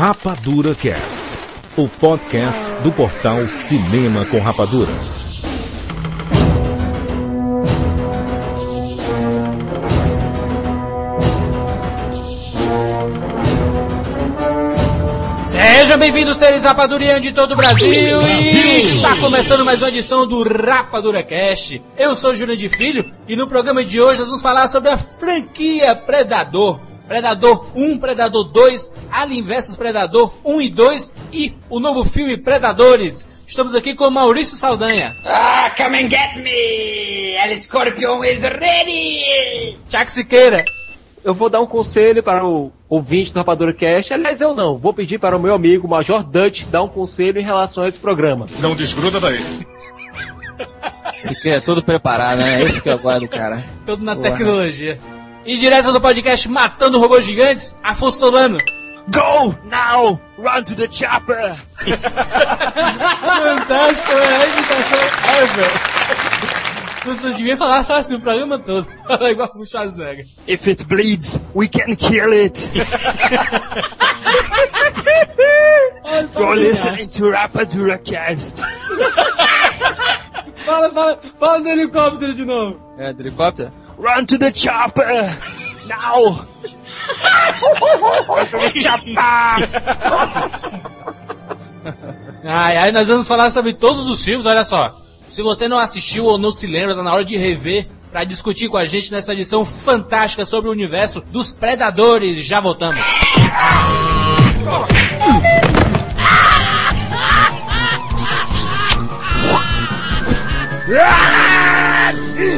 [0.00, 1.22] Rapadura Cast,
[1.76, 4.90] o podcast do portal Cinema com Rapadura.
[15.44, 20.42] Sejam bem-vindos, seres rapadurianos de todo o Brasil e está começando mais uma edição do
[20.42, 21.82] Rapadura Cast.
[21.98, 24.96] Eu sou Júnior de Filho e no programa de hoje nós vamos falar sobre a
[24.96, 26.80] franquia Predador.
[27.10, 33.26] Predador 1, Predador 2, Alien vs Predador 1 e 2 e o novo filme Predadores.
[33.44, 35.16] Estamos aqui com Maurício Saldanha.
[35.24, 37.34] Ah, come and get me!
[37.34, 39.76] El Scorpion is ready!
[39.88, 40.64] Tiago Siqueira.
[41.24, 44.14] Eu vou dar um conselho para o ouvinte do Rapadura Cast.
[44.14, 44.78] Aliás, eu não.
[44.78, 47.98] Vou pedir para o meu amigo Major Dutch dar um conselho em relação a esse
[47.98, 48.46] programa.
[48.60, 49.44] Não desgruda daí.
[51.44, 52.62] É tudo preparado, né?
[52.62, 53.60] É isso que eu guardo, cara.
[53.84, 54.96] Tudo na tecnologia.
[55.44, 58.58] E direto do podcast Matando Robôs Gigantes, Afonso Solano.
[59.08, 60.20] Go now!
[60.38, 61.56] Run to the chopper!
[63.24, 64.98] Fantástico, é a imitação
[65.40, 65.70] ever.
[67.02, 68.84] Tu, tu devia falar só assim o programa todo.
[69.08, 70.26] Fala igual o Schwarzenegger.
[70.46, 72.70] If it bleeds, we can kill it!
[76.36, 78.62] You're listening to Rapadura Cast.
[80.66, 82.78] Fala, fala, fala do helicóptero de novo.
[82.98, 83.72] É, do helicóptero?
[84.00, 85.36] Run to the chopper!
[85.86, 86.46] Now!
[92.42, 94.98] Ai, ai, nós vamos falar sobre todos os filmes, olha só.
[95.28, 98.70] Se você não assistiu ou não se lembra, tá na hora de rever para discutir
[98.70, 102.38] com a gente nessa edição fantástica sobre o universo dos Predadores.
[102.38, 102.98] Já voltamos.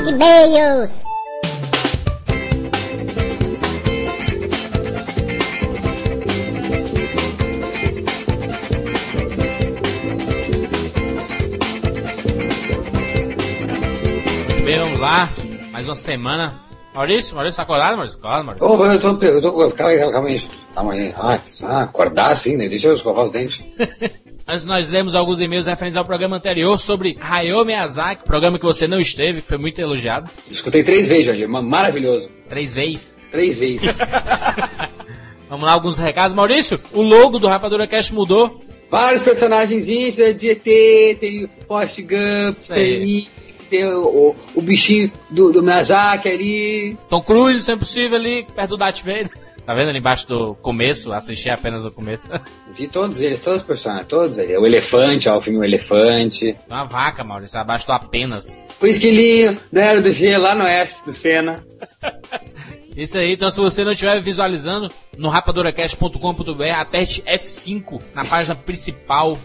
[0.08, 1.02] E-mails.
[14.64, 15.28] Vamos lá.
[15.72, 16.54] Mais uma semana.
[16.94, 18.18] Maurício, Maurício, tá acordado, Maurício?
[18.18, 18.66] Acorda, Maurício.
[18.68, 20.42] Ô, eu tô, eu tô, calma aí, calma aí.
[20.74, 21.14] Calma aí.
[21.16, 22.68] Ah, ah, acordar assim, né?
[22.68, 23.62] Deixa eu escovar os dentes.
[24.46, 28.86] Antes nós lemos alguns e-mails referentes ao programa anterior sobre Hayao Miyazaki, programa que você
[28.88, 30.28] não esteve, que foi muito elogiado.
[30.50, 32.28] Escutei três vezes, ma- Maravilhoso.
[32.48, 33.16] Três vezes.
[33.30, 33.96] Três vezes.
[35.48, 36.34] Vamos lá, alguns recados.
[36.34, 38.60] Maurício, o logo do Rapadura Cast mudou.
[38.90, 40.62] Vários personagens é de ET,
[41.18, 43.26] tem Forrest Gump, tem,
[43.72, 46.98] tem o, o, bichinho do, do Miyazaki ali.
[47.08, 49.30] Tom Cruise, sempre possível, ali, perto do Darth Vader.
[49.64, 51.12] Tá vendo ali embaixo do começo?
[51.12, 52.28] Assisti apenas o começo.
[52.74, 54.56] Vi todos eles, todos os personagens, todos ali.
[54.56, 56.56] O elefante, ó, o filme O Elefante.
[56.68, 58.58] Uma vaca, Maurício, abaixo do apenas.
[58.80, 61.64] O esquilinho da Era do G lá no S do Senna.
[62.96, 69.38] Isso aí, então se você não estiver visualizando, no rapaduracast.com.br, aperte F5 na página principal.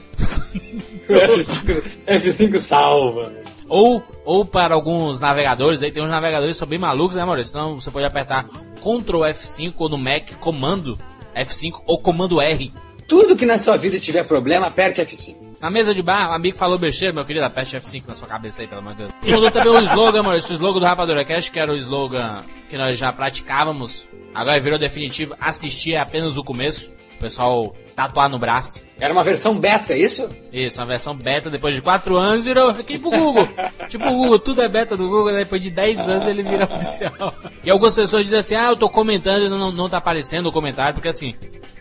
[1.07, 3.31] F5, F5 salva.
[3.69, 7.51] Ou, ou para alguns navegadores, aí tem uns navegadores que são bem malucos, né, Maurício?
[7.51, 8.45] Então você pode apertar
[8.75, 10.97] Ctrl F5 ou no Mac, comando
[11.35, 12.71] F5 ou comando R.
[13.07, 15.47] Tudo que na sua vida tiver problema, aperte F5.
[15.59, 18.61] Na mesa de bar, um amigo falou besteira, meu querido, aperte F5 na sua cabeça
[18.61, 19.11] aí, pelo amor de Deus.
[19.23, 22.43] E mudou também o slogan, Maurício, o slogan do Rapadura Cast, que era o slogan
[22.69, 24.07] que nós já praticávamos.
[24.35, 26.93] Agora virou definitivo, assistir é apenas o começo.
[27.15, 28.83] O pessoal tatuar no braço.
[28.99, 30.29] Era uma versão beta, é isso?
[30.53, 33.49] Isso, uma versão beta, depois de 4 anos virou tipo Google.
[33.89, 35.39] tipo o Google, tudo é beta do Google, né?
[35.39, 37.33] depois de 10 anos ele vira oficial.
[37.63, 40.51] E algumas pessoas dizem assim, ah, eu tô comentando e não, não tá aparecendo o
[40.51, 41.33] comentário, porque assim,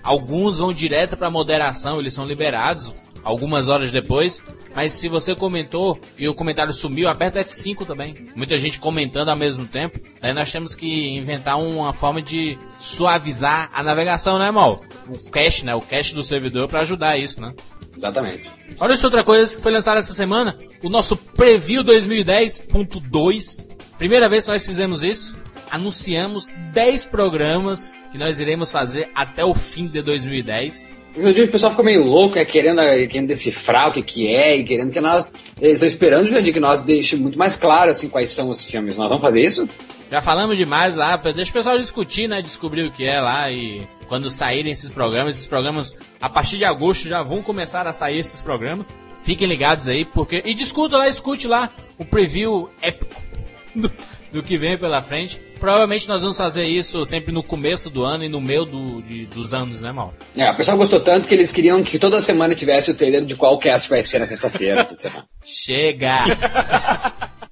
[0.02, 2.94] alguns vão direto pra moderação, eles são liberados
[3.26, 4.40] algumas horas depois,
[4.72, 8.14] mas se você comentou e o comentário sumiu, aperta F5 também.
[8.36, 9.98] Muita gente comentando ao mesmo tempo.
[10.22, 14.80] Aí nós temos que inventar uma forma de suavizar a navegação, né, Mal?
[15.08, 15.74] O cache, né?
[15.74, 17.52] O cache do servidor pra ajudar isso, né?
[17.96, 18.48] Exatamente.
[18.78, 23.66] Olha isso, outra coisa que foi lançada essa semana, o nosso Preview 2010.2.
[23.98, 25.34] Primeira vez que nós fizemos isso,
[25.68, 30.94] anunciamos 10 programas que nós iremos fazer até o fim de 2010.
[31.16, 34.56] Meu Deus, o pessoal ficou meio louco, é, querendo, querendo decifrar o que, que é,
[34.56, 35.30] e querendo que nós.
[35.58, 38.98] Eles estão esperando, Jandir, que nós deixemos muito mais claro assim, quais são os filmes.
[38.98, 39.66] Nós vamos fazer isso?
[40.10, 42.42] Já falamos demais lá, deixa o pessoal discutir, né?
[42.42, 46.64] Descobrir o que é lá e quando saírem esses programas, esses programas a partir de
[46.64, 48.94] agosto já vão começar a sair esses programas.
[49.20, 50.42] Fiquem ligados aí, porque.
[50.44, 53.20] E discuta lá, escute lá o preview épico
[53.74, 53.90] do,
[54.30, 55.40] do que vem pela frente.
[55.58, 59.26] Provavelmente nós vamos fazer isso sempre no começo do ano e no meio do, de-
[59.26, 60.12] dos anos, né, Mal?
[60.36, 63.34] É, o pessoal gostou tanto que eles queriam que toda semana tivesse o trailer de
[63.36, 64.88] qual cast vai ser na sexta-feira.
[65.44, 66.18] Chega!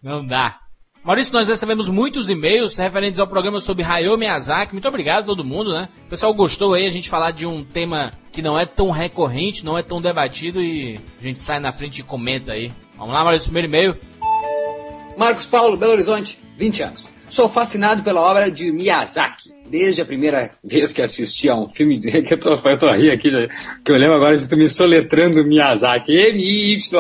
[0.02, 0.58] Não dá.
[1.02, 4.72] Maurício, nós recebemos muitos e-mails referentes ao programa sobre Hayao Miyazaki.
[4.72, 5.88] Muito obrigado a todo mundo, né?
[6.06, 9.64] O pessoal gostou aí a gente falar de um tema que não é tão recorrente,
[9.64, 12.72] não é tão debatido e a gente sai na frente e comenta aí.
[12.96, 13.96] Vamos lá, Maurício, primeiro e-mail.
[15.16, 17.08] Marcos Paulo, Belo Horizonte, 20 anos.
[17.34, 19.52] Sou fascinado pela obra de Miyazaki.
[19.66, 22.10] Desde a primeira vez que assisti a um filme de.
[22.22, 23.48] que eu tô, eu tô rindo aqui, já,
[23.84, 26.12] que eu lembro agora de tu me soletrando Miyazaki.
[26.12, 26.96] M-Y-A-I-U-Z-A-U.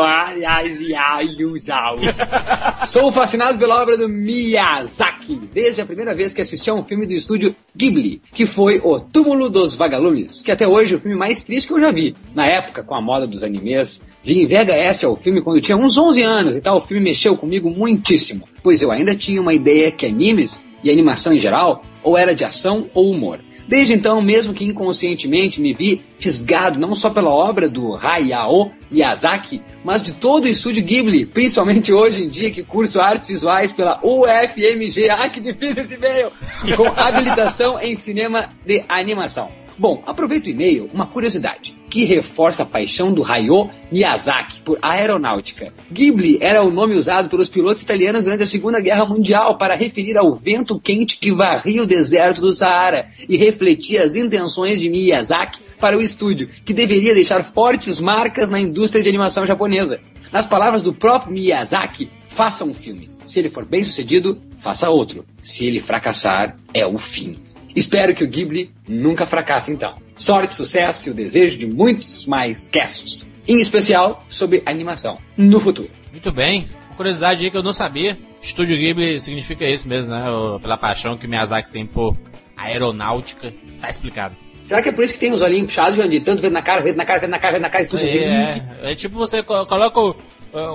[2.86, 5.40] Sou fascinado pela obra do Miyazaki.
[5.52, 8.98] Desde a primeira vez que assisti a um filme do estúdio Ghibli, que foi O
[9.00, 12.16] Túmulo dos Vagalumes, que até hoje é o filme mais triste que eu já vi.
[12.34, 15.76] Na época, com a moda dos animes, vi em VHS ao filme quando eu tinha
[15.76, 16.78] uns 11 anos e tal.
[16.78, 21.32] O filme mexeu comigo muitíssimo, pois eu ainda tinha uma ideia que animes e animação
[21.32, 23.40] em geral ou era de ação ou humor.
[23.66, 29.62] Desde então, mesmo que inconscientemente, me vi fisgado não só pela obra do Hayao Miyazaki,
[29.82, 33.98] mas de todo o estúdio Ghibli, principalmente hoje em dia que curso artes visuais pela
[34.02, 35.08] UFMG.
[35.10, 36.30] Ah, que difícil esse e-mail!
[36.76, 39.50] Com habilitação em cinema de animação.
[39.78, 45.72] Bom, aproveito o e-mail, uma curiosidade, que reforça a paixão do Hayao Miyazaki por aeronáutica.
[45.92, 50.18] Ghibli era o nome usado pelos pilotos italianos durante a Segunda Guerra Mundial para referir
[50.18, 55.60] ao vento quente que varria o deserto do Saara e refletia as intenções de Miyazaki
[55.78, 60.00] para o estúdio, que deveria deixar fortes marcas na indústria de animação japonesa.
[60.32, 63.08] Nas palavras do próprio Miyazaki, faça um filme.
[63.24, 65.24] Se ele for bem sucedido, faça outro.
[65.40, 67.38] Se ele fracassar, é o fim.
[67.76, 70.02] Espero que o Ghibli nunca fracasse então.
[70.16, 75.90] Sorte, sucesso e o desejo de muitos mais casts, em especial sobre animação, no futuro.
[76.12, 76.68] Muito bem.
[76.88, 78.16] Uma curiosidade aí que eu não sabia.
[78.40, 80.30] Estúdio Ghibli significa isso mesmo, né?
[80.30, 82.16] O- pela paixão que o Miyazaki tem por
[82.56, 83.52] aeronáutica.
[83.80, 84.36] Tá explicado.
[84.66, 86.22] Será que é por isso que tem os olhinhos puxados, Jandir?
[86.24, 88.18] Tanto vendo na cara, vendo na cara, vendo na cara, vendo na cara, Isso aí
[88.18, 90.14] é, é tipo você co- coloca, o-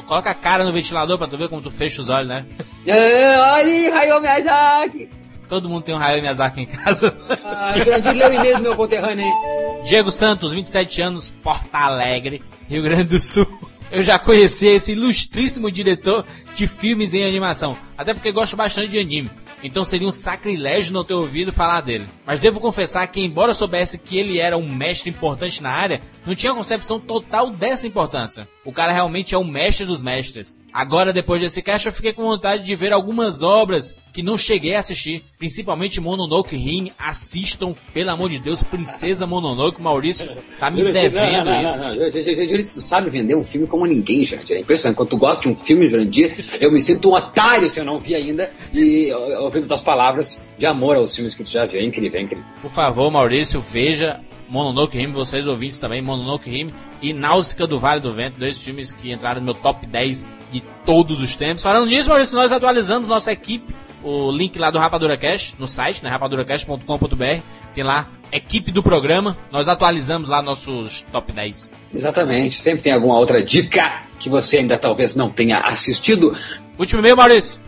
[0.06, 2.46] coloca a cara no ventilador pra tu ver como tu fecha os olhos, né?
[2.86, 5.10] É, olha aí, Hayao Miyazaki!
[5.50, 7.12] Todo mundo tem um Hayao Miyazaki em casa.
[7.44, 9.84] Ah, lê o e-mail do meu conterrâneo aí.
[9.84, 13.48] Diego Santos, 27 anos, Porto Alegre, Rio Grande do Sul.
[13.92, 16.24] Eu já conheci esse ilustríssimo diretor
[16.54, 19.32] de filmes em animação, até porque gosto bastante de anime.
[19.64, 22.08] Então seria um sacrilégio não ter ouvido falar dele.
[22.26, 26.02] Mas devo confessar que, embora eu soubesse que ele era um mestre importante na área,
[26.26, 28.48] não tinha concepção total dessa importância.
[28.64, 30.58] O cara realmente é o mestre dos mestres.
[30.74, 34.76] Agora, depois desse cast, eu fiquei com vontade de ver algumas obras que não cheguei
[34.76, 36.92] a assistir, principalmente Mononoke Rim.
[36.98, 39.82] Assistam, pelo amor de Deus, Princesa Mononoke.
[39.82, 40.30] Maurício
[40.60, 41.78] tá me devendo não, não, isso.
[41.80, 44.58] Não, tu sabe vender um filme como ninguém, Jandir.
[44.58, 44.98] É impressionante.
[44.98, 48.00] Quando tu gosta de um filme, Jandir, eu me sinto um otário se eu não
[48.00, 48.52] vi ainda.
[48.74, 51.80] E ouvindo tuas palavras de amor aos filmes que tu já viu.
[51.80, 52.46] É incrível, é incrível.
[52.62, 54.20] Por favor, Maurício, veja
[54.50, 58.92] Mononoke Hime, vocês ouvintes também, Mononoke Hime e Náusica do Vale do Vento, dois filmes
[58.92, 61.64] que entraram no meu top 10 de todos os tempos.
[61.64, 63.74] Falando nisso, Maurício, nós atualizamos nossa equipe,
[64.04, 67.42] o link lá do Rapadura Cash, no site, né, rapaduracast.com.br,
[67.74, 71.76] tem lá equipe do programa, nós atualizamos lá nossos top 10.
[71.94, 72.62] Exatamente.
[72.62, 76.36] Sempre tem alguma outra dica que você ainda talvez não tenha assistido.
[76.78, 77.60] Último e-mail, Maurício.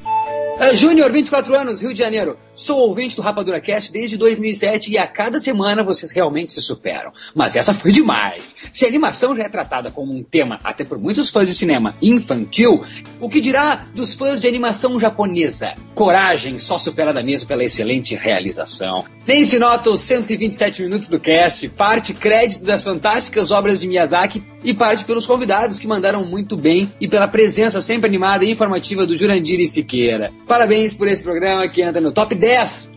[0.60, 2.38] É, Júnior, 24 anos, Rio de Janeiro.
[2.62, 7.12] Sou ouvinte do Rapadura Cast desde 2007 e a cada semana vocês realmente se superam.
[7.34, 8.56] Mas essa foi demais.
[8.72, 11.96] Se a animação já é tratada como um tema, até por muitos fãs de cinema,
[12.00, 12.86] infantil,
[13.20, 15.74] o que dirá dos fãs de animação japonesa?
[15.96, 19.06] Coragem só superada mesmo pela excelente realização.
[19.26, 24.44] Nem se nota os 127 minutos do cast, parte crédito das fantásticas obras de Miyazaki
[24.64, 29.06] e parte pelos convidados que mandaram muito bem e pela presença sempre animada e informativa
[29.06, 30.32] do Jurandir e Siqueira.
[30.48, 32.51] Parabéns por esse programa que entra no top 10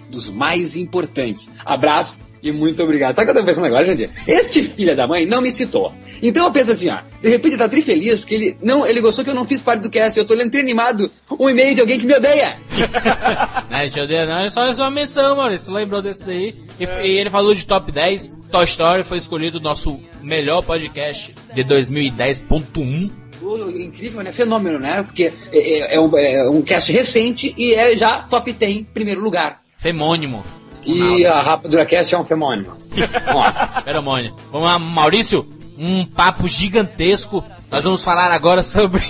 [0.09, 1.51] dos mais importantes.
[1.65, 3.15] Abraço e muito obrigado.
[3.15, 4.11] Sabe o que eu tô pensando agora, Jandir?
[4.29, 5.91] Este filho da mãe não me citou.
[6.23, 9.25] Então eu penso assim, ó, de repente ele tá trifeliz porque ele não, ele gostou
[9.25, 10.19] que eu não fiz parte do cast.
[10.19, 12.57] Eu tô lendo animado um e-mail de alguém que me odeia.
[13.71, 15.73] Não, gente odeia não, é só, é só uma menção, Maurício.
[15.73, 16.55] Lembrou desse daí?
[16.79, 18.39] E, e ele falou de top 10.
[18.51, 23.24] Toy Story foi escolhido o nosso melhor podcast de 2010.1.
[23.71, 24.33] Incrível, né?
[24.33, 25.03] Fenômeno, né?
[25.03, 25.59] Porque é,
[25.93, 29.61] é- é um, é um cast recente e é já top 10, primeiro lugar.
[29.77, 30.45] Femônimo.
[30.87, 32.77] E a Rapadura Cast é um femônimo.
[33.85, 34.35] Feromônio.
[34.53, 35.47] Vamos lá, Maurício.
[35.79, 37.43] Um papo gigantesco.
[37.71, 39.03] Nós vamos falar agora sobre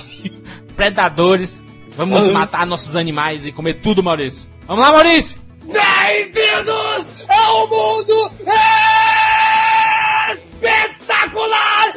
[0.76, 1.62] predadores.
[1.97, 4.49] Vamos matar nossos animais e comer tudo, Maurício.
[4.67, 5.38] Vamos lá, Maurício!
[5.64, 8.94] Bem-vindos ao mundo espetacular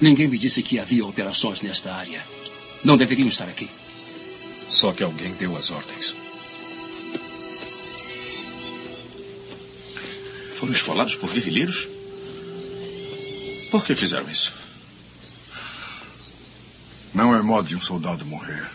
[0.00, 2.24] Ninguém me disse que havia operações nesta área.
[2.82, 3.68] Não deveriam estar aqui.
[4.68, 6.14] Só que alguém deu as ordens.
[10.54, 11.88] Foram esfolados por guerrilheiros?
[13.70, 14.52] Por que fizeram isso?
[17.12, 18.70] Não é modo de um soldado morrer.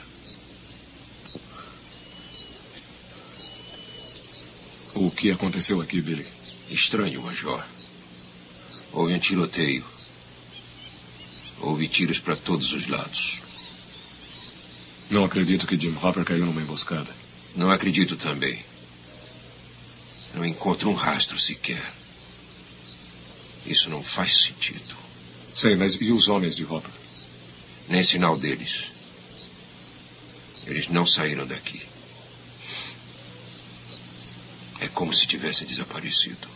[4.93, 6.27] O que aconteceu aqui, Billy?
[6.69, 7.63] Estranho, Major.
[8.91, 9.94] Houve um tiroteio.
[11.65, 13.41] Houve tiros para todos os lados.
[15.09, 17.11] Não acredito que Jim Hopper caiu numa emboscada.
[17.55, 18.63] Não acredito também.
[20.35, 21.91] Não encontro um rastro sequer.
[23.65, 24.95] Isso não faz sentido.
[25.55, 26.93] Sei, mas e os homens de Hopper?
[27.89, 28.91] Nem sinal deles.
[30.67, 31.81] Eles não saíram daqui.
[34.81, 36.47] É como se tivessem desaparecido.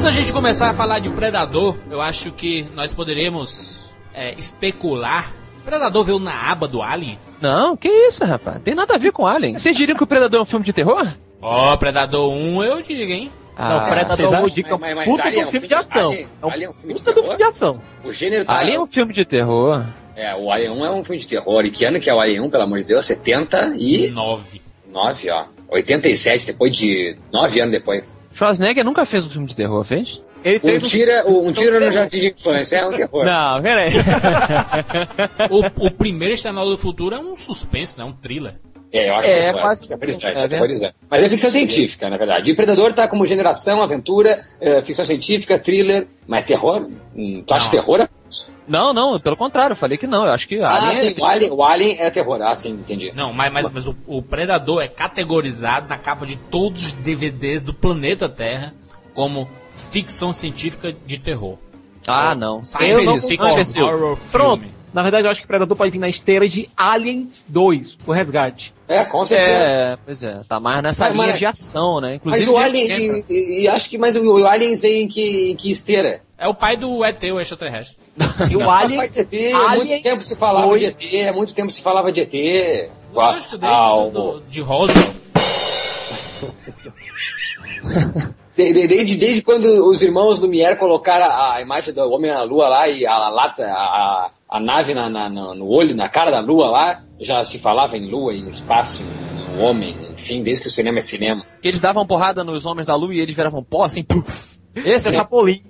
[0.00, 5.30] Antes da gente começar a falar de Predador, eu acho que nós poderíamos é, especular.
[5.62, 7.18] Predador veio na aba do Alien?
[7.38, 8.60] Não, que isso, rapaz.
[8.60, 9.58] Tem nada a ver com Alien.
[9.58, 11.06] Vocês diriam que o Predador é um filme de terror?
[11.42, 13.30] Ó, Predador 1 eu digo, hein?
[13.58, 16.08] não, Predador é um puta é um filme de ação.
[16.12, 17.24] Alien- É um Alien é um filme de puta terror?
[17.28, 17.80] filme de ação.
[18.02, 18.58] O gênero tá.
[18.58, 19.84] Alien é um filme de terror.
[20.16, 21.62] É, o Alien 1 é um filme de terror.
[21.66, 23.04] E que ano que é o Alien 1, pelo amor de Deus?
[23.04, 25.30] 79, 9.
[25.30, 25.44] ó.
[25.70, 28.18] 87, depois de 9 anos depois.
[28.32, 30.22] Schwarzenegger nunca fez um filme de terror, fez?
[30.44, 33.24] Ele Um fez tira, um tira no jardim de infância é um terror.
[33.24, 33.90] Não, peraí.
[35.50, 38.04] O, o primeiro Exterminador do Futuro é um suspense, né?
[38.04, 38.54] Um thriller.
[38.92, 40.44] É, eu acho É, que é quase- aterrorizante, é, né?
[40.44, 40.94] aterrorizante.
[41.08, 42.50] Mas é ficção científica, na verdade.
[42.50, 46.88] E Predador tá como geração, aventura, é, ficção científica, thriller, mas terror?
[47.14, 47.70] Hum, tu acha Não.
[47.70, 48.08] terror?
[48.70, 50.24] Não, não, pelo contrário, eu falei que não.
[50.24, 52.40] Eu acho que Ah, Alien é- sim, o Alien, o Alien é terror.
[52.40, 53.12] Ah, sim, entendi.
[53.14, 57.62] Não, mas, mas, mas o, o Predador é categorizado na capa de todos os DVDs
[57.62, 58.72] do planeta Terra
[59.12, 59.48] como
[59.90, 61.58] ficção científica de terror.
[62.06, 62.64] Ah, não.
[62.64, 64.60] Science Eu não fiction horror Pronto.
[64.62, 64.80] filme.
[64.92, 68.74] Na verdade, eu acho que Predador pode vir na esteira de Aliens 2, o resgate.
[68.88, 69.50] É, com certeza.
[69.52, 72.08] É, pois é, tá mais nessa Mas- linha mas- de ação, né?
[72.24, 75.04] Mas Inclusive o James Alien, e, e- e acho que mas o, o Aliens vem
[75.04, 76.22] em que, em que esteira?
[76.40, 77.96] É o pai do ET, o extraterrestre.
[78.50, 79.02] E o Alien.
[79.14, 82.20] ET, há muito tempo se falava foi- de ET, há muito tempo se falava de
[82.22, 82.88] ET.
[83.12, 85.04] Lógico, desde Ah, do- o- do- de Roswell.
[88.56, 92.42] de- de- desde, desde quando os irmãos Lumière colocaram a, a imagem do homem na
[92.42, 96.40] lua lá e a lata, a, a nave na, na- no olho, na cara da
[96.40, 100.72] lua lá, já se falava em lua, em espaço, em homem, enfim, desde que o
[100.72, 101.44] cinema é cinema.
[101.60, 104.58] Que eles davam porrada nos homens da lua e eles viravam pó assim, puf.
[104.74, 105.08] Esse?
[105.10, 105.62] é Chapolin.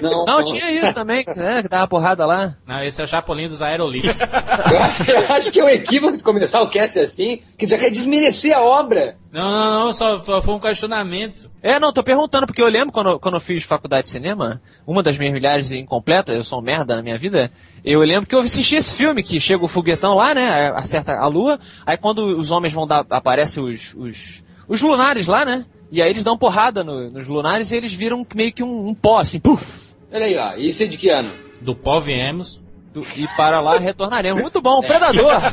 [0.00, 2.56] Não, Não, tinha isso também, né, que dava porrada lá.
[2.66, 4.20] Não, esse é o Chapolin dos Aerolitos.
[4.20, 4.26] Eu
[4.82, 7.90] acho, eu acho que é um equívoco de começar o cast assim, que já quer
[7.90, 9.16] desmerecer a obra.
[9.32, 11.50] não, não, não, só, só foi um questionamento.
[11.62, 15.02] É, não, tô perguntando, porque eu lembro quando, quando eu fiz faculdade de cinema, uma
[15.02, 17.50] das minhas milhares incompletas, eu sou um merda na minha vida,
[17.84, 21.26] eu lembro que eu assisti esse filme, que chega o foguetão lá, né, acerta a
[21.26, 26.00] lua, aí quando os homens vão dar, aparecem os, os, os lunares lá, né, e
[26.02, 29.18] aí eles dão porrada no- nos lunares e eles viram meio que um, um pó,
[29.18, 31.30] assim, puf, Olha aí, ó, isso é de que ano?
[31.60, 32.60] Do pó viemos.
[32.92, 34.40] do- e para lá retornaremos.
[34.40, 35.32] Muito bom, Predador!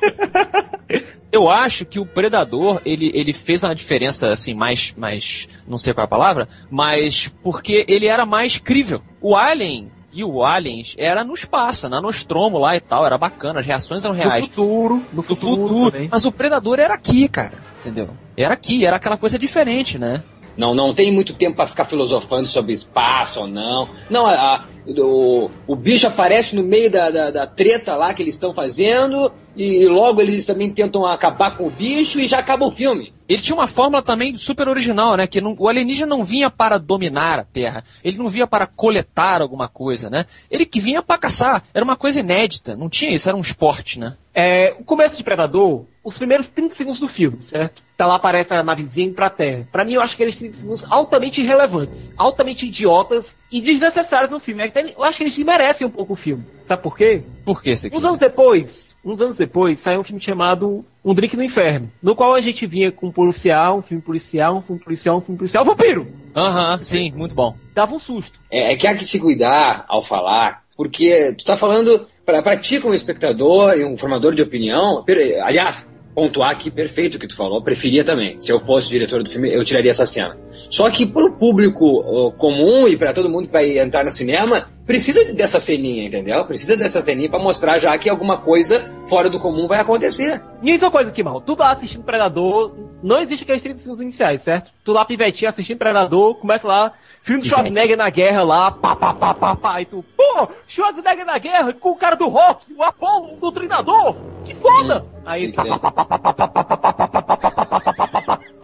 [0.00, 1.10] Uh!
[1.32, 5.94] Eu acho que o Predador, ele, ele fez uma diferença, assim, mais, mais, não sei
[5.94, 9.00] qual é a palavra, mas porque ele era mais crível.
[9.20, 13.60] O Alien e o Aliens era no espaço, na Nostromo lá e tal, era bacana,
[13.60, 14.46] as reações eram reais.
[14.46, 15.00] futuro.
[15.12, 15.68] No Do futuro.
[15.68, 16.08] futuro.
[16.10, 18.10] Mas o Predador era aqui, cara, entendeu?
[18.42, 20.22] Era aqui, era aquela coisa diferente, né?
[20.56, 23.88] Não, não tem muito tempo pra ficar filosofando sobre espaço ou não.
[24.10, 28.20] Não, a- a- o, o bicho aparece no meio da, da, da treta lá que
[28.22, 32.66] eles estão fazendo e logo eles também tentam acabar com o bicho e já acaba
[32.66, 33.12] o filme.
[33.28, 35.26] Ele tinha uma fórmula também super original, né?
[35.26, 37.84] Que não- o alienígena não vinha para dominar a Terra.
[38.02, 40.26] Ele não vinha para coletar alguma coisa, né?
[40.50, 41.62] Ele que vinha para caçar.
[41.72, 42.76] Era uma coisa inédita.
[42.76, 44.14] Não tinha isso, era um esporte, né?
[44.34, 47.82] É, o começo de Predador, os primeiros 30 segundos do filme, certo?
[47.96, 49.68] Tá lá aparece a navezinha indo pra Terra.
[49.70, 54.62] Pra mim, eu acho aqueles 30 segundos altamente irrelevantes, altamente idiotas e desnecessários no filme.
[54.62, 56.42] Até- Eu acho que eles merecem um pouco o filme.
[56.64, 57.22] Sabe por quê?
[57.44, 57.74] Por que?
[57.92, 62.16] Uns anos depois, uns anos depois, saiu um filme chamado Um Drink no Inferno, no
[62.16, 65.38] qual a gente vinha com um policial, um filme policial, um filme policial, um filme
[65.38, 66.06] policial, vampiro!
[66.34, 67.54] Aham, sim, muito bom.
[67.74, 68.38] Dava um susto.
[68.50, 72.06] É, é que há que se cuidar ao falar, porque tu tá falando
[72.42, 75.04] pra ti como espectador e um formador de opinião.
[75.42, 78.40] Aliás, pontuar aqui, perfeito o que tu falou, preferia também.
[78.40, 80.36] Se eu fosse diretor do filme, eu tiraria essa cena.
[80.52, 84.68] Só que pro público uh, comum e para todo mundo que vai entrar no cinema,
[84.90, 86.44] precisa dessa ceninha, entendeu?
[86.44, 90.42] Precisa dessa ceninha para mostrar já que alguma coisa fora do comum vai acontecer.
[90.60, 93.78] E isso é uma coisa que, mal, tu lá assistindo Predador, não existe aqueles 30
[93.78, 94.72] segundos iniciais, certo?
[94.84, 96.92] Tu lá pivetinho assistindo Predador, começa lá,
[97.22, 101.24] filme do Schwarzenegger na guerra lá, pá, pá, pá, pá, pá, e tu, pô, Schwarzenegger
[101.24, 105.06] na guerra com o cara do rock, o Apollo, o doutrinador, que foda!
[105.24, 107.64] Aí, pá, pá, pá, pá, pá, pá, pá, pá, pá, pá, pá, pá, pá, pá,
[107.64, 108.06] pá, pá, pá, pá,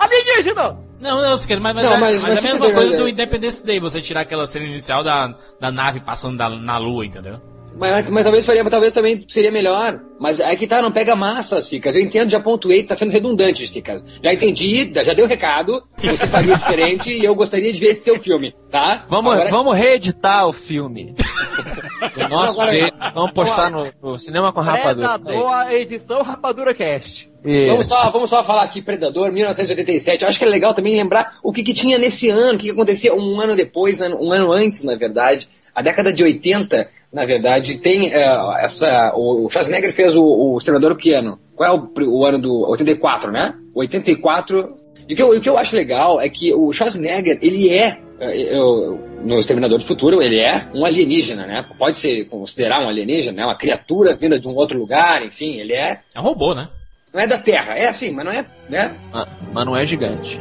[0.06, 0.76] alienígena!
[1.00, 3.64] Não, não, Siqueira, mas, mas, Não, é, mas- mas é a mesma coisa do Independence
[3.64, 7.38] Day, você tirar aquela cena inicial da, da nave passando da- na lua, entendeu?
[7.78, 10.00] Mas, mas talvez faria, talvez também seria melhor.
[10.18, 11.94] Mas é que tá, não pega massa, Cicas.
[11.94, 14.02] Eu entendo, já pontuei, tá sendo redundante, Cicas.
[14.24, 18.04] Já entendi, já dei o recado, você faria diferente e eu gostaria de ver esse
[18.04, 19.04] seu filme, tá?
[19.10, 21.14] Vamos, Agora- vamos reeditar o filme.
[22.16, 22.96] Do nosso Agora- jeito.
[23.12, 25.18] Vamos postar no, no Cinema com Rapadura.
[25.18, 27.30] Predador, a edição Rapadura Cast.
[27.68, 30.22] Vamos só, vamos só falar aqui, Predador, 1987.
[30.22, 32.64] Eu acho que é legal também lembrar o que, que tinha nesse ano, o que,
[32.66, 35.48] que acontecia um ano depois, um ano antes, na verdade.
[35.74, 39.10] A década de 80, na verdade, tem eh, essa.
[39.16, 41.38] O, Schwarzenegger fez o, o Exterminador que ano?
[41.54, 42.68] Qual é o, o ano do.
[42.68, 43.54] 84, né?
[43.74, 44.76] 84.
[45.08, 47.98] E o que, eu, o que eu acho legal é que o Schwarzenegger, ele é.
[48.20, 51.64] eu- no Exterminador do Futuro, ele é um alienígena, né?
[51.78, 53.44] Pode ser considerar um alienígena, né?
[53.44, 56.00] Uma criatura vinda de um outro lugar, enfim, ele é.
[56.14, 56.68] É um robô, né?
[57.14, 58.44] Não é da Terra, é assim, mas não é.
[58.68, 58.94] Né?
[59.14, 60.38] Ah, mas não é gigante.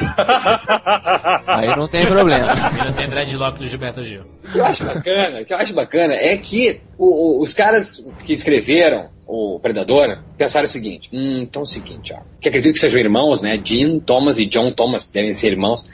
[1.46, 2.46] Aí não tem problema.
[2.52, 4.22] Ainda tem dreadlock do Gilberto Gil.
[4.44, 7.52] O que eu acho bacana, o que eu acho bacana é que o- o- os
[7.54, 12.48] caras que escreveram o Predador pensaram o seguinte: hum, então é o seguinte, ó, que
[12.48, 13.60] acredito que sejam irmãos, né?
[13.62, 15.84] Jean Thomas e John Thomas devem ser irmãos.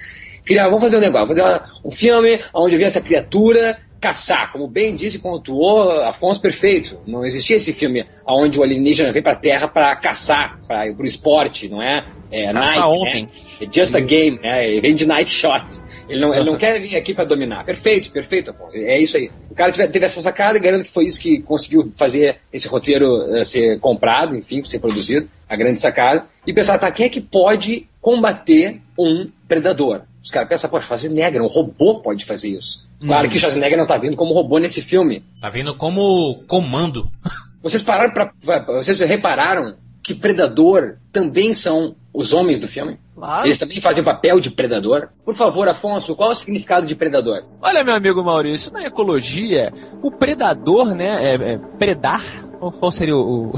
[0.44, 3.78] Criar, vamos fazer um negócio, vamos fazer uma- um filme onde eu vi essa criatura
[4.00, 6.98] caçar, como bem disse e pontuou Afonso Perfeito.
[7.06, 11.68] Não existia esse filme onde o alienígena vem pra Terra para caçar, para o esporte,
[11.68, 12.04] não é?
[12.30, 13.58] É Caça Nike, homens.
[13.60, 13.66] né?
[13.66, 14.66] É just a game, né?
[14.66, 15.86] Ele vem de Nike Shots.
[16.08, 17.64] Ele não, ele não quer vir aqui para dominar.
[17.64, 18.76] Perfeito, perfeito, Afonso.
[18.76, 19.30] É isso aí.
[19.50, 23.22] O cara teve, essa sacada e garanto que foi isso que conseguiu fazer esse roteiro
[23.34, 25.28] eh, ser comprado, enfim, ser produzido.
[25.48, 26.26] A grande sacada.
[26.46, 30.02] E pensar, tá, quem é que pode combater um predador?
[30.22, 32.85] Os caras pensam, poxa, Schwarzenegger, um robô pode fazer isso.
[33.00, 35.24] Claro que Schwarzenegger não tá vindo como robô nesse filme.
[35.40, 37.10] Tá vindo como comando.
[37.62, 42.96] Vocês pararam pra, pra- vocês repararam que predador também são os homens do filme?
[43.16, 43.44] Claro.
[43.46, 45.08] Eles também fazem o papel de predador?
[45.24, 47.42] Por favor, Afonso, qual é o significado de predador?
[47.60, 52.22] Olha, meu amigo Maurício, na ecologia, o predador, né, é, é predar,
[52.58, 53.52] qual seria o...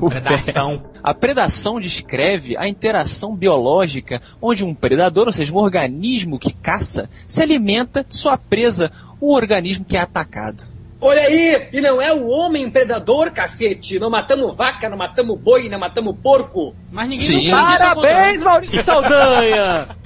[0.00, 0.82] o Predação.
[1.02, 7.08] A predação descreve a interação biológica onde um predador, ou seja, um organismo que caça,
[7.26, 10.64] se alimenta de sua presa, o organismo que é atacado.
[11.00, 11.68] Olha aí!
[11.72, 13.98] E não é o homem predador, cacete!
[13.98, 16.74] Não matamos vaca, não matamos boi, não matamos porco!
[16.90, 17.50] Mas ninguém Sim.
[17.50, 18.00] contrário.
[18.00, 19.88] Parabéns, Maurício Saldanha!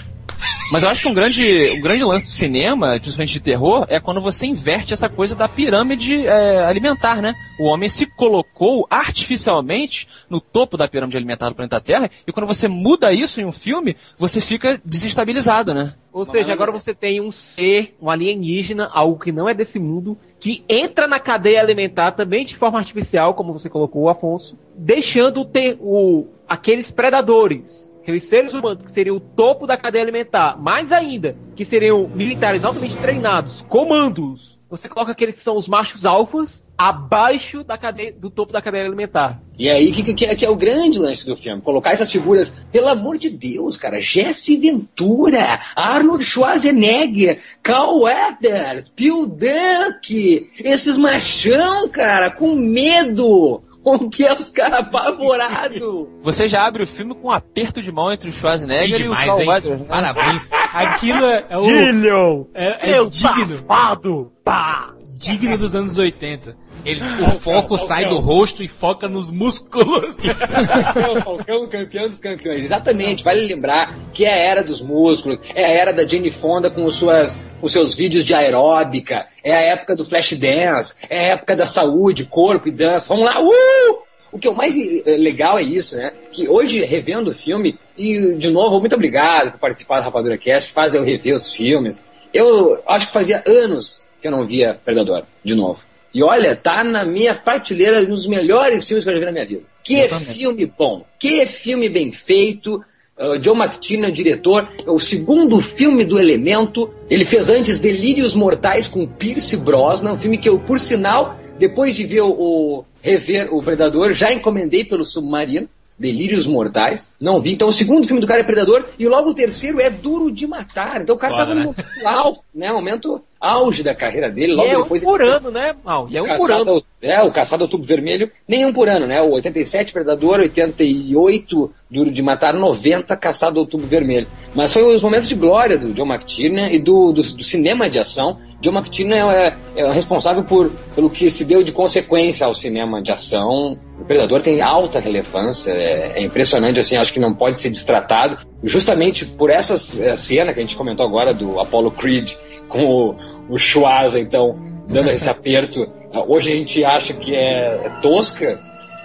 [0.71, 3.99] Mas eu acho que um grande, um grande lance do cinema, principalmente de terror, é
[3.99, 7.35] quando você inverte essa coisa da pirâmide é, alimentar, né?
[7.59, 12.47] O homem se colocou artificialmente no topo da pirâmide alimentar do planeta Terra, e quando
[12.47, 15.93] você muda isso em um filme, você fica desestabilizado, né?
[16.13, 20.17] Ou seja, agora você tem um ser, um alienígena, algo que não é desse mundo,
[20.39, 25.79] que entra na cadeia alimentar também de forma artificial, como você colocou, Afonso, deixando ter
[25.81, 31.37] o, aqueles predadores, aqueles seres humanos que seriam o topo da cadeia alimentar, mais ainda,
[31.55, 34.59] que seriam militares altamente treinados, comandos.
[34.71, 38.87] Você coloca aqueles que são os machos alfas abaixo da cadeia, do topo da cadeia
[38.87, 39.43] alimentar.
[39.59, 41.61] E aí, que, que, é, que é o grande lance do filme?
[41.61, 49.27] Colocar essas figuras, pelo amor de Deus, cara, Jesse Ventura, Arnold Schwarzenegger, Carl Weathers, Bill
[49.27, 55.81] Duck, esses machão, cara, com medo, com que é os caras apavorados.
[56.21, 58.97] Você já abre o filme com um aperto de mão entre o Schwarzenegger e o
[59.05, 59.49] demais, Carl hein?
[59.49, 59.87] Weathers, né?
[59.89, 60.51] Parabéns.
[60.53, 62.45] Aquilo é, é o Dillion!
[62.55, 64.33] é, é digno, safado!
[64.45, 64.95] Pá!
[65.21, 66.57] digno dos anos 80.
[66.85, 70.23] Ele, o foco sai do rosto e foca nos músculos.
[70.49, 72.65] Falcão, Falcão, campeão dos campeões.
[72.65, 76.71] Exatamente, vale lembrar que é a era dos músculos, é a era da Jane Fonda
[76.71, 81.33] com os, suas, seus vídeos de aeróbica, é a época do flash dance, é a
[81.35, 83.09] época da saúde, corpo e dança.
[83.09, 84.11] Vamos lá, uh!
[84.33, 86.13] O que é o mais eh, legal é isso, né?
[86.31, 90.69] Que hoje, revendo o filme, e de novo, muito obrigado por participar da Rapadura Cast,
[90.69, 91.99] que faz eu rever os filmes.
[92.33, 95.81] Eu acho que fazia anos que eu não via Predador, de novo.
[96.13, 99.47] E olha, tá na minha prateleira dos melhores filmes que eu já vi na minha
[99.47, 99.63] vida.
[99.83, 102.83] Que filme bom, que filme bem feito.
[103.19, 106.93] Uh, John McTiernan, diretor, é o segundo filme do Elemento.
[107.09, 111.95] Ele fez antes Delírios Mortais com Pierce Brosnan, um filme que eu, por sinal, depois
[111.95, 115.69] de ver o, o- rever o Predador, já encomendei pelo Submarino.
[115.99, 117.11] Delírios Mortais.
[117.21, 117.53] Não vi.
[117.53, 120.47] Então o segundo filme do cara é Predador e logo o terceiro é Duro de
[120.47, 121.03] Matar.
[121.03, 121.67] Então o cara Foda, tava no né?
[121.67, 122.73] momento auge, né?
[122.73, 124.55] Momento auge da carreira dele.
[124.55, 126.07] Logo é um depois por ele- ano, né, Mal?
[126.11, 126.71] E é um por Caçado ano.
[126.73, 129.21] ao, é, o Caçado ao Tubo Vermelho, nenhum por ano, né?
[129.23, 134.27] O 87 Predador, 88 Duro de Matar, 90 Caçado ao Tubo Vermelho.
[134.55, 137.99] Mas foi os momentos de glória do John McTiernan e do, do, do cinema de
[137.99, 138.39] ação.
[138.61, 143.11] John McTiernan é, é responsável por, pelo que se deu de consequência ao cinema de
[143.11, 143.79] ação.
[144.11, 148.45] Predador tem alta relevância, é, é impressionante, assim, acho que não pode ser destratado.
[148.61, 152.33] Justamente por essa eh, cena que a gente comentou agora do Apollo Creed
[152.69, 153.17] com o,
[153.49, 155.89] o Schwarza, então, dando esse aperto.
[156.27, 158.61] Hoje a gente acha que é, é tosca,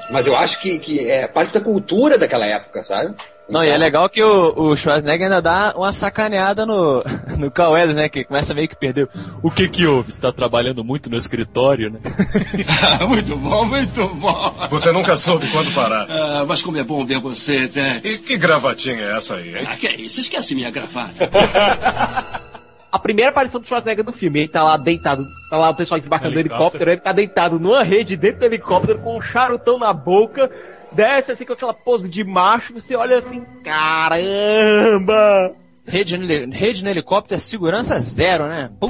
[0.09, 3.13] mas eu acho que, que é parte da cultura daquela época, sabe?
[3.47, 7.03] Não, e é legal que o, o Schwarzenegger ainda dá uma sacaneada no,
[7.37, 8.09] no Carl Weathers, né?
[8.09, 9.07] Que começa meio que perder.
[9.43, 10.11] O que que houve?
[10.11, 11.99] Você tá trabalhando muito no escritório, né?
[13.07, 14.55] muito bom, muito bom.
[14.69, 16.07] Você nunca soube quando parar.
[16.09, 18.07] Ah, mas como é bom ver você, Ted.
[18.07, 19.67] E que gravatinha é essa aí, hein?
[19.67, 20.21] Ah, que é isso?
[20.21, 21.29] Esquece minha gravata.
[22.95, 25.99] A primeira aparição do Schwarzenegger no filme, ele tá lá deitado, tá lá o pessoal
[25.99, 26.63] desembarcando do Helicóptero.
[26.63, 30.49] helicóptero, ele tá deitado numa rede dentro do helicóptero com um charutão na boca,
[30.95, 35.53] desce assim com aquela pose de macho, você olha assim, caramba!
[35.87, 38.71] Rede, no rede no helicóptero é segurança zero, né?
[38.79, 38.89] Pum.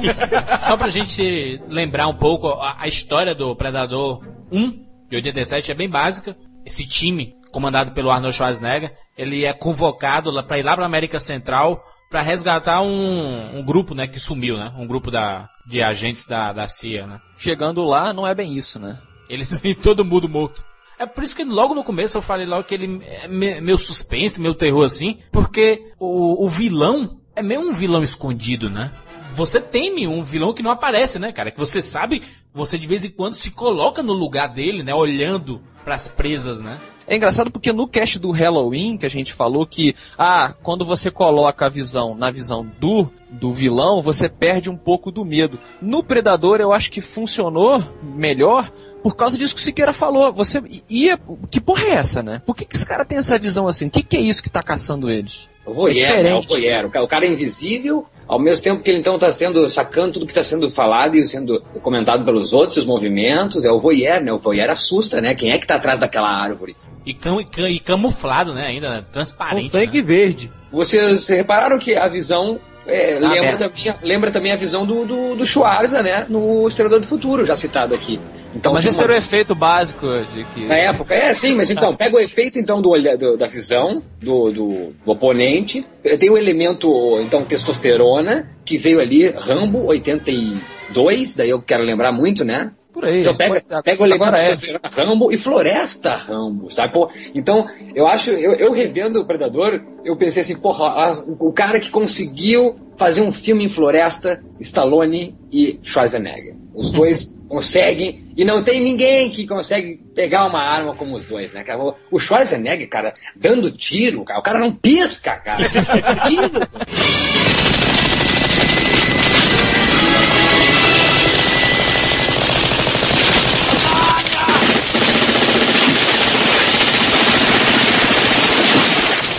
[0.66, 4.70] Só pra gente lembrar um pouco, a, a história do Predador 1
[5.10, 6.34] de 87 é bem básica.
[6.64, 11.82] Esse time, comandado pelo Arnold Schwarzenegger, ele é convocado para ir lá pra América Central
[12.10, 14.72] para resgatar um, um grupo, né, que sumiu, né?
[14.78, 17.20] Um grupo da, de agentes da, da CIA, né?
[17.36, 18.98] Chegando lá, não é bem isso, né?
[19.28, 20.64] Eles vêm todo mundo morto.
[20.98, 23.76] É por isso que logo no começo eu falei logo que ele é me- meio
[23.78, 28.90] suspense, meio terror assim, porque o, o vilão é meio um vilão escondido, né?
[29.34, 31.50] Você teme um vilão que não aparece, né, cara?
[31.50, 34.94] Que você sabe, você de vez em quando se coloca no lugar dele, né?
[34.94, 36.78] Olhando pras presas, né?
[37.06, 41.10] É engraçado porque no cast do Halloween que a gente falou que, ah, quando você
[41.10, 45.58] coloca a visão na visão do, do vilão, você perde um pouco do medo.
[45.80, 48.72] No Predador eu acho que funcionou melhor
[49.10, 50.32] por causa disso que o Siqueira falou.
[50.32, 51.18] Você ia.
[51.50, 52.42] Que porra é essa, né?
[52.44, 53.86] Por que, que esse cara tem essa visão assim?
[53.86, 55.48] O que, que é isso que tá caçando eles?
[55.64, 56.34] O voyeur, É né?
[56.34, 56.86] O voyeur.
[56.86, 60.14] O ca- O cara é invisível, ao mesmo tempo que ele então está sendo sacando
[60.14, 63.64] tudo que está sendo falado e sendo comentado pelos outros, os movimentos.
[63.64, 64.32] É o voyeur, né?
[64.32, 65.34] O voyeur assusta, né?
[65.34, 66.76] Quem é que tá atrás daquela árvore?
[67.04, 68.66] E, cam, e cam- e camuflado, né?
[68.66, 69.02] Ainda né?
[69.06, 69.70] Com transparente.
[69.70, 70.06] sangue né?
[70.06, 70.52] verde.
[70.72, 75.34] Vocês repararam que a visão é, Ah, lembra, também, lembra também a visão do, do,
[75.36, 76.24] do Schwarza, né?
[76.28, 78.20] No Estrelador do Futuro, já citado aqui.
[78.54, 80.60] Então, Mas esse uma- era o efeito básico de que.
[80.64, 84.50] Na época, é sim, mas então, pega o efeito então do, do- da visão do,
[84.50, 84.68] do,
[85.04, 85.84] do oponente,
[86.18, 92.44] tem o elemento, então, testosterona, que veio ali, Rambo 82, daí eu quero lembrar muito,
[92.44, 92.70] né?
[92.96, 93.20] Por aí.
[93.20, 94.54] Então pega, pega o elemento é.
[94.88, 96.94] Rambo e Floresta Rambo, sabe?
[96.94, 101.52] Pô, então, eu acho, eu, eu revendo o Predador, eu pensei assim, porra, a- o
[101.52, 106.54] cara que conseguiu fazer um filme em Floresta, Stallone e Schwarzenegger.
[106.74, 111.52] Os dois conseguem, e não tem ninguém que consegue pegar uma arma como os dois,
[111.52, 111.62] né?
[112.10, 115.62] O Schwarzenegger, cara, dando tiro, cara, o cara não pisca, cara.
[115.68, 116.50] Tiro.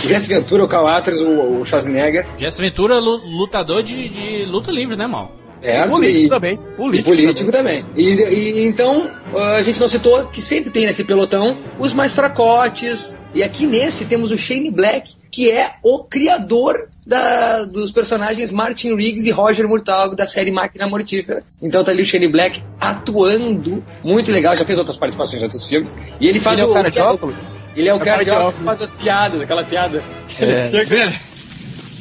[0.08, 2.26] Jesse Ventura, o Calatras, o, o Schwarzenegger.
[2.36, 5.32] Jesse Ventura, é lu- lutador de, de luta livre, né, mal?
[5.60, 6.54] É, político e- também.
[6.54, 7.84] E Político, político também.
[7.96, 12.12] E, e então, ah, a gente não citou que sempre tem nesse pelotão os mais
[12.12, 13.16] fracotes.
[13.34, 18.94] E aqui nesse temos o Shane Black, que é o criador da- dos personagens Martin
[18.94, 21.42] Riggs e Roger Murtaugh da série Máquina Mortífera.
[21.62, 23.82] Então tá ali o Shane Black atuando.
[24.04, 25.94] Muito legal, já fez outras participações em outros filmes.
[26.20, 27.66] E ele faz Ele é o o cara de óculos?
[27.76, 30.02] Ele é o cara de óculos que faz as piadas, aquela piada.
[30.38, 31.18] Billy!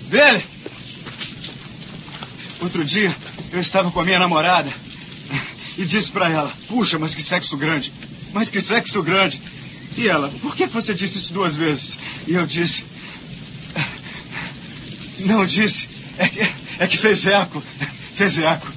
[0.09, 0.43] Billy!
[2.61, 3.13] Outro dia,
[3.53, 4.69] eu estava com a minha namorada
[5.77, 7.93] e disse pra ela: Puxa, mas que sexo grande!
[8.33, 9.41] Mas que sexo grande!
[9.97, 11.97] E ela: Por que você disse isso duas vezes?
[12.27, 12.83] E eu disse:
[15.19, 15.87] Não disse.
[16.17, 16.41] É que,
[16.79, 17.61] é que fez eco.
[18.13, 18.67] Fez eco.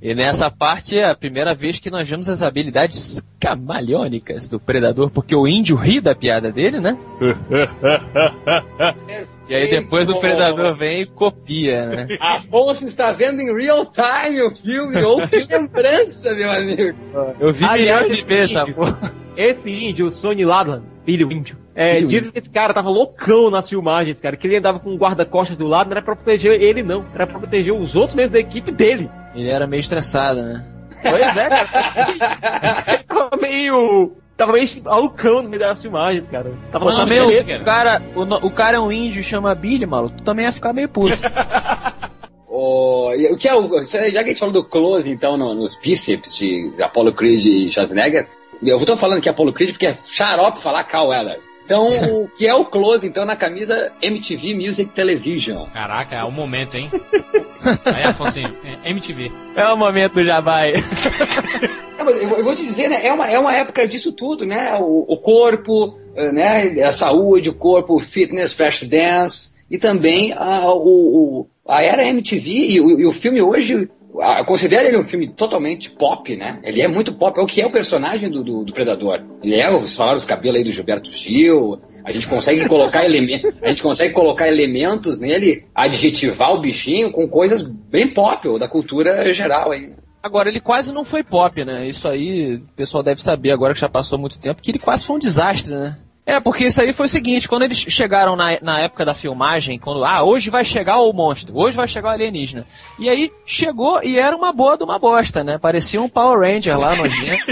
[0.00, 5.10] E nessa parte é a primeira vez que nós vemos as habilidades camaleônicas do Predador,
[5.10, 6.96] porque o índio ri da piada dele, né?
[9.52, 12.06] E aí depois o Predador vem e copia, né?
[12.18, 15.02] Afonso está vendo em real time o filme.
[15.02, 16.98] Ou que lembrança, meu amigo.
[17.38, 19.12] Eu vi Aliás, milhões de esse vezes essa porra.
[19.36, 23.50] esse índio, o Sonny Ladlan, filho índio, é, Filho dizem que esse cara tava loucão
[23.50, 26.60] nas filmagens, cara, que ele andava com um guarda-costas do lado, não era pra proteger
[26.60, 29.10] ele, não, era pra proteger os outros membros da equipe dele.
[29.34, 30.64] Ele era meio estressado, né?
[31.02, 32.84] Pois é, cara.
[32.94, 34.12] Ele tava meio.
[34.42, 36.52] Tava meio malucão no meio das filmagens, cara.
[36.72, 39.86] Tava Pô, também o, o cara, o, o cara é um índio e chama Billy,
[39.86, 40.16] maluco.
[40.16, 41.14] Tu também ia ficar meio puto.
[42.54, 43.82] O, e o que é o.
[43.82, 47.72] Já que a gente falou do close, então, no- nos bíceps de Apollo Creed e
[47.72, 48.28] Schwarzenegger,
[48.62, 51.48] eu tô falando que é Apollo Creed porque é xarope falar Carl Weathers.
[51.64, 55.66] Então, o que é o close, então, na camisa MTV Music Television?
[55.72, 56.90] Caraca, é o momento, hein?
[57.86, 58.52] Aí, Afonsinho,
[58.84, 59.30] é MTV.
[59.56, 60.74] é o momento do Jabai.
[61.98, 63.06] É, Eu vou te dizer, né?
[63.06, 64.74] É uma, é uma época disso tudo, né?
[64.76, 66.82] O, o corpo, eh, né?
[66.82, 70.88] A saúde, o corpo, o fitness, flash dance e também a, o,
[71.42, 73.88] o- a era MTV e o, e o filme hoje.
[74.14, 76.60] Eu considero ele um filme totalmente pop, né?
[76.62, 77.38] Ele é muito pop.
[77.38, 79.22] É o que é o personagem do, do, do Predador.
[79.42, 81.80] Ele é, vocês falaram os cabelos aí do Gilberto Gil.
[82.04, 87.28] A gente consegue colocar elementos, a gente consegue colocar elementos nele, adjetivar o bichinho com
[87.28, 89.94] coisas bem pop, ou da cultura geral aí.
[90.22, 91.86] Agora, ele quase não foi pop, né?
[91.86, 95.04] Isso aí o pessoal deve saber agora que já passou muito tempo, que ele quase
[95.04, 95.98] foi um desastre, né?
[96.24, 99.76] É, porque isso aí foi o seguinte, quando eles chegaram na, na época da filmagem,
[99.78, 102.64] quando, ah, hoje vai chegar o monstro, hoje vai chegar o alienígena.
[102.96, 105.58] E aí chegou e era uma boa de uma bosta, né?
[105.58, 107.44] Parecia um Power Ranger lá nojento.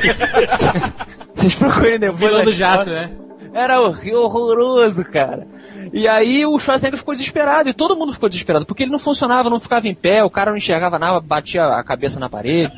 [1.35, 2.21] Vocês procurem depois.
[2.21, 2.53] Vilão do.
[2.53, 3.11] Jasper, né?
[3.53, 5.47] Era horroroso, cara.
[5.93, 9.51] E aí o Schwarzenegger ficou desesperado, e todo mundo ficou desesperado, porque ele não funcionava,
[9.51, 12.73] não ficava em pé, o cara não enxergava nada, batia a cabeça na parede.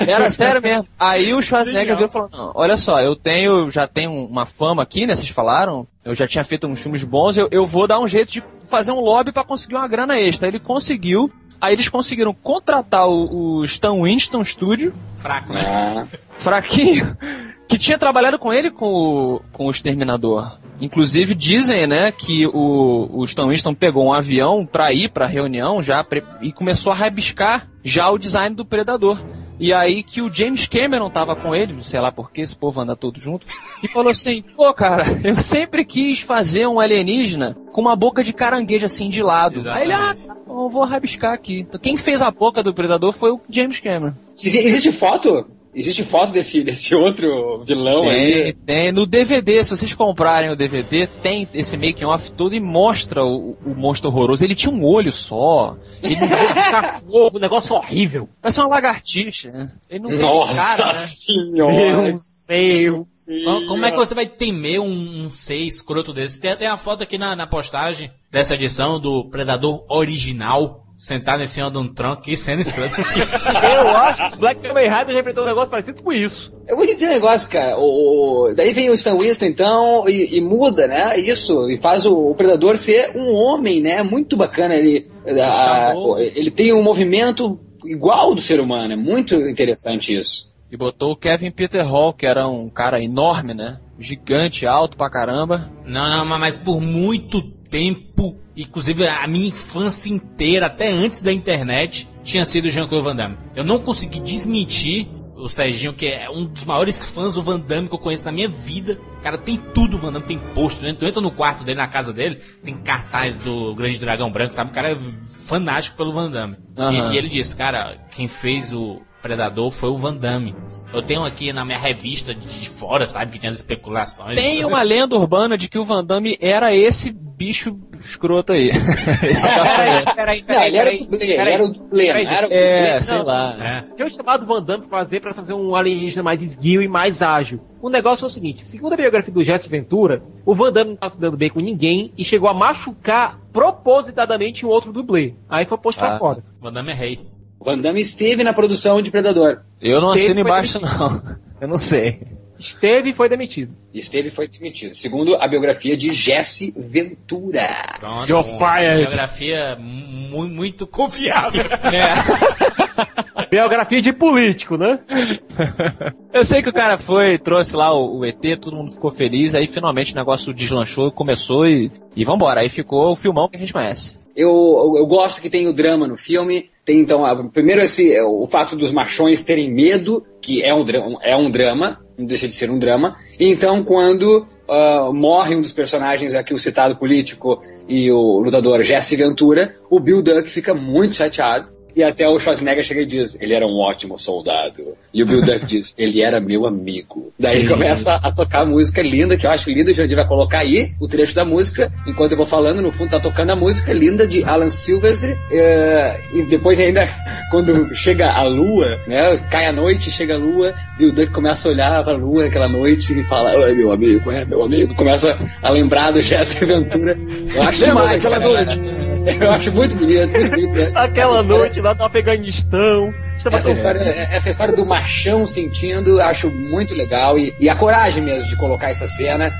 [0.00, 0.86] Era sério mesmo.
[0.98, 4.82] Aí o Schwarzenegger veio e falou, não, olha só, eu tenho, já tenho uma fama
[4.82, 7.98] aqui, né, vocês falaram, eu já tinha feito uns filmes bons, eu, eu vou dar
[8.00, 10.48] um jeito de fazer um lobby pra conseguir uma grana extra.
[10.48, 15.60] Ele conseguiu, aí eles conseguiram contratar o, o Stan Winston Studio, Fraco, né?
[15.66, 16.06] Ah,
[16.38, 17.16] fraquinho,
[17.68, 20.58] que tinha trabalhado com ele com o, com o Exterminador.
[20.80, 25.82] Inclusive dizem, né, que o, o Stan Winston pegou um avião pra ir pra reunião
[25.82, 29.20] já pre- e começou a rabiscar já o design do Predador.
[29.60, 32.80] E aí que o James Cameron tava com ele, sei lá por que esse povo
[32.80, 33.46] anda todo junto,
[33.84, 38.32] e falou assim: pô, cara, eu sempre quis fazer um alienígena com uma boca de
[38.32, 39.68] caranguejo assim de lado.
[39.70, 41.60] Aí ele, ah, tá bom, vou rabiscar aqui.
[41.60, 44.14] Então, quem fez a boca do Predador foi o James Cameron.
[44.42, 45.46] exi- existe foto?
[45.74, 48.52] Existe foto desse, desse outro vilão Tem, aí?
[48.52, 48.92] tem.
[48.92, 53.56] No DVD, se vocês comprarem o DVD, tem esse making off todo e mostra o,
[53.64, 54.44] o monstro horroroso.
[54.44, 55.76] Ele tinha um olho só.
[56.02, 57.02] Ele não tinha.
[57.10, 58.28] Um negócio horrível.
[58.42, 59.50] Parece uma lagartixa.
[59.52, 59.72] né?
[59.88, 60.98] Ele não tem Nossa cara, né?
[60.98, 62.02] senhora!
[62.02, 63.06] Meu Deus.
[63.44, 66.40] Como- Como é que você vai temer um, um ser escroto desse?
[66.40, 71.46] Tem até a foto aqui na, na postagem dessa edição do Predador original, sentado em
[71.46, 72.94] cima de um tronco e sendo escroto.
[73.00, 76.52] Eu acho que Black Kamen Rider enfrentou um negócio parecido com isso.
[76.68, 77.78] Eu vou te dizer um negócio, cara.
[77.78, 81.18] O, o- daí vem o Stan Winston, então, e, e muda, né?
[81.18, 84.02] Isso, e faz o, o Predador ser um homem, né?
[84.02, 84.74] Muito bacana.
[84.74, 85.08] Ele,
[85.42, 88.92] a- ele tem um movimento igual do ser humano.
[88.92, 90.50] É muito interessante isso.
[90.70, 93.78] E botou o Kevin Peter Hall, que era um cara enorme, né?
[93.98, 95.70] Gigante, alto pra caramba.
[95.84, 101.32] Não, não, mas- mas por muito tempo, inclusive a minha infância inteira, até antes da
[101.32, 103.38] internet, tinha sido o Jean-Claude Van Damme.
[103.54, 107.88] Eu não consegui desmentir o Serginho, que é um dos maiores fãs do Van Damme
[107.88, 108.98] que eu conheço na minha vida.
[109.22, 110.92] Cara, tem tudo, o Van Damme tem posto, né?
[110.92, 114.70] Tu entra no quarto dele, na casa dele, tem cartaz do Grande Dragão Branco, sabe?
[114.70, 114.98] O cara é
[115.46, 116.56] fanático pelo Van Damme.
[116.76, 117.12] E- Aham.
[117.14, 120.54] E, ele disse, cara, quem fez o Predador foi o Van Damme.
[120.92, 123.30] Eu tenho aqui na minha revista de fora, sabe?
[123.32, 124.34] Que tinha as especulações.
[124.38, 128.68] Tem uma lenda urbana de que o Van Damme era esse bicho escroto aí.
[129.22, 130.66] esse Peraí, peraí, Não, peraí.
[130.68, 131.52] ele era o peraí, dublê, ele peraí.
[131.54, 133.54] era o dublê, o É, sei lá.
[133.60, 133.82] É.
[133.94, 137.60] Tinha chamado Van Damme pra fazer para fazer um alienígena mais esguio e mais ágil.
[137.80, 140.96] O negócio é o seguinte: segundo a biografia do Jesse Ventura, o Van Damme não
[140.96, 145.34] tá se dando bem com ninguém e chegou a machucar propositadamente um outro dublê.
[145.48, 146.18] Aí foi posto pra Ah.
[146.18, 146.42] fora.
[146.60, 147.20] Van Damme é rei.
[147.60, 149.60] Van Damme esteve na produção de Predador.
[149.80, 151.22] Eu não Esteve assino embaixo, não.
[151.60, 152.20] Eu não sei.
[152.58, 153.74] Esteve e foi demitido.
[153.92, 154.94] Esteve e foi demitido.
[154.94, 157.96] Segundo a biografia de Jesse Ventura.
[157.98, 158.28] Pronto.
[158.28, 159.06] You're fired.
[159.06, 161.64] Biografia mu- muito confiável.
[163.50, 164.98] Biografia de político, né?
[166.32, 169.54] Eu sei que o cara foi, trouxe lá o, o ET, todo mundo ficou feliz,
[169.54, 172.60] aí finalmente o negócio deslanchou, começou e, e vambora.
[172.60, 174.19] Aí ficou o filmão que a gente conhece.
[174.36, 176.70] Eu, eu, eu gosto que tem o drama no filme.
[176.84, 180.84] Tem então, a- primeiro esse, é, o fato dos machões terem medo, que é um,
[181.22, 183.16] é um drama, não deixa de ser um drama.
[183.38, 188.82] E então, quando ah, morre um dos personagens aqui, o citado político e o lutador
[188.84, 191.72] Jesse Ventura, o Bill Duck fica muito chateado.
[191.96, 194.96] E até o Schwarzenegger chega e diz, ele era um ótimo soldado.
[195.12, 197.32] E o Bill Duck diz, ele era meu amigo.
[197.38, 197.68] Daí Sim.
[197.68, 200.92] começa a tocar a música linda, que eu acho linda, o Jandir vai colocar aí
[201.00, 204.26] o trecho da música, enquanto eu vou falando, no fundo tá tocando a música linda
[204.26, 207.08] de Alan Silvestre, eh, e depois ainda,
[207.50, 211.72] quando chega a lua, né, cai a noite, chega a lua, Bill Duck começa a
[211.72, 215.70] olhar pra lua naquela noite e fala, é meu amigo, é meu amigo, começa a
[215.70, 217.16] lembrar do Jesse Ventura.
[217.54, 218.52] Eu acho Lembra demais, daquela cara.
[218.52, 219.09] noite?
[219.40, 220.72] Eu acho muito bonito, muito bonito.
[220.72, 220.90] né?
[220.94, 223.14] Aquela Essa história- noite lá do Afeganistão.
[223.36, 223.98] Estava essa história,
[224.30, 227.38] essa história do machão sentindo, eu acho muito legal.
[227.38, 229.50] E, e a coragem mesmo de colocar essa cena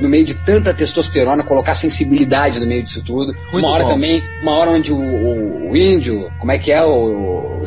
[0.00, 3.32] no meio de tanta testosterona, colocar sensibilidade no meio disso tudo.
[3.50, 3.90] Muito uma hora bom.
[3.90, 7.62] também, uma hora onde o, o- o índio, como é que é o, o?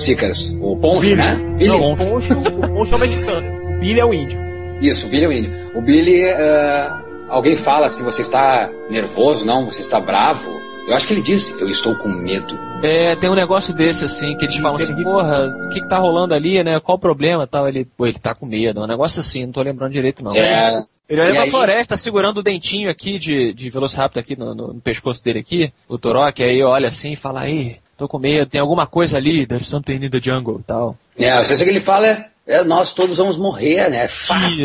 [0.61, 1.15] O Poncho, Billy.
[1.15, 1.35] né?
[1.61, 3.47] Não, o Poncho, o Poncho é o mexicano.
[3.75, 4.39] O Billy é o índio.
[4.81, 5.51] Isso, o Billy é o índio.
[5.73, 10.59] O Billy, ah, alguém fala se você está nervoso, não, você está bravo.
[10.87, 12.57] Eu acho que ele diz, eu estou com medo.
[12.83, 15.97] É, tem um negócio desse, assim, que eles falam assim, porra, o que que tá
[15.97, 16.79] rolando ali, né?
[16.79, 17.67] Qual o problema tal?
[17.67, 18.79] Ele, pô, ele tá com medo.
[18.79, 20.35] É um negócio assim, não tô lembrando direito, não.
[20.35, 24.35] É, Ele olha E pra aí- floresta, segurando o dentinho aqui de, de Velociraptor aqui
[24.35, 28.07] no, no- no pescoço dele aqui, o Torok, aí olha assim e fala, aí, tô
[28.07, 30.95] com medo, tem alguma coisa ali, there's something in the jungle e tal.
[31.17, 34.03] É, eu sei que ele fala é, é, nós todos vamos morrer, né?
[34.03, 34.07] É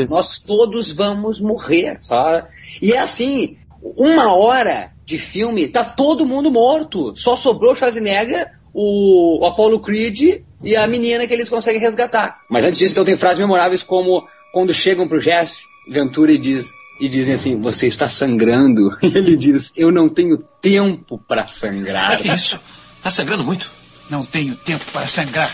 [0.03, 0.15] Isso.
[0.15, 2.43] nós todos vamos morrer, só.
[2.83, 7.15] E é assim, uma hora de filme, tá todo mundo morto.
[7.17, 12.41] Só sobrou o Schwarzenegger, o, o Apollo Creed e a menina que eles conseguem resgatar.
[12.49, 16.69] Mas antes disso, então tem frases memoráveis como quando chegam pro Jesse Ventura e diz
[17.01, 18.91] e dizem assim, você está sangrando.
[19.03, 22.19] E ele diz, eu não tenho tempo para sangrar.
[22.19, 22.61] Que isso?
[23.03, 23.73] Tá sangrando muito?
[24.11, 25.51] Não tenho tempo para sangrar.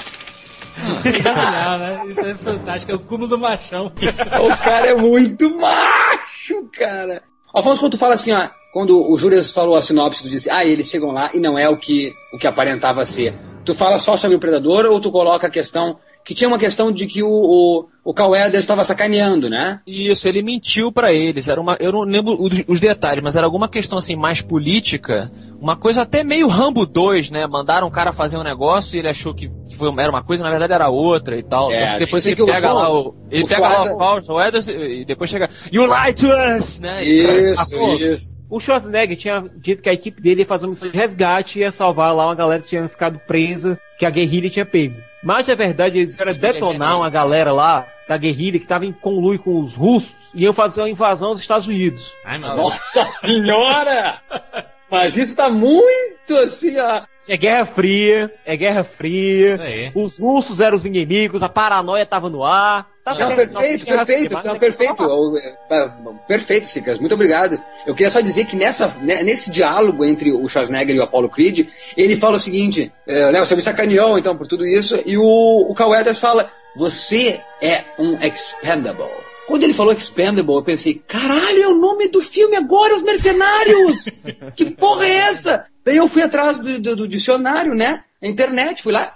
[1.04, 2.02] Genial, né?
[2.08, 3.92] Isso é fantástico, é o cúmulo do machão.
[4.42, 7.22] O cara é muito macho, cara.
[7.57, 10.62] Alfonso, quando tu fala assim, ó, quando o Július falou a sinopse, tu disse, ah,
[10.62, 13.33] eles chegam lá e não é o que, o que aparentava ser.
[13.64, 16.90] Tu fala só sobre o Predador ou tu coloca a questão, que tinha uma questão
[16.90, 19.80] de que o, o, o Carl Weathers estava sacaneando, né?
[19.86, 21.46] Isso, ele mentiu pra eles.
[21.46, 25.30] Era uma, eu não lembro os, os detalhes, mas era alguma questão assim mais política,
[25.60, 27.46] uma coisa até meio Rambo 2, né?
[27.46, 30.42] Mandaram um cara fazer um negócio e ele achou que, que foi, era uma coisa,
[30.42, 31.70] na verdade era outra e tal.
[31.70, 34.20] É, que depois ele que o pega lá o, ele o pega lá o Paul
[34.36, 36.26] Weathers e depois chega You lie to
[36.58, 37.04] us, né?
[37.04, 38.36] E- Isso, isso.
[38.50, 41.62] O Schwarzenegger tinha dito que a equipe dele ia fazer uma missão de resgate e
[41.62, 44.94] ia salvar lá uma galera que tinha ficado presa, que a guerrilha tinha pego.
[45.22, 49.38] Mas, na verdade, eles iam detonar uma galera lá da guerrilha que estava em conluio
[49.38, 52.14] com os russos e iam fazer uma invasão aos Estados Unidos.
[52.24, 52.38] Ai.
[52.38, 54.20] Nossa senhora!
[54.90, 57.03] Mas isso tá muito assim, ó.
[57.29, 59.55] É Guerra Fria, é Guerra Fria.
[59.55, 59.92] Isso aí.
[59.94, 62.88] Os russos eram os inimigos, a paranoia tava no ar.
[63.05, 65.38] Tá Não, certo, perfeito, Fria, perfeito, não, que perfeito.
[65.70, 65.90] é,
[66.27, 67.59] Perfeito, Sicas, muito obrigado.
[67.87, 71.29] Eu queria só dizer que nessa, né, nesse diálogo entre o Schwarzenegger e o Apollo
[71.29, 75.16] Creed, ele fala o seguinte, é, né, você me sacaneou então por tudo isso, e
[75.16, 79.07] o, o Weathers fala, você é um expendable.
[79.46, 84.09] Quando ele falou expendable, eu pensei, caralho, é o nome do filme agora, Os Mercenários!
[84.56, 85.66] que porra é essa?
[85.85, 89.12] Daí eu fui atrás do, do- do dicionário, né, na internet, fui lá,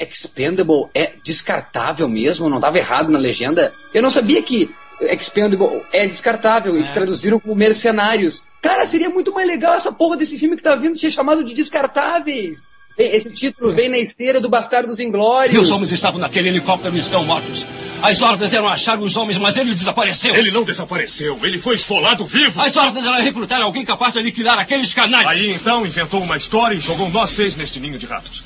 [0.00, 2.48] Expendable é descartável mesmo?
[2.48, 3.72] Não estava errado na legenda?
[3.92, 8.42] Eu não sabia que Expendable é descartável e que traduziram como mercenários.
[8.62, 11.52] Cara, seria muito mais legal essa porra desse filme que tá vindo ser chamado de
[11.54, 12.76] Descartáveis.
[12.98, 15.70] Esse título vem na esteira do Bastardos E os Inglórios.
[15.70, 17.64] homens estavam naquele helicóptero e estão mortos.
[18.02, 20.34] As ordens eram achar os homens, mas ele desapareceu.
[20.34, 22.60] Ele não desapareceu, ele foi esfolado vivo.
[22.60, 25.30] As ordens eram recrutar alguém capaz de aniquilar aqueles canalhas.
[25.30, 28.42] Aí então inventou uma história e jogou nós seis neste ninho de ratos.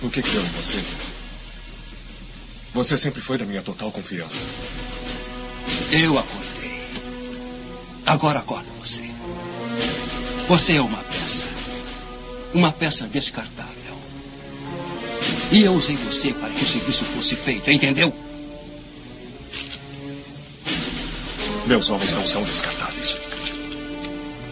[0.00, 0.78] O que que deu em você?
[2.72, 4.38] Você sempre foi da minha total confiança.
[5.90, 6.84] Eu acordei.
[8.06, 9.13] Agora acorda você.
[10.48, 11.46] Você é uma peça.
[12.52, 13.74] Uma peça descartável.
[15.50, 18.12] E eu usei você para que o serviço fosse feito, entendeu?
[21.66, 23.16] Meus homens não são descartáveis.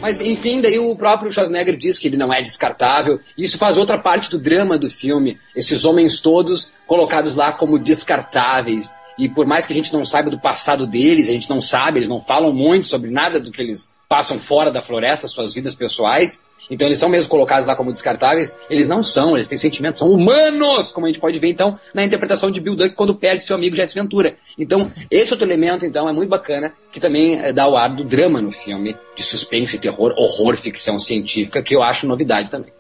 [0.01, 3.21] Mas enfim, daí o próprio Schwarzenegger diz que ele não é descartável.
[3.37, 5.39] E isso faz outra parte do drama do filme.
[5.55, 8.93] Esses homens todos colocados lá como descartáveis.
[9.19, 11.99] E por mais que a gente não saiba do passado deles, a gente não sabe,
[11.99, 15.75] eles não falam muito sobre nada do que eles passam fora da floresta, suas vidas
[15.75, 16.45] pessoais.
[16.71, 18.55] Então eles são mesmo colocados lá como descartáveis.
[18.69, 22.05] Eles não são, eles têm sentimentos, são humanos, como a gente pode ver então na
[22.05, 24.37] interpretação de Bill Duck quando perde seu amigo Jesse Ventura.
[24.59, 28.05] Então esse outro elemento então é muito bacana, que também eh, dá o ar do
[28.05, 32.71] drama no filme, de suspense, terror, horror, ficção científica, que eu acho novidade também.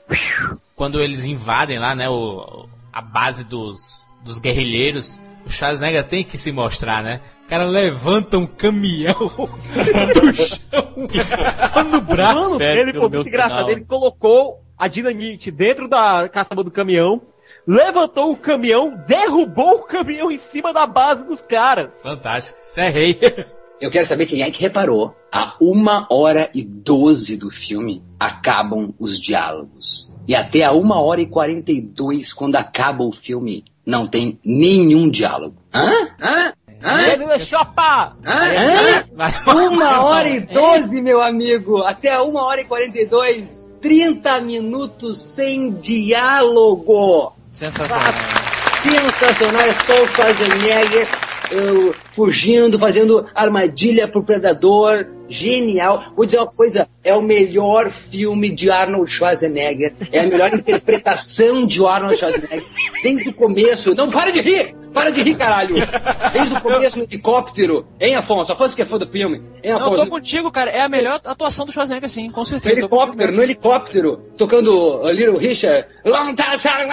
[0.76, 6.38] Quando eles invadem lá, né, o, a base dos, dos guerrilheiros, o Schwarzenegger tem que
[6.38, 7.20] se mostrar, né?
[7.46, 9.14] O cara levanta um caminhão
[10.14, 12.58] do chão no braço.
[12.58, 13.70] Mano, ele foi muito engraçado.
[13.70, 17.22] Ele colocou a dinamite dentro da caçamba do caminhão,
[17.66, 21.90] levantou o caminhão, derrubou o caminhão em cima da base dos caras.
[22.02, 22.58] Fantástico.
[22.62, 23.20] Você é rei.
[23.80, 25.14] Eu quero saber quem é que reparou.
[25.32, 30.12] A uma hora e doze do filme acabam os diálogos.
[30.26, 34.38] E até a uma hora e quarenta e dois, quando acaba o filme, não tem
[34.44, 35.56] nenhum diálogo.
[35.72, 35.90] Hã?
[36.20, 36.52] Hã?
[37.38, 38.16] Chopa!
[38.26, 39.04] Hã?
[39.70, 41.82] Uma hora e doze, meu amigo!
[41.84, 47.32] Até uma hora e quarenta e dois, 30 minutos sem diálogo!
[47.52, 48.12] Sensacional.
[48.82, 51.08] Sensacional, é só o Schwarzenegger
[51.52, 55.06] uh, fugindo, fazendo armadilha pro predador.
[55.32, 56.12] Genial.
[56.16, 59.94] Vou dizer uma coisa: é o melhor filme de Arnold Schwarzenegger.
[60.12, 62.62] É a melhor interpretação de Arnold Schwarzenegger.
[63.02, 63.94] Desde o começo.
[63.94, 64.76] Não, para de rir!
[64.92, 65.74] Para de rir, caralho!
[66.32, 67.86] Desde o começo no helicóptero.
[67.98, 68.52] Hein, Afonso?
[68.52, 69.38] Afonso que é fã do filme.
[69.64, 70.04] Hein, Não, eu Afonso?
[70.04, 70.70] tô contigo, cara.
[70.70, 72.74] É a melhor atuação do Schwarzenegger, sim, com No certeza.
[72.74, 75.86] Tô helicóptero, no helicóptero, tocando uh, Little Richard.
[76.04, 76.86] Long time,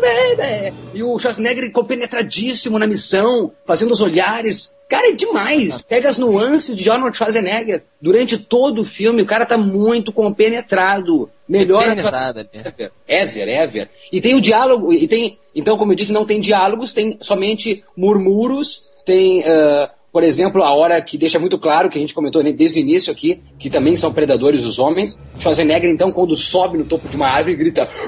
[0.00, 0.74] baby.
[0.94, 4.76] E o Schwarzenegger compenetradíssimo na missão, fazendo os olhares.
[4.88, 5.82] Cara, é demais.
[5.82, 9.20] Pega as nuances de Arnold Schwarzenegger durante todo o filme.
[9.20, 11.28] O cara tá muito compenetrado.
[11.46, 12.40] Melhor Eternizado.
[12.52, 13.90] Ever, ever, ever.
[14.10, 17.84] E tem o diálogo, e tem, então, como eu disse, não tem diálogos, tem somente
[17.96, 22.42] murmuros, tem, ah, por exemplo, a hora que deixa muito claro, que a gente comentou
[22.42, 25.22] desde o início aqui, que também são predadores os homens.
[25.38, 27.88] Schwarzenegger, então, quando sobe no topo de uma árvore, grita.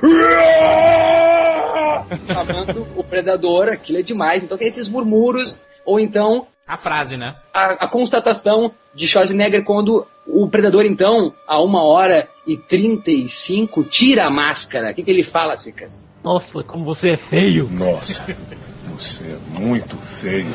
[2.27, 4.43] chamando o predador, aquilo é demais.
[4.43, 7.35] Então tem esses murmuros, ou então A frase, né?
[7.53, 14.27] a, a constatação de Schwarzenegger quando o predador, então, a uma hora e 35, tira
[14.27, 14.93] a máscara.
[14.93, 16.09] O que, que ele fala, Cicas?
[16.23, 17.69] Nossa, como você é feio.
[17.71, 18.23] Nossa,
[18.85, 20.47] você é muito feio.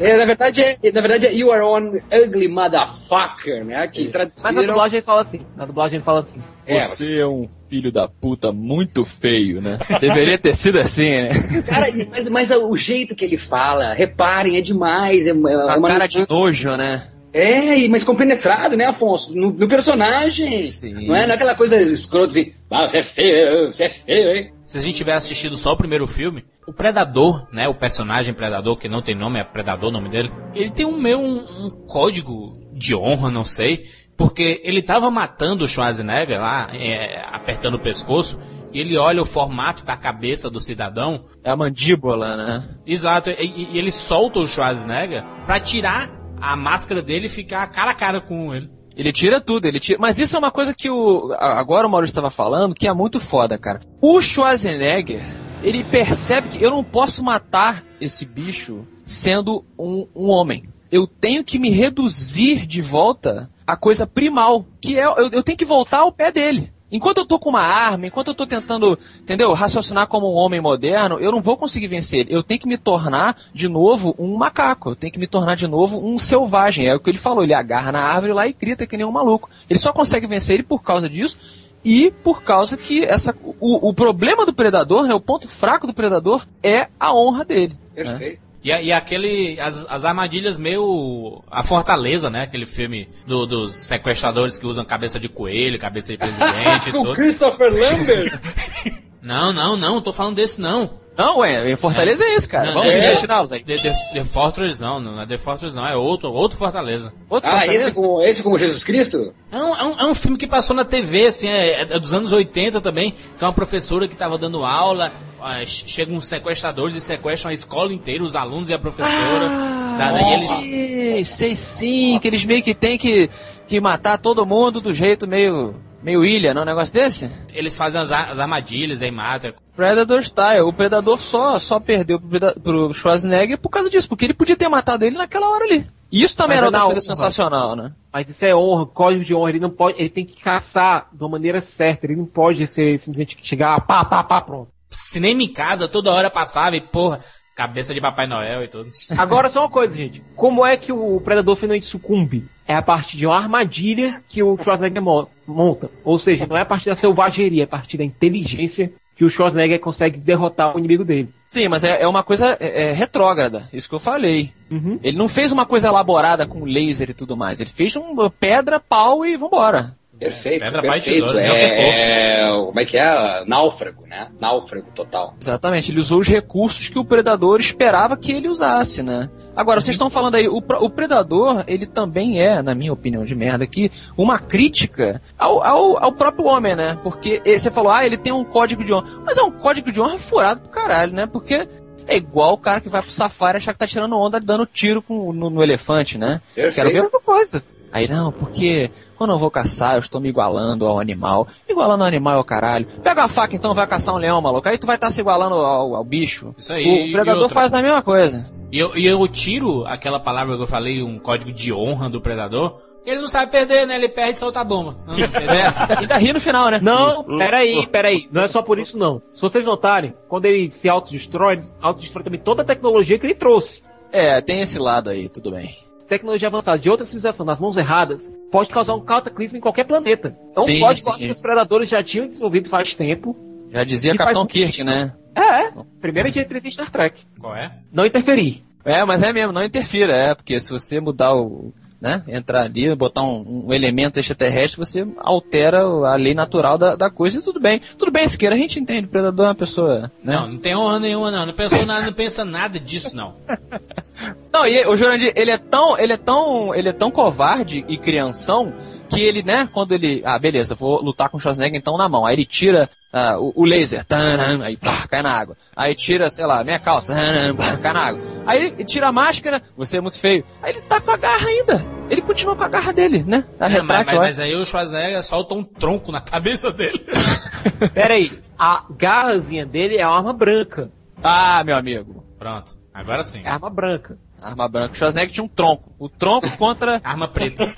[0.00, 3.86] É, na verdade, é, na verdade é You Are One Ugly Motherfucker, né?
[3.88, 4.66] Que Mas na traduziram...
[4.66, 5.40] dublagem ele fala assim.
[5.56, 6.40] Na dublagem fala assim.
[6.66, 9.78] É, Você é um filho da puta muito feio, né?
[10.00, 11.28] Deveria ter sido assim, né?
[11.66, 15.26] cara, mas, mas o jeito que ele fala, reparem, é demais.
[15.26, 17.02] É, é A uma- cara de nojo, né?
[17.34, 19.36] É, mas compenetrado, né, Afonso?
[19.36, 20.68] No, no personagem.
[20.68, 21.08] Sim.
[21.08, 24.36] Não é, não é aquela coisa escrota assim, ah, você é feio, você é feio,
[24.36, 24.54] hein?
[24.64, 28.76] Se a gente tivesse assistido só o primeiro filme, o Predador, né, o personagem Predador,
[28.76, 31.70] que não tem nome, é Predador o nome dele, ele tem um meio um, um
[31.86, 33.84] código de honra, não sei,
[34.16, 38.38] porque ele tava matando o Schwarzenegger lá, é, apertando o pescoço,
[38.72, 42.64] e ele olha o formato da cabeça do cidadão, É a mandíbula, né?
[42.86, 46.10] exato, e, e- e ele solta o Schwarzenegger pra tirar
[46.40, 48.70] a máscara dele ficar cara a cara com ele.
[48.96, 49.98] Ele tira tudo, ele tira.
[50.00, 51.34] Mas isso é uma coisa que o.
[51.38, 53.80] Agora o Maurício estava falando, que é muito foda, cara.
[54.00, 55.24] O Schwarzenegger,
[55.62, 60.62] ele percebe que eu não posso matar esse bicho sendo um, um homem.
[60.90, 65.58] Eu tenho que me reduzir de volta à coisa primal, que é eu, eu tenho
[65.58, 66.72] que voltar ao pé dele.
[66.94, 70.60] Enquanto eu tô com uma arma, enquanto eu tô tentando, entendeu, raciocinar como um homem
[70.60, 72.24] moderno, eu não vou conseguir vencer.
[72.30, 74.90] Eu tenho que me tornar de novo um macaco.
[74.90, 76.86] Eu tenho que me tornar de novo um selvagem.
[76.86, 77.42] É o que ele falou.
[77.42, 79.50] Ele agarra na árvore lá e grita que nem um maluco.
[79.68, 81.36] Ele só consegue vencer ele por causa disso
[81.84, 85.94] e por causa que essa, o, o problema do predador, né, o ponto fraco do
[85.94, 87.76] predador é a honra dele.
[88.12, 88.18] né?
[88.64, 89.60] E, e aquele.
[89.60, 91.42] As, as armadilhas meio.
[91.50, 92.42] A Fortaleza, né?
[92.42, 97.12] Aquele filme do- dos sequestradores que usam cabeça de coelho, cabeça de presidente e Com.
[97.12, 98.40] Christopher Lambert.
[99.24, 101.02] Não, não, não, tô falando desse não.
[101.16, 102.66] Não, ué, Fortaleza é, isso, cara.
[102.66, 103.62] Não, Vamos é- imaginá-los aí.
[103.62, 107.12] The, The, The Fortress não, não é The Fortress não, é outro, outro Fortaleza.
[107.30, 107.88] Outro ah, Fortaleza.
[107.88, 109.32] esse com, esse com Jesus Cristo?
[109.52, 112.12] É um, é, um, é um filme que passou na TV, assim, é, é dos
[112.12, 116.26] anos 80 também, que é uma professora que tava dando aula, ah, che- chegam uns
[116.26, 119.48] sequestradores e sequestram a escola inteira, os alunos e a professora.
[119.96, 123.30] Da- daí eles, Sei, sei sim, que eles meio que tem que,
[123.68, 127.30] que matar todo mundo do jeito meio, meio ilha, não é um negócio desse?
[127.52, 129.52] eles fazem as, ar- as armadilhas aí matam.
[129.74, 130.60] Predator Style.
[130.60, 134.68] O Predador só, só perdeu pro, pro Schwarzenegger por causa disso, porque ele podia ter
[134.68, 135.86] matado ele naquela hora ali.
[136.12, 137.16] Isso também Mas era é outra coisa honra.
[137.16, 137.92] sensacional, né?
[138.12, 139.50] Mas isso é honra, código de honra.
[139.50, 142.06] Ele não pode, ele tem que caçar de uma maneira certa.
[142.06, 144.68] Ele não pode ser simplesmente chegar, pá, pá, pá, pronto.
[144.90, 147.18] Cinema em casa, toda hora passava e, porra,
[147.56, 148.90] cabeça de Papai Noel e tudo.
[149.18, 150.22] Agora só uma coisa, gente.
[150.36, 152.48] Como é que o predador finalmente sucumbe?
[152.66, 155.02] É a partir de uma armadilha que o Schwarzenegger
[155.46, 155.90] monta.
[156.04, 159.30] Ou seja, não é a partir da selvageria, é a partir da inteligência que o
[159.30, 161.28] Schwarzenegger consegue derrotar o inimigo dele.
[161.48, 164.50] Sim, mas é, é uma coisa é, é retrógrada, isso que eu falei.
[164.70, 164.98] Uhum.
[165.02, 167.60] Ele não fez uma coisa elaborada com laser e tudo mais.
[167.60, 169.96] Ele fez uma pedra, pau e vambora.
[170.24, 171.26] Perfeito, Pedra, perfeito.
[171.26, 173.44] tesoura, é, é, como é que é?
[173.46, 174.28] Náufrago, né?
[174.40, 175.34] Náufrago total.
[175.40, 179.28] Exatamente, ele usou os recursos que o predador esperava que ele usasse, né?
[179.56, 183.34] Agora, vocês estão falando aí, o, o predador, ele também é, na minha opinião de
[183.34, 186.98] merda aqui, uma crítica ao, ao, ao próprio homem, né?
[187.02, 189.22] Porque você falou, ah, ele tem um código de honra.
[189.24, 191.26] Mas é um código de honra furado pro caralho, né?
[191.26, 191.68] Porque
[192.06, 195.00] é igual o cara que vai pro safari achar que tá tirando onda dando tiro
[195.00, 196.40] com- no, no elefante, né?
[196.54, 196.74] Perfeito.
[196.74, 197.62] Quero ver Mesma coisa.
[197.94, 201.46] Aí não, porque quando eu vou caçar, eu estou me igualando ao animal.
[201.68, 202.86] Igualando ao animal é o caralho.
[203.04, 204.68] Pega a faca então, vai caçar um leão, maluco.
[204.68, 206.52] Aí tu vai estar se igualando ao, ao bicho.
[206.58, 208.52] Isso aí, O predador faz a mesma coisa.
[208.72, 212.20] E eu, e eu tiro aquela palavra que eu falei, um código de honra do
[212.20, 213.94] predador, que ele não sabe perder, né?
[213.94, 214.96] Ele perde e solta a bomba.
[215.06, 215.54] Não, entendeu?
[215.88, 216.80] É, ainda ri no final, né?
[216.82, 218.28] Não, peraí, peraí.
[218.32, 219.22] Não é só por isso, não.
[219.30, 223.82] Se vocês notarem, quando ele se autodestrói, autodestrói também toda a tecnologia que ele trouxe.
[224.10, 225.83] É, tem esse lado aí, tudo bem.
[226.08, 230.36] Tecnologia avançada de outra civilização nas mãos erradas pode causar um cataclismo em qualquer planeta.
[230.50, 231.12] Então, Sim, pode sim.
[231.16, 233.36] que os predadores já tinham desenvolvido faz tempo.
[233.70, 235.12] Já dizia Capitão Kirk, né?
[235.34, 237.22] É, primeira diretriz de Star Trek.
[237.40, 237.72] Qual é?
[237.92, 238.62] Não interferir.
[238.84, 241.72] É, mas é mesmo, não interfira, é, porque se você mudar o.
[242.00, 247.08] Né, entrar ali, botar um, um elemento extraterrestre, você altera a lei natural da, da
[247.08, 247.80] coisa e tudo bem.
[247.96, 250.12] Tudo bem, Siqueira, a gente entende, o predador é uma pessoa.
[250.22, 250.34] Né?
[250.36, 251.46] Não, não tem honra nenhuma, não.
[251.46, 253.34] Não pensou nada, não pensa nada disso, não.
[254.52, 257.98] Não, e o Jurandir, ele é tão, ele é tão, ele é tão covarde e
[257.98, 258.72] crianção
[259.08, 262.24] que ele, né, quando ele, ah, beleza, vou lutar com o Schwarzenegger então na mão.
[262.24, 265.56] Aí ele tira ah, o, o laser, taran, aí pá, cai na água.
[265.76, 268.22] Aí tira, sei lá, minha calça, taran, pá, cai na água.
[268.46, 270.44] Aí ele tira a máscara, você é muito feio.
[270.62, 271.84] Aí ele tá com a garra ainda.
[272.08, 273.44] Ele continua com a garra dele, né?
[273.58, 277.04] A É, mas, retrátil, mas- mas aí o Schwarzenegger solta um tronco na cabeça dele.
[277.92, 280.90] Peraí, a garrazinha dele é uma arma branca.
[281.22, 282.24] Ah, meu amigo.
[282.38, 283.42] Pronto, agora sim.
[283.44, 284.16] É arma branca.
[284.42, 284.92] Arma branca.
[284.92, 285.92] O Schwarzenegger tinha um tronco.
[285.98, 287.00] O tronco contra.
[287.04, 287.64] Arma preta.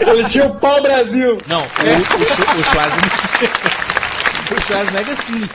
[0.00, 1.38] Ele tinha o pau Brasil.
[1.46, 3.50] Não, o, o, Schwa- o Schwarzenegger.
[4.56, 5.48] o Schwarzenegger sim.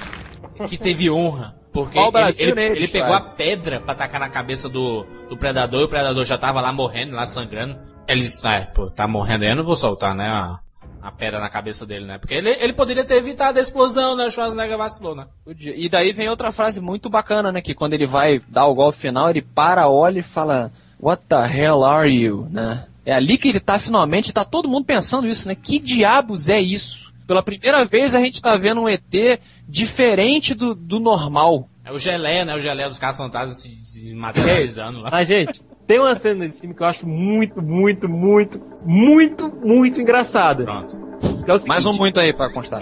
[0.67, 1.55] Que teve honra.
[1.71, 5.03] Porque o ele, Brasil ele- nele, ele pegou a pedra pra tacar na cabeça do,
[5.27, 7.75] do predador e o predador já tava lá morrendo, lá sangrando.
[8.07, 10.55] Eles, ah, pô, tá morrendo aí, eu não vou soltar, né?
[11.03, 12.17] A, pedra na cabeça dele, né?
[12.17, 14.25] Porque ele, ele poderia ter evitado a explosão, né?
[14.25, 15.27] O Schwarzenegger vacilou, né?
[15.45, 17.61] E daí vem outra frase muito bacana, né?
[17.61, 21.35] Que quando ele vai dar o golpe final, ele para, olha e fala: What the
[21.35, 22.47] hell are you?
[22.49, 22.85] Né?
[23.05, 25.55] É ali que ele tá finalmente, tá todo mundo pensando isso, né?
[25.55, 27.13] Que diabos é isso?
[27.27, 31.67] Pela primeira vez a gente tá vendo um ET diferente do, do normal.
[31.85, 32.55] É o geleia, né?
[32.55, 33.69] O geleia dos caras fantasmas se
[34.03, 35.09] desmaterializando lá.
[35.11, 40.01] Mas, gente, tem uma cena de cima que eu acho muito, muito, muito, muito, muito
[40.01, 40.63] engraçada.
[40.63, 40.97] Pronto.
[41.23, 42.79] É seguinte, Mais um muito aí pra constar.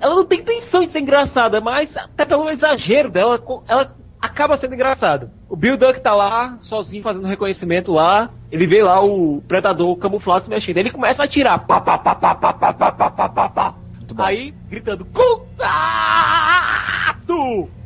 [0.00, 4.74] Ela não tem intenção de ser engraçada, mas até pelo exagero dela, ela acaba sendo
[4.74, 5.32] engraçada.
[5.48, 8.30] O Bill Duck tá lá, sozinho, fazendo reconhecimento lá.
[8.50, 10.78] Ele vê lá o predador camuflado se mexendo.
[10.78, 11.66] Ele começa a atirar.
[11.66, 13.74] Pá, pá, pá, pá, pá, pá, pá, pá, pá, pá, pá.
[14.18, 15.66] Aí, gritando, contato!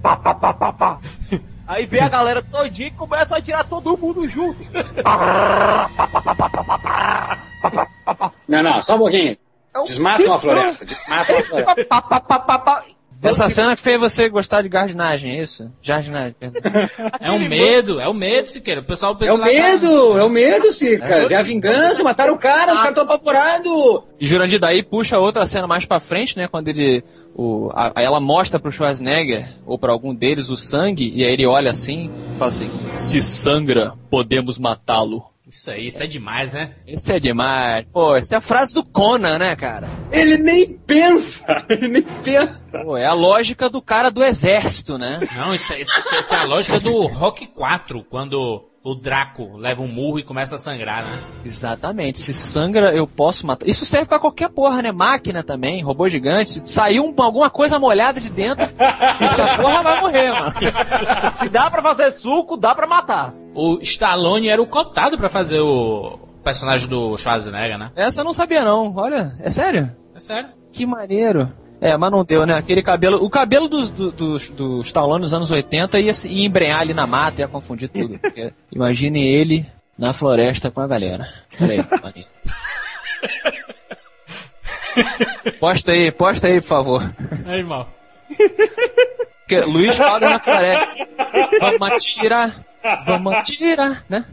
[0.03, 0.99] Pá, pá, pá, pá, pá.
[1.71, 4.59] Aí vê a galera todinha e começa a atirar todo mundo junto.
[8.49, 9.37] Não, não, só um pouquinho.
[9.73, 10.85] É um Desmata uma floresta.
[10.85, 12.85] Desmata uma floresta.
[13.23, 15.71] Essa cena que fez você gostar de jardinagem, é isso?
[15.81, 16.61] Jardinagem, perdão.
[17.21, 18.81] É um medo, é o medo, Siqueira.
[18.81, 21.31] O pessoal pensa É o lá, medo, é o medo, Cicas.
[21.31, 24.03] É a vingança, mataram o cara, os caras estão apavorados.
[24.19, 26.49] E Jurandir daí puxa outra cena mais pra frente, né?
[26.49, 27.05] Quando ele.
[27.43, 31.33] O, a, aí ela mostra pro Schwarzenegger, ou pra algum deles, o sangue, e aí
[31.33, 35.25] ele olha assim e fala assim: Se sangra, podemos matá-lo.
[35.49, 36.73] Isso aí, isso é demais, né?
[36.87, 37.87] Isso é demais.
[37.93, 39.89] Pô, essa é a frase do Conan, né, cara?
[40.13, 42.79] Ele nem pensa, ele nem pensa.
[42.85, 45.19] Pô, é a lógica do cara do exército, né?
[45.35, 49.57] Não, isso, é- isso, isso- isso é a lógica do Rock 4, quando o Draco
[49.59, 51.19] leva um murro e começa a sangrar, né?
[51.45, 52.19] Exatamente.
[52.19, 53.67] Se sangra, eu posso matar.
[53.69, 54.91] Isso serve pra qualquer porra, né?
[54.91, 56.51] Máquina também, robô gigante.
[56.53, 58.65] Se saiu um- alguma coisa molhada de dentro,
[59.21, 60.51] essa porra vai morrer, mano.
[61.43, 63.35] Se dá pra fazer suco, dá pra matar.
[63.55, 67.91] O Stallone era o cotado pra fazer o personagem do Schwarzenegger, né?
[67.95, 68.95] Essa eu não sabia, não.
[68.97, 69.95] Olha, é sério?
[70.15, 70.49] É sério.
[70.73, 71.53] Que maneiro.
[71.81, 72.55] É, mas não deu, né?
[72.55, 73.25] Aquele cabelo.
[73.25, 76.93] O cabelo dos, do- dos, dos Stallone nos anos 80 ia, se- ia embrenhar ali
[76.93, 78.19] na mata, ia confundir tudo.
[78.19, 79.65] Porque imagine ele
[79.99, 81.27] na floresta com a galera.
[81.59, 82.29] Peraí, maneiro.
[85.59, 87.15] Posta aí, posta aí, por favor.
[87.47, 87.89] Aí, mal.
[89.41, 90.89] Porque Luiz Caldas na floresta.
[91.61, 92.55] Vamos atirar,
[93.07, 94.25] vamos atirar, né?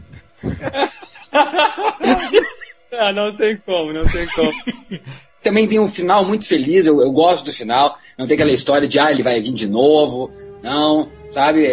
[2.92, 4.52] Ah, não tem como, não tem como.
[5.42, 7.96] Também tem um final muito feliz, eu, eu gosto do final.
[8.18, 10.30] Não tem aquela história de, ah, ele vai vir de novo.
[10.62, 11.68] Não, sabe?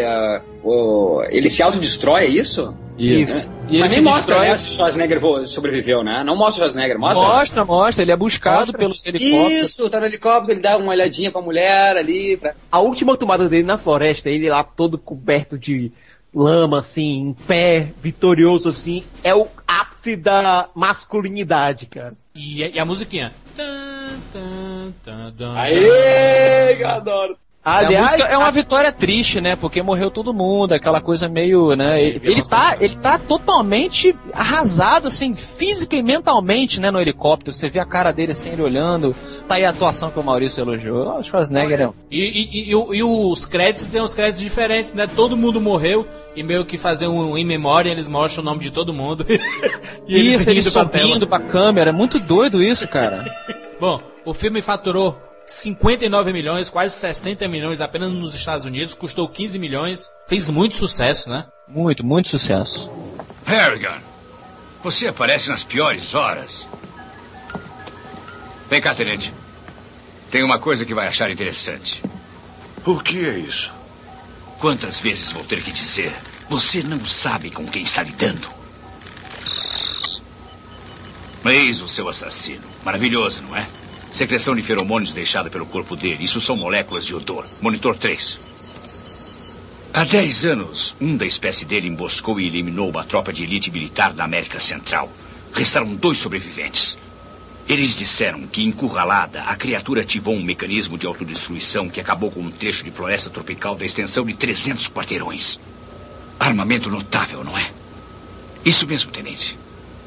[0.64, 2.74] o- ele se autodestrói, é isso?
[2.98, 3.52] Isso.
[3.68, 4.48] Ele Mas se nem mostra destrói.
[4.50, 6.24] né, se o Schwarzenegger sobreviveu, né?
[6.24, 7.28] Não mostra o Schwarzenegger, mostra?
[7.28, 8.04] Mostra, mostra.
[8.04, 8.78] Ele é buscado Mostra.
[8.78, 9.70] pelos helicópteros.
[9.70, 12.38] Isso, tá no helicóptero, ele dá uma olhadinha pra mulher ali.
[12.38, 12.54] Pra...
[12.72, 15.92] A última tomada dele na floresta, ele lá todo coberto de
[16.34, 22.14] lama, assim, em pé, vitorioso, assim, é o ápice da masculinidade, cara.
[22.36, 23.32] E, a- e a musiquinha.
[23.56, 27.38] Tan, tan, tan, tan, Aê, eu adoro.
[27.66, 29.56] É, a Aliás, música é uma vitória triste, né?
[29.56, 32.00] Porque morreu todo mundo, aquela coisa meio, né?
[32.00, 36.92] Ele, ele tá, ele tá totalmente arrasado, assim, física e mentalmente, né?
[36.92, 37.56] No helicóptero.
[37.58, 39.16] Você vê a cara dele assim, ele olhando.
[39.48, 41.18] Tá aí a atuação que o Maurício elogiou.
[41.18, 45.08] O Schwarzenegger é um- E, e- e e os créditos tem uns créditos diferentes, né?
[45.08, 46.06] Todo mundo morreu
[46.36, 49.26] e meio que fazer um em memória eles mostram o nome de todo mundo.
[50.08, 51.90] e Isso, ele rindo pra subindo pra câmera.
[51.90, 53.26] É muito doido isso, cara.
[53.82, 55.18] Bom, o filme faturou
[55.48, 61.30] 59 milhões, quase 60 milhões apenas nos Estados Unidos, custou 15 milhões, fez muito sucesso,
[61.30, 61.46] né?
[61.68, 62.92] Muito, muito sucesso.
[63.46, 64.02] Harrigan,
[64.84, 66.68] você aparece nas piores horas.
[68.70, 69.34] Vem cá, tenente.
[70.32, 72.04] Tem uma coisa que vai achar interessante.
[72.86, 73.72] O que é isso?
[74.60, 76.12] Quantas vezes vou ter que dizer?
[76.50, 78.48] Você não sabe com quem está lidando.
[81.46, 82.64] Eis o seu assassino.
[82.84, 83.68] Maravilhoso, não é?
[84.16, 86.24] Secreção de feromônios deixada pelo corpo dele.
[86.24, 87.46] Isso são moléculas de odor.
[87.62, 88.48] Monitor 3.
[89.94, 94.14] Há 10 anos, um da espécie dele emboscou e eliminou uma tropa de elite militar
[94.14, 95.12] da América Central.
[95.52, 96.98] Restaram dois sobreviventes.
[97.68, 102.52] Eles disseram que, encurralada, a criatura ativou um mecanismo de autodestruição que acabou com um
[102.52, 105.60] trecho de floresta tropical da extensão de 300 quarteirões.
[106.40, 107.70] Armamento notável, não é?
[108.64, 109.60] Isso mesmo, tenente.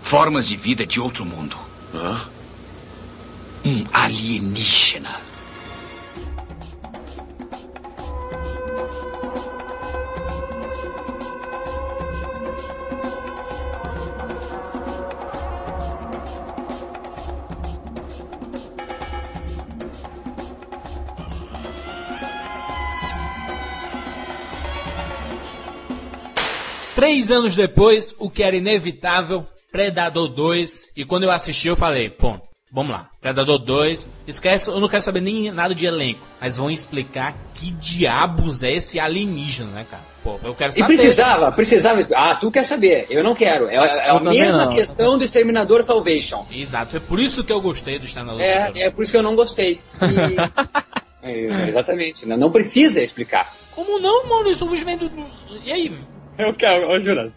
[0.03, 1.59] Formas de vida de outro mundo.
[1.95, 2.38] Hã?
[3.65, 5.29] Um alienígena.
[26.95, 30.93] Três anos depois, o que era inevitável, Predador 2.
[30.97, 32.37] E quando eu assisti, eu falei, pô,
[32.73, 33.09] vamos lá.
[33.21, 36.21] Predador 2, esquece, eu não quero saber nem nada de elenco.
[36.41, 40.03] Mas vão explicar que diabos é esse alienígena, né, cara?
[40.23, 40.87] Pô, eu quero E saber.
[40.87, 42.07] precisava, precisava.
[42.15, 43.07] Ah, tu quer saber?
[43.09, 43.69] Eu não quero.
[43.69, 44.73] É, é a mesma não.
[44.75, 46.45] questão do Exterminador Salvation.
[46.53, 48.43] Exato, foi por isso que eu gostei do Exterminador.
[48.43, 49.81] É, é por isso que eu não gostei.
[50.03, 50.79] E-
[51.21, 52.27] É, exatamente.
[52.27, 53.47] Não, não precisa explicar.
[53.75, 54.67] Como não, Maurício?
[54.67, 55.09] O bicho vem do...
[55.09, 55.27] do-
[55.65, 55.93] E aí?
[56.39, 57.33] Eu quero, ô Juras.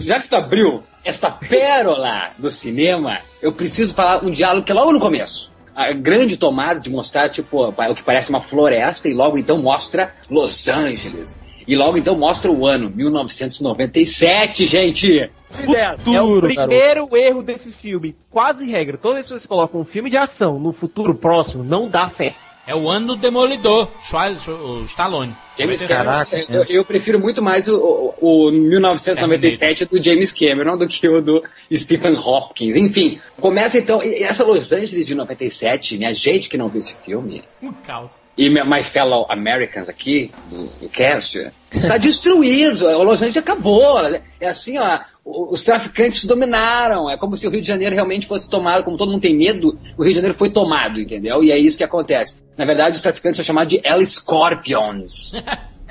[0.00, 4.74] Já que tu abriu esta pérola do cinema, eu preciso falar um diálogo que é
[4.74, 5.52] logo no começo.
[5.74, 10.14] A grande tomada de mostrar, tipo, o que parece uma floresta, e logo então mostra
[10.30, 11.42] Los Angeles.
[11.66, 15.30] E logo então mostra o ano, 1997, gente!
[15.48, 16.12] Certo.
[16.12, 16.68] É o Futuro, garoto.
[16.68, 18.14] primeiro erro desse filme.
[18.30, 18.98] Quase regra.
[18.98, 22.36] Toda vez que você coloca um filme de ação no futuro próximo, não dá certo.
[22.66, 25.34] É o ano do Demolidor, Schwarz, o Stallone.
[25.58, 30.76] James Caraca, Cameron, eu, eu prefiro muito mais o, o, o 1997 do James Cameron
[30.76, 31.42] do que o do
[31.72, 32.76] Stephen Hopkins.
[32.76, 34.02] Enfim, começa então.
[34.02, 38.20] e Essa Los Angeles de 97, minha gente que não viu esse filme, Um caos.
[38.36, 41.48] e my, my fellow Americans aqui, do, do cast,
[41.86, 42.86] tá destruído.
[42.86, 44.00] O Los Angeles acabou.
[44.40, 45.00] É assim, ó.
[45.26, 47.08] Os traficantes dominaram.
[47.10, 48.84] É como se o Rio de Janeiro realmente fosse tomado.
[48.84, 51.42] Como todo mundo tem medo, o Rio de Janeiro foi tomado, entendeu?
[51.42, 52.44] E é isso que acontece.
[52.58, 55.32] Na verdade, os traficantes são chamados de El Scorpions.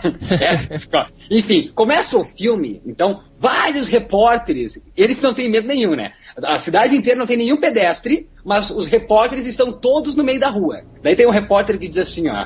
[0.04, 1.08] É.
[1.30, 6.14] Enfim, começa o filme, então, vários repórteres, eles não têm medo nenhum, né?
[6.44, 10.50] A cidade inteira não tem nenhum pedestre, mas os repórteres estão todos no meio da
[10.50, 10.82] rua.
[11.02, 12.46] Daí tem um repórter que diz assim, ó.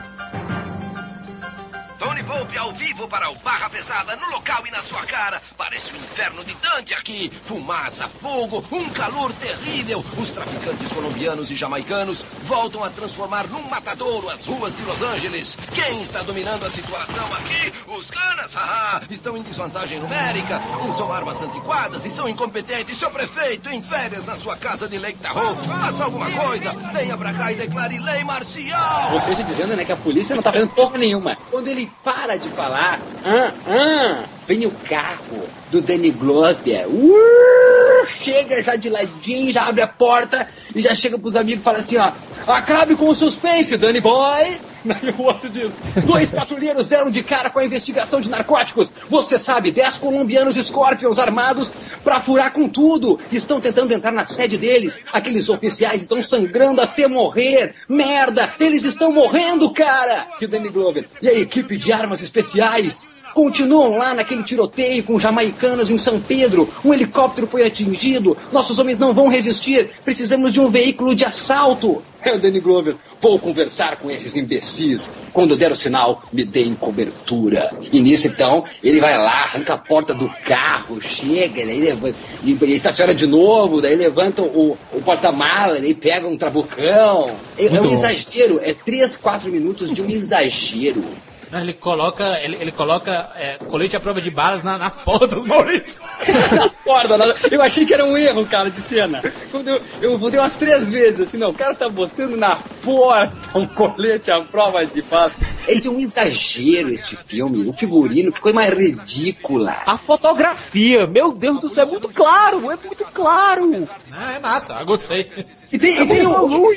[2.27, 5.41] Volpe ao vivo para o Barra Pesada, no local e na sua cara.
[5.57, 7.31] Parece um inferno de Dante aqui.
[7.43, 10.03] Fumaça, fogo, um calor terrível.
[10.17, 15.57] Os traficantes colombianos e jamaicanos voltam a transformar num matadouro as ruas de Los Angeles.
[15.73, 17.73] Quem está dominando a situação aqui?
[17.87, 20.61] Os canas, haha, estão em desvantagem numérica.
[20.89, 22.97] Usam armas antiquadas e são incompetentes.
[22.97, 25.55] Seu prefeito, em férias na sua casa de Lake Tahoe.
[25.65, 26.73] Faça alguma coisa.
[26.91, 29.13] Venha pra cá e declare lei marcial.
[29.13, 31.37] Ou seja, dizendo né, que a polícia não tá fazendo porra nenhuma.
[31.49, 31.89] Quando ele
[32.19, 36.87] para de falar, ah, ah, vem o carro do Danny Glover.
[36.87, 41.63] Uh, chega já de ladinho, já abre a porta e já chega pros amigos e
[41.63, 42.11] fala assim, ó.
[42.47, 44.57] Acabe com o suspense, Danny Boy!
[44.85, 45.73] Daí o outro diz:
[46.05, 48.89] Dois patrulheiros deram de cara com a investigação de narcóticos.
[49.09, 51.73] Você sabe, dez colombianos Scorpions armados
[52.03, 53.19] pra furar com tudo.
[53.29, 54.99] Estão tentando entrar na sede deles.
[55.11, 57.75] Aqueles oficiais estão sangrando até morrer.
[57.89, 60.25] Merda, eles estão morrendo, cara!
[60.39, 61.05] E o Danny Glover.
[61.21, 63.05] E a equipe de armas especiais?
[63.37, 66.67] Continuam lá naquele tiroteio com jamaicanos em São Pedro.
[66.83, 68.35] Um helicóptero foi atingido.
[68.51, 69.91] Nossos homens não vão resistir.
[70.03, 72.01] Precisamos de um veículo de assalto.
[72.19, 72.95] É o Danny Glover.
[73.21, 75.11] Vou conversar com esses imbecis.
[75.31, 77.69] Quando der o sinal, me deem cobertura.
[77.91, 82.57] E nisso, então, ele vai lá, arranca a porta do carro, chega, daí levanta, e,
[82.59, 87.29] e estaciona de novo, daí levanta o, o porta-mala, daí pega um trabucão.
[87.55, 87.93] É, é um bom.
[87.93, 88.59] exagero.
[88.63, 91.03] É 3, 4 minutos de um exagero.
[91.51, 95.45] Não, ele coloca, ele, ele coloca é, colete à prova de balas na- nas portas,
[95.45, 96.01] Maurício.
[96.51, 99.21] Nas cordas, na- eu achei que era um erro, cara, de cena.
[99.49, 103.35] Quando eu, eu botei umas três vezes, assim, não, o cara tá botando na porta
[103.57, 105.33] um colete à prova de balas.
[105.69, 107.67] É de um exagero este filme.
[107.69, 109.77] O figurino, que coisa mais ridícula.
[109.85, 113.87] A fotografia, meu Deus do céu, é muito claro, é muito claro.
[114.11, 115.29] Ah, é massa, eu gostei.
[115.71, 116.71] E tem, e tem o,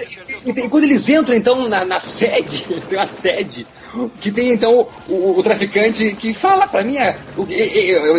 [0.47, 3.67] e tem- quando eles entram, então, na, na sede, eles têm uma sede,
[4.21, 7.17] que tem, então, o, o traficante que fala pra mim, é,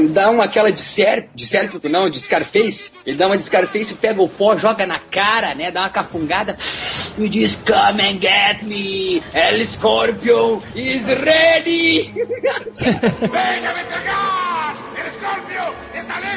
[0.10, 3.94] dá uma aquela de Sérpio, de Sérpio, não, de Scarface, ele dá uma de Scarface,
[3.94, 6.58] pega o pó, joga na cara, né, dá uma cafungada,
[7.18, 12.12] e diz, come and get me, El Scorpion is ready!
[12.16, 14.78] ¡Venga a pegar!
[15.04, 16.31] ¡El Scorpio está listo!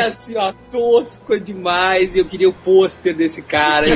[0.00, 2.16] É assim, ó, tosco demais.
[2.16, 3.86] Eu queria o pôster desse cara.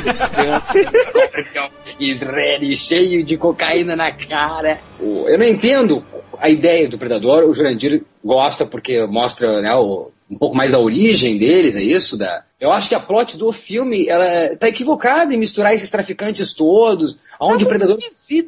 [1.04, 4.78] Scorpion is ready, cheio de cocaína na cara.
[5.00, 6.04] Eu não entendo
[6.38, 7.44] a ideia do Predador.
[7.44, 12.16] O Jurandir gosta porque mostra né, o- um pouco mais da origem deles, é isso?
[12.18, 12.44] Da...
[12.58, 17.18] Eu acho que a plot do filme ela tá equivocada em misturar esses traficantes todos,
[17.38, 17.98] onde o Predador,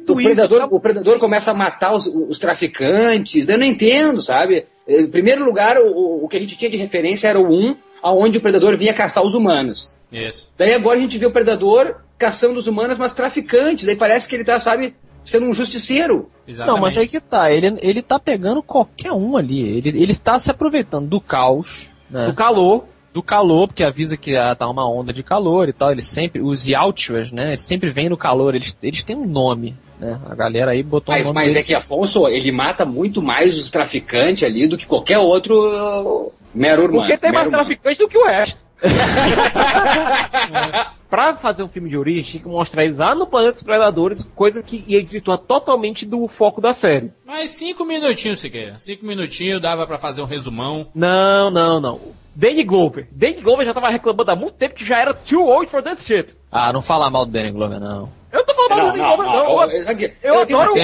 [0.09, 3.47] o predador, o predador começa a matar os, os traficantes.
[3.47, 4.65] Eu não entendo, sabe?
[4.87, 8.37] Em primeiro lugar, o, o que a gente tinha de referência era o 1, aonde
[8.37, 9.97] o predador vinha caçar os humanos.
[10.11, 10.51] Isso.
[10.57, 13.85] Daí agora a gente vê o predador caçando os humanos, mas traficantes.
[13.85, 16.29] Daí parece que ele tá, sabe, sendo um justiceiro.
[16.65, 17.51] Não, mas aí que tá.
[17.51, 19.77] Ele, ele tá pegando qualquer um ali.
[19.77, 21.91] Ele, ele está se aproveitando do caos.
[22.09, 22.25] Né?
[22.27, 22.85] Do calor.
[23.13, 25.91] Do calor, porque avisa que ah, tá uma onda de calor e tal.
[25.91, 26.41] Eles sempre.
[26.41, 27.49] Os Yautras, né?
[27.49, 28.55] Eles sempre vêm no calor.
[28.55, 29.75] Eles, eles têm um nome.
[29.99, 30.19] Né?
[30.29, 31.67] A galera aí botou Mas, um nome mas é deles.
[31.67, 36.85] que Afonso, ele mata muito mais os traficantes ali do que qualquer outro uh, mero
[36.85, 36.99] humano.
[36.99, 38.67] Porque tem mais traficantes do que o resto.
[41.09, 44.23] pra fazer um filme de origem, tinha que mostrar eles lá no Planeta dos Predadores,
[44.35, 47.11] coisa que ia desvirtuar totalmente do foco da série.
[47.25, 48.75] Mas cinco minutinhos, Siqueira.
[48.77, 50.87] Cinco minutinhos dava pra fazer um resumão.
[50.93, 51.99] Não, não, não.
[52.35, 53.07] Danny Glover.
[53.11, 55.99] Danny Glover já tava reclamando há muito tempo que já era too old for that
[56.03, 56.35] shit.
[56.51, 58.09] Ah, não fala mal do Danny Glover, não.
[58.31, 59.71] Eu tô falando Não, não, não, não.
[59.71, 59.87] eu-
[60.21, 60.75] Eu, adoro uma- o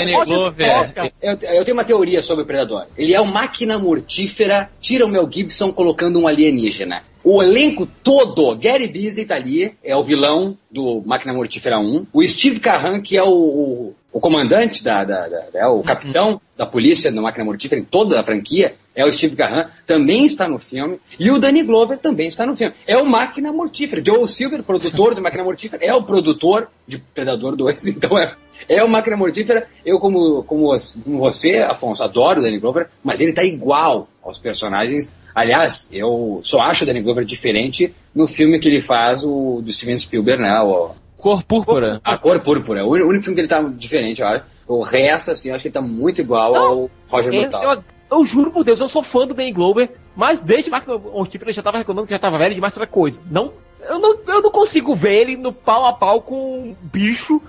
[1.41, 2.85] eu tenho uma teoria sobre o Predador.
[2.97, 7.03] Ele é uma máquina mortífera, tira o Mel Gibson colocando um alienígena.
[7.23, 12.05] O elenco todo, Gary Busey tá ali, é o vilão do Máquina Mortífera 1.
[12.11, 16.39] O Steve Carran, que é o, o, o comandante, da, da, da- é o capitão
[16.55, 20.47] da polícia da Máquina Mortífera em toda a franquia, é o Steve Carran, também está
[20.47, 20.99] no filme.
[21.19, 22.75] E o Danny Glover também está no filme.
[22.85, 24.03] É o Máquina Mortífera.
[24.05, 28.33] Joe Silver, produtor do Máquina Mortífera, é o produtor de Predador 2, então é
[28.69, 29.67] é uma máquina mortífera.
[29.85, 30.69] Eu, como, como,
[31.03, 35.13] como você, Afonso, adoro o Danny Glover, mas ele tá igual aos personagens.
[35.35, 39.73] Aliás, eu só acho o Danny Glover diferente no filme que ele faz, o do
[39.73, 40.61] Steven Spielberg, né?
[40.61, 40.91] O,
[41.23, 42.01] Cor Púrpura.
[42.03, 42.81] a Cor Púrpura.
[42.81, 44.43] É o único, o filme que ele tá diferente, eu acho.
[44.67, 47.63] O resto, assim, eu acho que ele tá muito igual ao Roger Eu, Brutal.
[47.63, 51.49] eu, eu juro por Deus, eu sou fã do Danny Glover, mas desde Máquina Mortífera
[51.49, 53.21] ele já tava reclamando que já tava velho demais outra coisa.
[53.31, 53.53] Não,
[53.87, 57.41] eu, não, eu não consigo ver ele no pau a pau com um bicho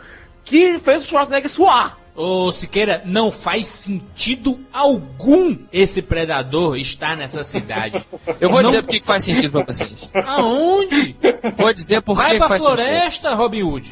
[0.45, 1.99] que fez o Schwarzenegger suar.
[2.17, 8.07] Ô, Siqueira, não faz sentido algum esse predador estar nessa cidade.
[8.41, 10.09] Eu vou Não- dizer porque que faz sentido pra vocês.
[10.25, 11.17] Aonde?
[11.57, 12.77] Vou dizer por Vai que pra faz sentido.
[12.83, 13.91] floresta, Robin Hood.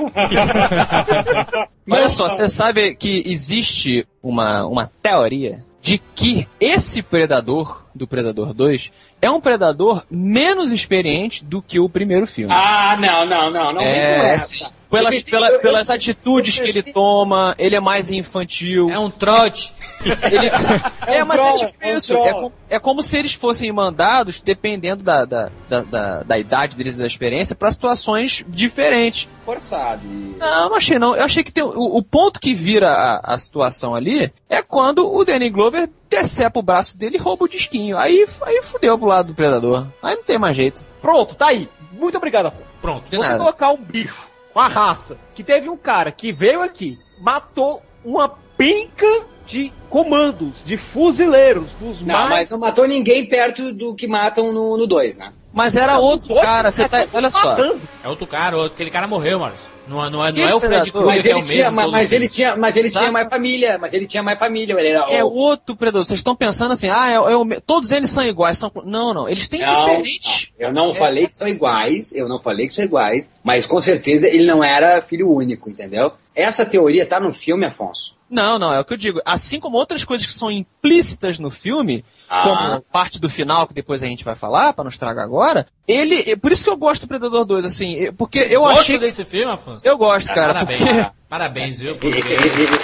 [1.91, 8.55] Olha só, você sabe que existe uma, uma teoria de que esse predador do Predador
[8.55, 12.55] 2 é um predador menos experiente do que o primeiro filme.
[12.55, 13.73] Ah, não, não, não.
[13.73, 14.47] não é, essa.
[14.57, 14.65] sim.
[14.99, 18.91] Pelas, pela- eu- eu- pelas atitudes que ele toma, ele é mais infantil.
[18.91, 19.73] É um trote.
[20.05, 20.51] Ele-
[21.07, 22.15] É é, um mas é troll, tipo é um isso.
[22.17, 26.77] É, com- é como se eles fossem mandados, dependendo da, da, da, da- da idade
[26.77, 29.29] deles e da experiência, para situações diferentes.
[29.45, 30.03] Forçado.
[30.39, 31.17] Não, não achei não.
[31.17, 35.13] Eu achei que tem, o, o ponto que vira a, a situação ali é quando
[35.13, 37.97] o Danny Glover decepa o braço dele e rouba o disquinho.
[37.99, 39.87] Aí, aí fudeu pro lado do predador.
[40.03, 40.85] Aí não tem mais jeito.
[41.01, 41.69] Pronto, tá aí.
[41.93, 42.53] Muito obrigado.
[42.81, 43.05] Pronto.
[43.11, 43.39] De Você nada.
[43.39, 49.25] colocar um bicho, uma raça, que teve um cara que veio aqui, matou uma penca
[49.47, 52.31] de comandos, de fuzileiros, dos Não, mais...
[52.31, 55.33] mas não matou ninguém perto do que matam no 2, né?
[55.53, 57.05] Mas era outro cara, você tá.
[57.13, 57.57] Olha só.
[58.03, 59.69] É outro cara, aquele cara morreu, Maurício.
[59.93, 60.91] Não, não, é, não Que é o Fred?
[60.91, 61.91] Krueger Mas que é o ele tinha, mesmo.
[61.93, 63.05] mas, ele tinha, mas ele Sabe?
[63.05, 64.73] tinha mais família, mas ele tinha mais família.
[64.79, 66.05] Ele era É o- outro predador.
[66.05, 67.15] Vocês estão pensando assim, ah, é,
[67.57, 68.59] é todos eles são iguais.
[68.59, 68.73] São...
[68.85, 69.29] Não, não.
[69.29, 70.51] Eles têm Não, diferentes.
[70.59, 70.95] Eu não É.
[70.95, 74.65] falei que são iguais, eu não falei que são iguais, mas com certeza ele não
[74.65, 76.13] era filho único, entendeu?
[76.35, 78.15] Essa teoria tá no filme, Afonso.
[78.31, 79.21] Não, não, é o que eu digo.
[79.27, 82.03] Assim como outras coisas que são implícitas no filme,
[82.35, 82.43] Ah.
[82.43, 86.31] como parte do final, que depois a gente vai falar, pra não estragar agora, ele.
[86.31, 88.99] é Por isso que eu gosto do Predador 2, assim, porque eu Gosta achei.
[88.99, 89.87] desse filme, Afonso?
[89.87, 91.97] Eu gosto, Ah, cara, Parabéns, porque- parabéns, viu?
[91.97, 92.41] Porque Esse, esse,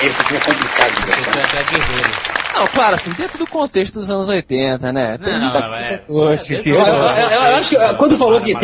[0.06, 2.37] esse filme é complicado é até guerreiro.
[2.54, 5.16] Não, claro, assim, dentro do contexto dos anos 80, né?
[5.18, 8.16] Tem Não, muita não, coisa é- é, que- Eu, eu- eu- eu acho que quando
[8.18, 8.54] falou que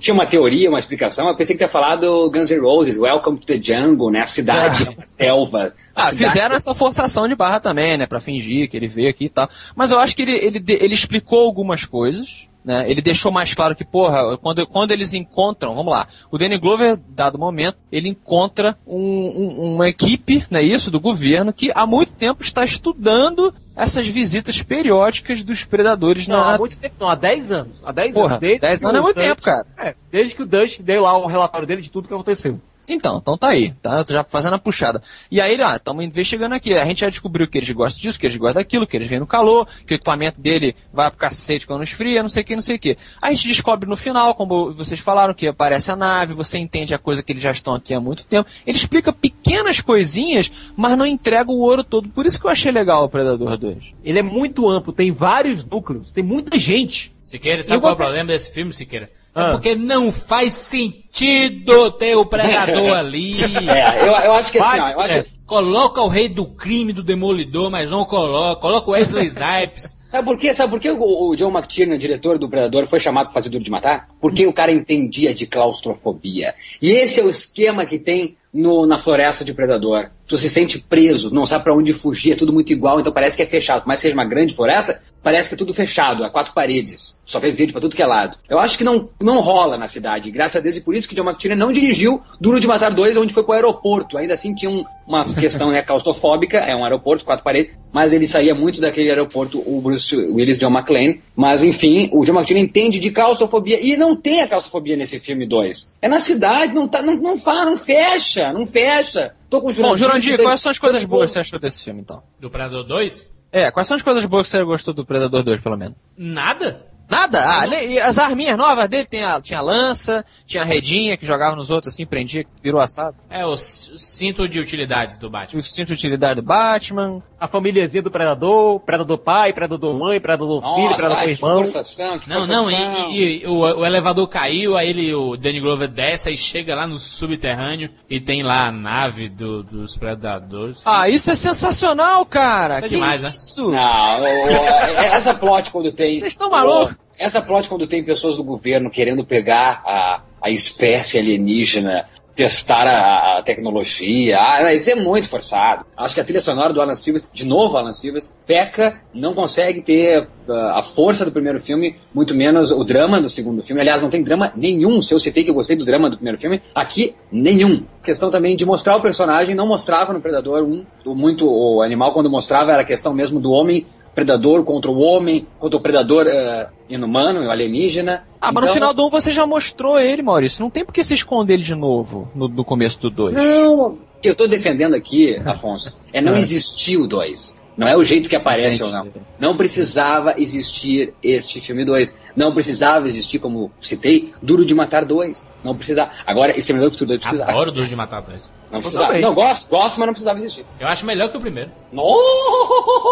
[0.00, 3.46] tinha uma teoria, uma explicação, eu pensei que tinha falado Guns N' Roses, Welcome to
[3.46, 4.20] the Jungle, né?
[4.20, 5.74] A cidade, a selva.
[5.94, 8.06] a Ah, cidade- fizeram essa forçação de barra também, né?
[8.06, 9.48] Pra fingir que ele veio aqui e tal.
[9.76, 12.88] Mas eu acho que ele, ele, ele explicou algumas coisas, né?
[12.90, 16.98] Ele deixou mais claro que, porra, quando, quando eles encontram, vamos lá, o Danny Glover,
[17.08, 21.86] dado momento, ele encontra um- um- uma equipe, não é isso, do governo, que há
[21.86, 26.54] muito tempo está estudando essas visitas periódicas dos predadores Não, na...
[26.54, 27.82] há muito tempo não, há 10 anos.
[27.84, 28.40] Há 10 Porra, anos.
[28.40, 29.66] desde 10 que anos é muito Dutch- tempo, cara.
[29.78, 32.60] É, desde que o Dutch deu lá o relatório dele de tudo que aconteceu.
[32.88, 33.98] Então, então tá aí, tá?
[33.98, 35.00] Eu tô já fazendo a puxada.
[35.30, 36.74] E aí ah, estamos investigando aqui.
[36.74, 39.20] A gente já descobriu que eles gostam disso, que eles gostam daquilo, que eles vêm
[39.20, 42.54] no calor, que o equipamento dele vai pro cacete quando esfria, não sei o que,
[42.54, 42.96] não sei o que.
[43.20, 46.98] A gente descobre no final, como vocês falaram, que aparece a nave, você entende a
[46.98, 48.48] coisa que eles já estão aqui há muito tempo.
[48.66, 52.08] Ele explica pequenas coisinhas, mas não entrega o ouro todo.
[52.08, 53.94] Por isso que eu achei legal o Predador 2.
[54.04, 57.12] Ele é muito amplo, tem vários núcleos, tem muita gente.
[57.24, 59.08] Siqueira, sabe E qual é o você- problema desse filme, Siqueira?
[59.34, 59.50] É Ah.
[59.52, 63.40] porque não faz sentido ter o predador ali.
[63.68, 66.94] É, eu, eu acho que assim, ó, acho É, que Coloca o rei do crime
[66.94, 68.58] do Demolidor, mas não coloca.
[68.60, 69.98] Coloca o Wesley Snipes.
[70.10, 70.54] Sabe por quê?
[70.54, 73.62] Sabe por que o, o John McTiernan, diretor do Predador, foi chamado para fazer Duro
[73.64, 74.08] de Matar?
[74.20, 76.54] Porque o cara entendia de claustrofobia.
[76.80, 80.10] E esse é o esquema que tem no, na floresta de Predador.
[80.26, 83.36] Tu se sente preso, não sabe para onde fugir, é tudo muito igual, então parece
[83.36, 83.82] que é fechado.
[83.86, 87.20] Mas seja uma grande floresta, parece que é tudo fechado, a quatro paredes.
[87.26, 88.36] Só vê verde para tudo que é lado.
[88.48, 91.14] Eu acho que não, não rola na cidade, graças a Deus, e por isso que
[91.14, 94.16] John McTiernan não dirigiu Duro de Matar 2, onde foi pro aeroporto.
[94.16, 98.26] Ainda assim tinha um- uma questão né, claustrofóbica, é um aeroporto, quatro paredes, mas ele
[98.26, 101.20] saía muito daquele aeroporto, o Bruce Willis John McClane.
[101.36, 105.46] Mas enfim, o John McTiernan entende de claustrofobia e não tem a claustrofobia nesse filme
[105.46, 105.96] 2.
[106.00, 109.34] É na cidade, não, tá, não, não, fala, não fecha, não fecha.
[109.50, 112.00] Tô com o Bom, Jurandir, quais são as coisas boas que você achou desse filme,
[112.00, 112.22] então?
[112.40, 113.30] Do Predador 2?
[113.52, 115.94] É, quais são as coisas boas que você gostou do Predador 2, pelo menos?
[116.16, 116.86] Nada.
[117.12, 117.44] Nada?
[117.60, 121.26] Ah, e as arminhas novas dele tem a, tinha a lança, tinha a redinha que
[121.26, 123.14] jogava nos outros assim, prendia, virou assado.
[123.28, 125.60] É o cinto de utilidades do Batman.
[125.60, 127.22] O cinto de utilidade do Batman.
[127.38, 131.58] A famíliazinha do Predador, Predador pai, Predador mãe, Predador filho, Nossa, Predador ai, que irmão.
[131.58, 132.74] forçação, que Não, não, e,
[133.12, 136.86] e- e o, o elevador caiu, aí ele, o Danny Glover desce e chega lá
[136.86, 140.82] no subterrâneo e tem lá a nave do- dos predadores.
[140.84, 142.76] Ah, isso é sensacional, cara!
[142.76, 143.32] Isso é que demais, né?
[143.34, 143.70] isso?
[143.70, 146.20] Não, o- o- essa plot quando tem.
[146.20, 146.94] Vocês estão malucos?
[147.18, 153.38] Essa plot quando tem pessoas do governo querendo pegar a, a espécie alienígena, testar a,
[153.38, 154.38] a tecnologia.
[154.40, 155.84] Ah, isso é muito forçado.
[155.96, 159.82] Acho que a trilha sonora do Alan Silvestre, de novo Alan Silvestre, peca, não consegue
[159.82, 163.80] ter ah, a força do primeiro filme, muito menos o drama do segundo filme.
[163.80, 165.02] Aliás, não tem drama nenhum.
[165.02, 167.84] Se eu citei que eu gostei do drama do primeiro filme, aqui nenhum.
[168.02, 170.86] Questão também de mostrar o personagem, não mostrava no Predador 1.
[171.04, 174.98] O, muito, o animal, quando mostrava, era a questão mesmo do homem predador contra o
[174.98, 178.24] homem, contra o predador eh, inumano, alienígena.
[178.40, 180.62] Ah, mas no Então- final do 1 você já mostrou ele, Maurício.
[180.62, 183.34] Não tem por que você esconder ele de novo no, no começo do 2.
[183.34, 186.38] Não, o que eu tô defendendo aqui, Afonso, é não É.
[186.38, 187.60] existir o 2.
[187.74, 189.08] Não é o jeito que aparece ou não.
[189.40, 192.14] Não precisava existir este filme 2.
[192.36, 195.46] Não precisava existir, como citei, Duro de Matar 2.
[195.64, 196.10] Não precisava.
[196.26, 197.50] Agora, Exterminador do Futuro 2 precisava.
[197.50, 198.52] Adoro o Duro de Matar 2.
[198.72, 199.18] Não precisava.
[199.18, 200.64] Não, gosto, gosto, mas não precisava existir.
[200.80, 201.70] Eu acho melhor que o primeiro.
[201.92, 202.16] No!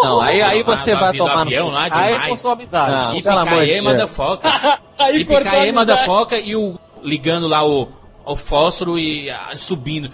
[0.02, 1.74] Não, aí, aí você vai tomar no avião seu...
[1.74, 2.46] lá, Aí demais.
[2.46, 3.18] a amizade.
[3.18, 3.84] E de Picaê Deus.
[3.84, 4.48] manda foca.
[4.98, 7.88] Aí E cortou a Picaê manda foca e o ligando lá o,
[8.24, 10.10] o fósforo e ah, subindo.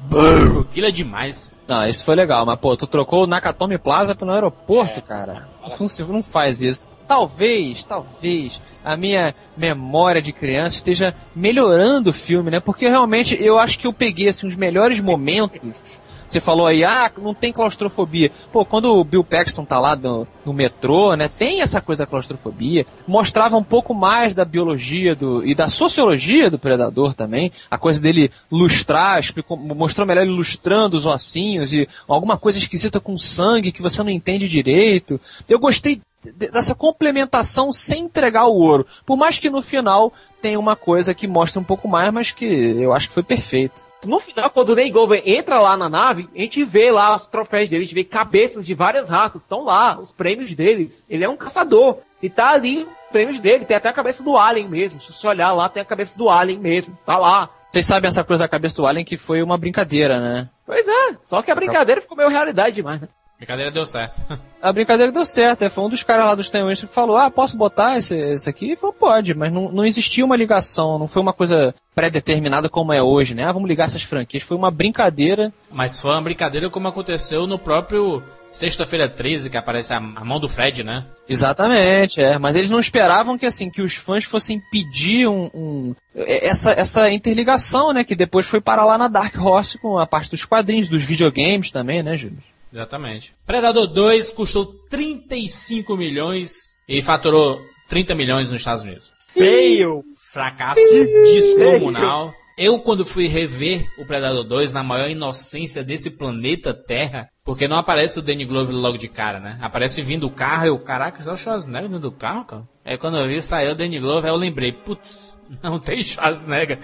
[0.00, 1.50] Brrr, Aquilo é demais.
[1.68, 5.48] Não, isso foi legal, mas pô, tu trocou o Nakatomi Plaza pelo aeroporto, cara.
[5.62, 6.80] Não, não faz isso.
[7.06, 12.60] Talvez, talvez a minha memória de criança esteja melhorando o filme, né?
[12.60, 16.00] Porque realmente eu acho que eu peguei assim os melhores momentos.
[16.30, 18.30] Você falou aí, ah, não tem claustrofobia.
[18.52, 21.28] Pô, quando o Bill Paxton tá lá no, no metrô, né?
[21.28, 22.86] Tem essa coisa da claustrofobia.
[23.04, 27.50] Mostrava um pouco mais da biologia do, e da sociologia do predador também.
[27.68, 33.00] A coisa dele lustrar, explicou, mostrou melhor ele lustrando os ossinhos e alguma coisa esquisita
[33.00, 35.20] com sangue que você não entende direito.
[35.48, 36.00] Eu gostei
[36.34, 38.86] dessa complementação sem entregar o ouro.
[39.06, 42.44] Por mais que no final tenha uma coisa que mostre um pouco mais, mas que
[42.44, 43.84] eu acho que foi perfeito.
[44.04, 44.92] No final, quando o Ney
[45.26, 48.64] entra lá na nave, a gente vê lá os troféus dele, a gente vê cabeças
[48.64, 51.04] de várias raças, estão lá, os prêmios deles.
[51.08, 51.98] Ele é um caçador.
[52.22, 55.00] E tá ali os prêmios dele, tem até a cabeça do Alien mesmo.
[55.00, 57.50] Se você olhar lá, tem a cabeça do Alien mesmo, tá lá.
[57.70, 60.48] Vocês sabem essa coisa da cabeça do Alien que foi uma brincadeira, né?
[60.64, 63.08] Pois é, só que a brincadeira ficou meio realidade demais, né?
[63.40, 64.20] Brincadeira deu certo.
[64.60, 65.62] A brincadeira deu certo.
[65.62, 68.50] é, Foi um dos caras lá dos Time que falou: Ah, posso botar esse, esse
[68.50, 68.72] aqui?
[68.72, 72.92] E falou: Pode, mas não, não existia uma ligação, não foi uma coisa pré-determinada como
[72.92, 73.44] é hoje, né?
[73.44, 74.42] Ah, vamos ligar essas franquias.
[74.42, 75.50] Foi uma brincadeira.
[75.70, 80.48] Mas foi uma brincadeira como aconteceu no próprio Sexta-feira 13, que aparece a, mão do
[80.48, 81.06] Fred, né?
[81.26, 82.36] Exatamente, é.
[82.38, 87.10] Mas eles não esperavam que assim que os fãs fossem pedir um, um- essa, essa
[87.10, 88.04] interligação, né?
[88.04, 91.70] Que depois foi parar lá na Dark Horse com a parte dos quadrinhos, dos videogames
[91.70, 92.38] também, né, Júlio?
[92.72, 93.34] Exatamente.
[93.46, 99.12] Predador 2 custou 35 milhões e faturou 30 milhões nos Estados Unidos.
[99.32, 100.02] Feio!
[100.32, 100.80] Fracasso
[101.24, 102.32] descomunal.
[102.56, 107.78] Eu, quando fui rever o Predador 2, na maior inocência desse planeta Terra, porque não
[107.78, 109.58] aparece o Danny Glover logo de cara, né?
[109.62, 112.68] Aparece vindo o carro, eu, caraca, só o Schwarzenegger dentro do carro, cara?
[112.84, 116.78] Aí quando eu vi, saiu o Danny Glover, aí eu lembrei, putz, não tem Schwarzenegger.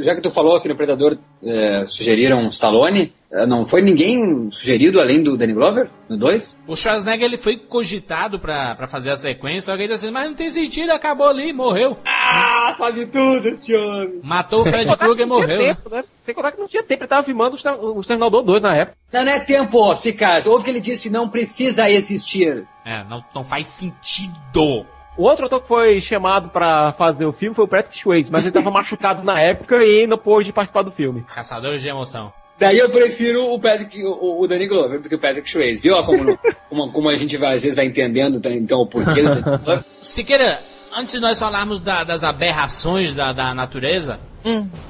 [0.00, 5.00] Já que tu falou que no Predador é, sugeriram Stallone, é, não foi ninguém sugerido
[5.00, 6.62] além do Danny Glover no 2?
[6.66, 10.12] O Schwarzenegger, ele foi cogitado pra, pra fazer a sequência, só que ele disse assim,
[10.12, 11.98] mas não tem sentido, acabou ali, morreu.
[12.06, 14.20] Ah, sabe tudo esse homem!
[14.22, 15.74] Matou o Fred Krueger e morreu, né?
[15.74, 16.04] tempo, né?
[16.24, 18.96] Sem contar que não tinha tempo, ele tava filmando o Exterminador 2 na época.
[19.12, 20.46] Não, não é tempo, Cicas.
[20.46, 22.66] Houve que ele disse não precisa existir.
[22.84, 24.86] É, não, não faz sentido.
[25.16, 28.42] O outro ator que foi chamado pra fazer o filme foi o Patrick Swayze, mas
[28.44, 31.22] ele tava machucado na época e não pôde participar do filme.
[31.34, 32.32] Caçadores de emoção.
[32.58, 35.82] Daí eu prefiro o Patrick, o, o Danny Glover do que o Patrick Swayze.
[35.82, 36.38] Viu como,
[36.70, 39.42] como, como a gente vai, às vezes vai entendendo tá, então o porquê do Danny
[39.42, 39.84] Glover?
[40.00, 40.58] Siqueira,
[40.96, 44.20] antes de nós falarmos da- das aberrações da, da natureza,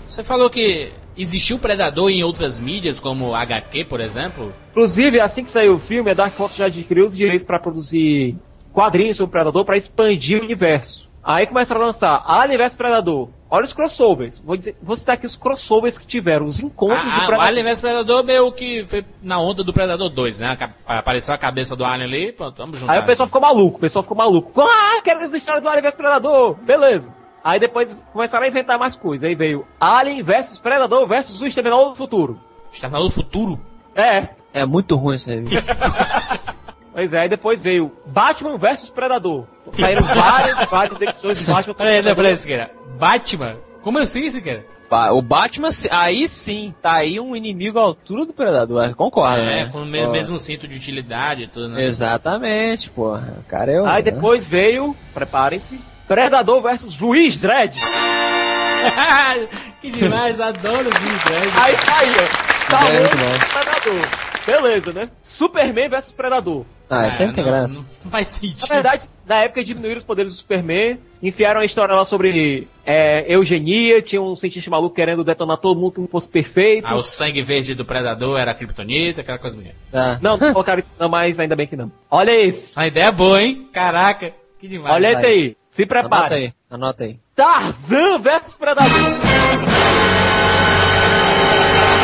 [0.08, 4.52] você falou que existiu predador em outras mídias, como HQ, por exemplo.
[4.70, 8.34] Inclusive, assim que saiu o filme, a Dark Horse já adquiriu os direitos pra produzir
[8.72, 11.10] quadrinhos sobre o Predador pra expandir o universo.
[11.24, 13.28] Aí começaram a lançar Alien vs Predador.
[13.48, 14.40] Olha os crossovers.
[14.40, 17.26] Vou, dizer, vou citar aqui os crossovers que tiveram, os encontros do A, a, o
[17.26, 17.46] Predador.
[17.46, 20.58] Alien vs Predador meio que foi na onda do Predador 2, né?
[20.84, 22.94] Apareceu a cabeça do Alien ali, pronto, vamos juntar.
[22.94, 24.60] Aí o pessoal ficou maluco, o pessoal ficou maluco.
[24.60, 26.56] Ah, quero as histórias do Alien vs Predador.
[26.64, 27.14] Beleza.
[27.44, 29.28] Aí depois começaram a inventar mais coisas.
[29.28, 32.40] Aí veio Alien vs Predador vs o Exterminador do Futuro.
[32.72, 33.60] Exterminador do Futuro?
[33.94, 34.28] É.
[34.52, 35.44] É muito ruim isso aí.
[36.93, 39.45] Pois é, aí depois veio Batman vs Predador.
[39.78, 42.70] Saíram várias, várias edições de Batman Peraí, contra peraí, peraí, Siqueira.
[42.99, 43.57] Batman?
[43.82, 44.64] Como assim, Siqueira?
[45.12, 49.64] O Batman, aí sim, tá aí um inimigo à altura do Predador, eu concordo, É,
[49.64, 49.70] né?
[49.72, 51.82] com o me- Pô, mesmo cinto de utilidade e tudo, né?
[51.82, 53.38] Exatamente, porra.
[53.40, 53.86] O cara é o.
[53.86, 57.74] Aí depois veio, preparem-se, Predador vs Juiz Dredd.
[59.80, 61.53] que demais, adoro o Jim Dredd.
[61.62, 63.32] Aí saiu É, muito Stallone bom.
[63.32, 64.03] vs Predador.
[64.47, 65.09] Beleza, né?
[65.22, 66.66] Superman vs Predador.
[66.95, 67.74] Ah, isso aí não tem graça.
[67.74, 68.68] Não, não faz sentido.
[68.68, 73.24] Na verdade, na época diminuíram os poderes do Superman, enfiaram a história lá sobre é,
[73.32, 76.86] eugenia, tinha um cientista maluco querendo detonar todo mundo que não fosse perfeito.
[76.86, 79.74] Ah, o sangue verde do Predador era a Kryptonita, aquela coisa bonita.
[79.93, 80.18] Ah.
[80.20, 81.90] Não, não colocaram isso não, mas ainda bem que não.
[82.11, 82.78] Olha isso.
[82.78, 83.68] Uma ideia boa, hein?
[83.72, 84.95] Caraca, que demais.
[84.95, 85.57] Olha esse aí.
[85.70, 86.34] Se Anota prepare.
[86.34, 87.18] aí, anota aí.
[87.34, 89.20] Tarzan versus Predador.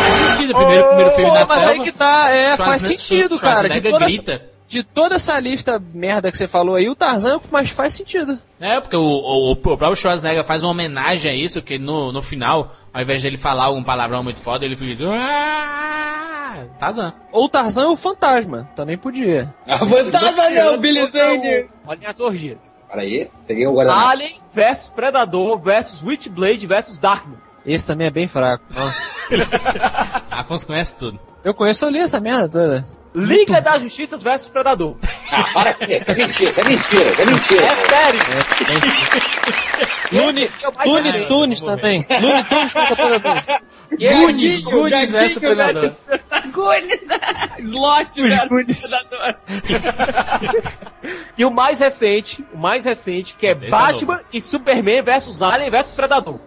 [0.00, 1.68] Faz sentido, primeiro, primeiro filme na mas selva.
[1.70, 3.68] aí que tá, é, faz sentido, cara.
[3.68, 4.57] De toda, grita.
[4.68, 7.70] De toda essa lista merda que você falou aí, o Tarzan é o que mais
[7.70, 8.38] faz sentido.
[8.60, 12.20] É, porque o, o, o próprio Schwarzenegger faz uma homenagem a isso, que no, no
[12.20, 15.04] final, ao invés dele falar algum palavrão muito foda, ele fica...
[15.10, 17.14] "Ah!" Tarzan.
[17.32, 19.52] Ou o Tarzan é o fantasma, também podia.
[19.66, 21.68] A fantasma não, Billy Zane!
[21.86, 22.74] Olha as orgias.
[22.90, 24.08] Peraí, peguei o guardanapo.
[24.08, 27.40] Alien versus Predador versus Witchblade versus Darkness.
[27.64, 28.64] Esse também é bem fraco.
[28.74, 29.12] Nossa.
[30.30, 31.18] Afonso conhece tudo.
[31.44, 32.97] Eu conheço, eu li essa merda toda.
[33.14, 34.96] Liga da Justiça versus Predador.
[35.32, 37.64] Ah, para com isso, é mentira, isso é mentira, isso é mentira.
[37.64, 38.20] É sério.
[40.62, 41.28] É o mais Looney maneiro.
[41.28, 42.06] Tunes também.
[42.08, 43.46] Looney Tunes contra Predadores.
[43.90, 45.96] Goonies, Goonies versus Predador.
[47.60, 49.34] Slot versus Predador.
[51.36, 55.42] E o mais recente, o mais recente, que é Esse é Batman e Superman versus
[55.42, 56.38] Alien versus Predador.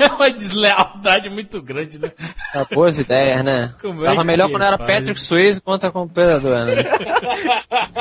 [0.00, 2.12] É uma deslealdade muito grande, né?
[2.54, 3.74] Ah, boas ideias, né?
[3.80, 4.78] Como é Tava que melhor quando era?
[4.78, 6.84] Patrick Swayze contra com o Predador, né?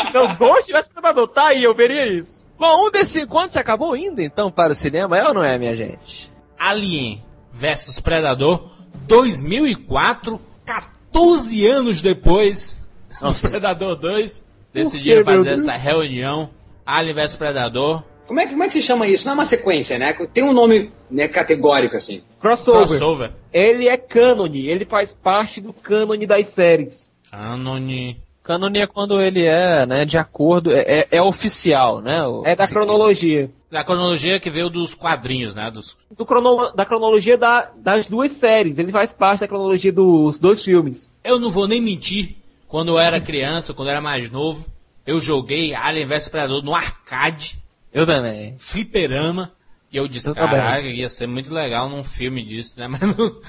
[0.10, 1.28] Então, Ghost versus Predador.
[1.30, 2.44] Tá aí, eu veria isso.
[2.58, 5.76] Bom, um desses encontros acabou indo então para o cinema, é ou não é, minha
[5.76, 6.32] gente?
[6.58, 8.70] Alien versus Predador,
[9.08, 12.80] 2004, 14 anos depois
[13.20, 13.50] do Nossa.
[13.50, 16.50] Predador 2, decidiram fazer essa reunião
[16.86, 18.04] Alien vs Predador.
[18.28, 19.26] Como é, que, como é que se chama isso?
[19.26, 20.14] Não é uma sequência, né?
[20.34, 22.24] Tem um nome né, categórico, assim.
[22.40, 22.88] Crossover.
[22.88, 23.32] Crossover.
[23.54, 27.10] Ele é cânone, ele faz parte do cânone das séries.
[27.30, 28.18] Cânone.
[28.44, 32.24] Cânone é quando ele é, né, de acordo, é, é, é oficial, né?
[32.26, 33.50] o- É da cronologia.
[33.72, 35.70] Da cronologia que veio dos quadrinhos, né?
[35.72, 35.98] Dos...
[36.16, 38.78] Do crono- da cronologia da- das duas séries.
[38.78, 41.10] Ele faz parte da cronologia dos dois filmes.
[41.24, 42.38] Eu não vou nem mentir.
[42.68, 44.66] Quando eu era criança, quando eu era mais novo,
[45.08, 47.58] eu joguei Alien vs Predador no arcade,
[47.96, 48.58] Eu também.
[48.58, 49.54] fliperama.
[49.90, 52.88] E eu disse, Eu caralho, ia ser muito legal num filme disso, né?
[52.92, 53.42] Mas não,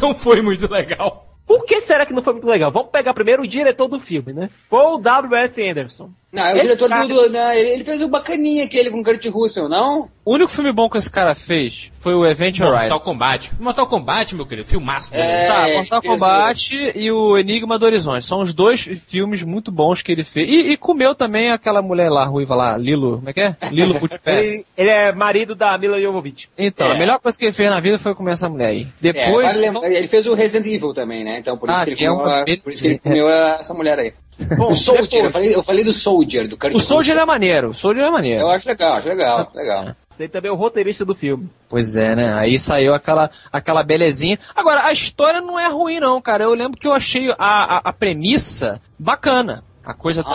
[0.00, 1.36] não foi muito legal.
[1.46, 2.72] Por que será que não foi muito legal?
[2.72, 4.48] Vamos pegar primeiro o diretor do filme, né?
[4.70, 5.60] Paul W.S.
[5.68, 6.10] Anderson.
[6.32, 7.14] Não, é o Esse diretor cara- do.
[7.14, 10.08] do- não, ele, ele fez o bacaninha aquele com o Kurt Russell, não?
[10.24, 12.78] O único filme bom que esse cara fez foi o Event Horizon.
[12.78, 13.50] Mortal Kombat.
[13.58, 15.10] Mortal Kombat, meu querido, filmaço.
[15.12, 18.24] É, Tá, ele Mortal fez Kombat e o Enigma do Horizonte.
[18.24, 20.48] São os dois filmes muito bons que ele fez.
[20.48, 23.16] E, e comeu também aquela mulher lá, ruiva lá, Lilo.
[23.16, 23.56] Como é que é?
[23.72, 24.48] Lilo Multipass.
[24.52, 26.48] Ele, ele é marido da Mila Jovovich.
[26.56, 26.92] Então, É.
[26.92, 28.82] a melhor coisa que ele fez na vida foi comer essa mulher aí.
[28.82, 29.52] É, Depois.
[29.52, 31.38] vale lembrar- ele fez o Resident Evil também, né?
[31.40, 32.98] Então por isso Ah, que ele que é comeu, uma a- por isso que ele
[33.00, 34.12] comeu essa mulher aí.
[34.56, 37.22] Bom, o Soldier, depois- eu falei, eu falei do Soldier, do Kurt o Soldier Russell.
[37.22, 38.40] é maneiro, o Soldier é maneiro.
[38.40, 39.84] Eu acho legal, acho legal, legal.
[40.18, 41.48] Ele também é o roteirista do filme.
[41.66, 42.34] Pois é, né?
[42.34, 44.38] Aí saiu aquela, aquela belezinha.
[44.54, 46.44] Agora, a história não é ruim, não, cara.
[46.44, 49.64] Eu lembro que eu achei a, a, a premissa bacana.
[49.82, 50.30] A coisa tá.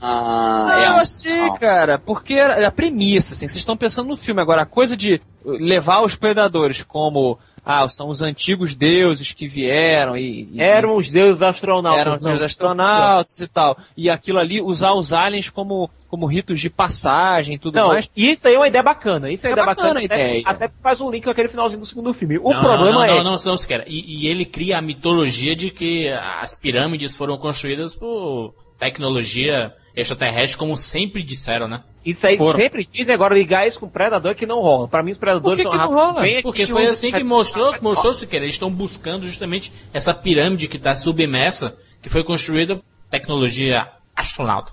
[0.00, 4.40] Ah, Não, é, eu achei, cara, porque a premissa, assim, vocês estão pensando no filme.
[4.40, 7.38] Agora, a coisa de levar os predadores como.
[7.68, 10.48] Ah, são os antigos deuses que vieram e.
[10.52, 12.00] e Eram os deuses astronautas.
[12.00, 12.44] eram os não.
[12.44, 13.76] astronautas e tal.
[13.96, 18.08] E aquilo ali, usar os aliens como, como ritos de passagem e tudo Não, mais.
[18.16, 19.32] isso aí é uma ideia bacana.
[19.32, 20.00] Isso é uma É ideia bacana bacana.
[20.00, 20.42] a ideia.
[20.46, 22.38] Até, até faz um link com aquele finalzinho do segundo filme.
[22.38, 23.08] O não, problema não, é.
[23.08, 23.82] não, não, não, se quer.
[23.88, 26.08] E, e ele cria a mitologia de que
[26.40, 31.82] as pirâmides foram construídas por tecnologia extraterrestre, como sempre disseram, né?
[32.04, 32.60] Isso aí Foram.
[32.60, 34.86] sempre dizem, agora ligar isso com Predador que não rola.
[34.86, 36.20] Pra mim, os Predadores Por que são que não rola?
[36.20, 38.36] bem Porque foi assim que mostrou, mostrou se quer.
[38.36, 44.72] Eles estão buscando justamente essa pirâmide que está submersa, que foi construída por tecnologia astronauta.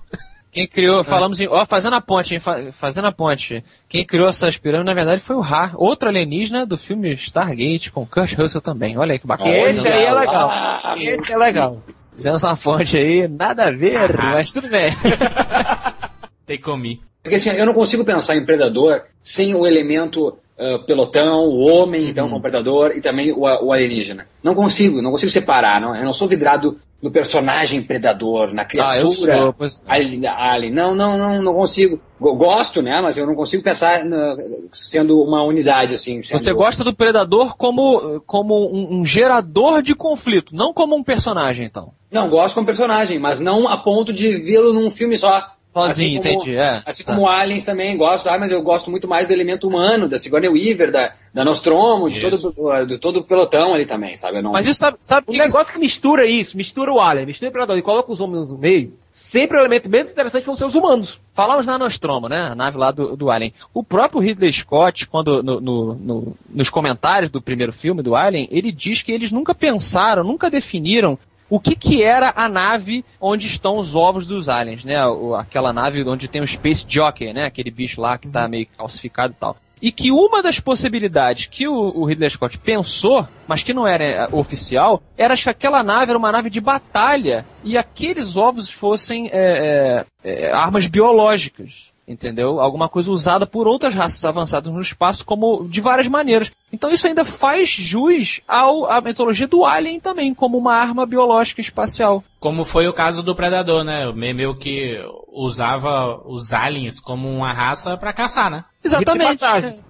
[0.52, 3.64] Quem criou, falamos em, ó, fazendo a ponte, hein, fa- fazendo a ponte.
[3.90, 8.06] Quem criou essas pirâmides, na verdade, foi o Ra, outro alienígena do filme Stargate, com
[8.06, 8.96] Kurt Russell também.
[8.96, 9.50] Olha aí que bacana.
[9.50, 10.52] Esse aí é legal.
[10.96, 11.82] Esse é legal.
[12.16, 14.32] Fizemos uma ponte aí, nada a ver, Ah.
[14.34, 14.91] mas tudo bem.
[16.45, 17.01] Tem comi.
[17.22, 22.09] Porque assim, eu não consigo pensar em Predador sem o elemento ah, pelotão, o homem,
[22.09, 24.28] então, como Predador, e também o, o alienígena.
[24.43, 25.80] Não consigo, não consigo separar.
[25.82, 30.28] Não, eu não sou vidrado no personagem Predador, na Ah, eu criatura sou, pois alien,
[30.28, 30.72] alien.
[30.74, 31.99] Não, não, não, não consigo.
[32.20, 33.01] Go- Gosto, né?
[33.01, 34.36] Mas eu não consigo pensar na-
[34.72, 36.22] sendo uma unidade, assim.
[36.22, 36.38] Sendo...
[36.39, 41.66] Você gosta do Predador como, como um, um gerador de conflito, não como um personagem,
[41.66, 41.91] então.
[42.14, 45.49] Não, gosto como personagem, mas não a ponto de vê-lo num filme só.
[45.70, 46.55] Sozinho, Assim entendi.
[46.55, 47.16] É, Assim tá.
[47.16, 50.47] como Aliens também gosto, ah, mas eu gosto muito mais do elemento humano, da Sigourney
[50.47, 54.39] Weaver, da, da Nostromo, de todo, de todo o pelotão ali também, sabe?
[54.39, 54.51] Não...
[54.51, 57.51] Mas isso sabe, sabe O que negócio que mistura isso, mistura o Alien, mistura o
[57.51, 60.76] Predador e coloca os homens no meio, sempre o elemento menos interessante vão ser os
[60.76, 61.20] humanos.
[61.34, 62.41] Falamos na Nostromo, né?
[62.51, 63.51] A nave lá do, do Alien.
[63.74, 68.47] O próprio Ridley Scott, quando no, no- no- nos comentários do primeiro filme do Alien,
[68.51, 71.18] ele diz que eles nunca pensaram, nunca definiram
[71.54, 74.95] o que, que era a nave onde estão os ovos dos aliens, né?
[75.38, 77.45] Aquela nave onde tem o Space Jockey, né?
[77.45, 79.56] Aquele bicho lá que tá meio calcificado e tal.
[79.80, 84.04] E que uma das possibilidades que o, o Ridley Scott pensou, mas que não era
[84.04, 89.28] eh, oficial, era que aquela nave era uma nave de batalha e aqueles ovos fossem
[89.28, 91.93] eh, eh, eh, armas biológicas.
[92.06, 92.60] Entendeu?
[92.60, 96.51] Alguma coisa usada por outras raças avançadas no espaço, como de várias maneiras.
[96.72, 101.62] Então isso ainda faz jus ao, à mitologia do Alien também, como uma arma biológica
[101.62, 102.24] espacial.
[102.39, 104.06] Como foi o caso do Predador, né?
[104.08, 104.99] O meio meio que
[105.32, 108.66] usava os aliens como uma raça pra caçar, né?
[108.84, 109.39] Exatamente.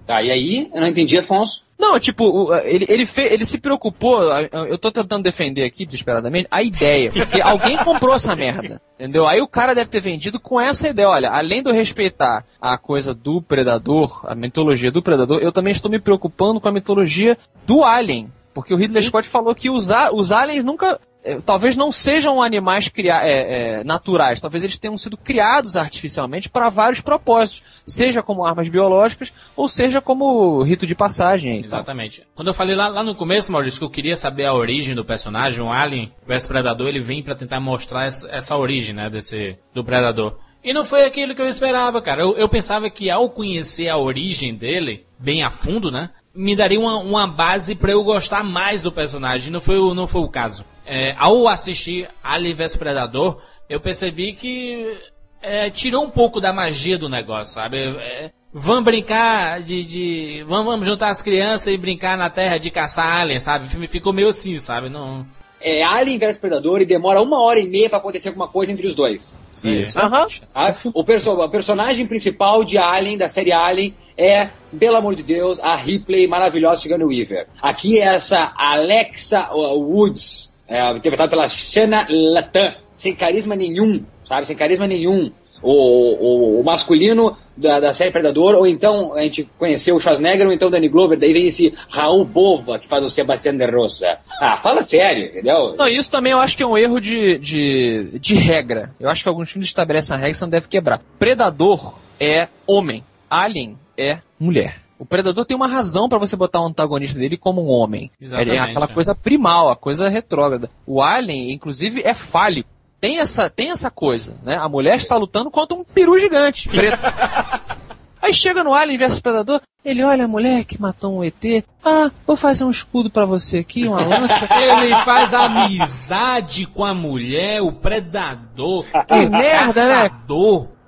[0.05, 1.63] Tá, e aí, eu não entendi, Afonso.
[1.85, 4.23] Não, tipo, ele, ele, fe- ele se preocupou,
[4.69, 9.27] eu tô tentando defender aqui desesperadamente, a ideia, porque alguém comprou essa merda, entendeu?
[9.27, 12.77] Aí o cara deve ter vendido com essa ideia, olha, além de eu respeitar a
[12.77, 17.37] coisa do predador, a mitologia do predador, eu também estou me preocupando com a mitologia
[17.67, 20.97] do alien, porque o Ridley Scott falou que os, os aliens nunca,
[21.45, 27.01] talvez não sejam animais é, é, naturais, talvez eles tenham sido criados artificialmente para vários
[27.01, 31.57] propósitos, seja como armas biológicas ou seja como rito de passagem.
[31.57, 31.65] e tal.
[31.65, 32.27] Exatamente.
[32.35, 35.05] Quando eu falei lá, lá no começo, Maurício, que eu queria saber a origem do
[35.05, 39.57] personagem, o Alien vs Predador, ele vem pra tentar mostrar essa, essa origem, né, desse,
[39.73, 40.37] do Predador.
[40.63, 42.21] E não foi aquilo que eu esperava, cara.
[42.21, 46.79] Eu, eu pensava que ao conhecer a origem dele, bem a fundo, né, me daria
[46.79, 49.51] uma, uma base pra eu gostar mais do personagem.
[49.51, 50.65] Não foi, não foi o caso.
[50.85, 54.97] É, ao assistir Alien vs Predador, eu percebi que
[55.41, 57.77] é, tirou um pouco da magia do negócio, sabe?
[57.77, 59.83] É, vamos brincar de.
[59.83, 63.65] de vamos, vamos juntar as crianças e brincar na terra de caçar alien, sabe?
[63.65, 64.89] O filme ficou meio assim, sabe?
[64.89, 65.25] Não.
[65.63, 68.85] É Alien vs Predador e demora uma hora e meia pra acontecer alguma coisa entre
[68.85, 69.37] os dois.
[69.63, 69.97] Isso.
[69.97, 70.25] Aham.
[70.53, 75.23] Ah, o, perso o personagem principal de Alien, da série Alien, é, pelo amor de
[75.23, 77.47] Deus, a Ripley maravilhosa Sigourney Weaver.
[77.61, 84.47] Aqui é essa Alexa Woods, é, interpretada pela Shanna Latan, sem carisma nenhum, sabe?
[84.47, 85.31] Sem carisma nenhum.
[85.61, 90.47] O, o, o masculino da, da série Predador, ou então a gente conheceu o Schwarzenegger,
[90.47, 93.65] ou então o Danny Glover, daí vem esse Raul Bova, que faz o Sebastião de
[93.69, 94.17] Rosa.
[94.41, 95.75] Ah, fala sério, entendeu?
[95.77, 98.91] Não, isso também eu acho que é um erro de, de, de regra.
[98.99, 100.99] Eu acho que alguns filmes estabelecem a regra que você não deve quebrar.
[101.19, 103.03] Predador é homem.
[103.29, 104.82] Alien é mulher.
[104.97, 108.11] O Predador tem uma razão pra você botar o antagonista dele como um homem.
[108.21, 108.93] Exatamente, Ele é aquela é.
[108.93, 110.69] coisa primal, a coisa retrógrada.
[110.85, 112.69] O Alien, inclusive, é fálico.
[113.01, 114.55] Tem essa, tem essa coisa, né?
[114.55, 116.97] A mulher está lutando contra um peru gigante, preto.
[118.21, 121.65] Aí chega no Alien vs Predador, ele olha a mulher que matou um ET.
[121.83, 124.47] Ah, vou fazer um escudo pra você aqui, uma lança.
[124.55, 128.85] Ele faz amizade com a mulher, o predador.
[129.05, 130.11] Que merda, né?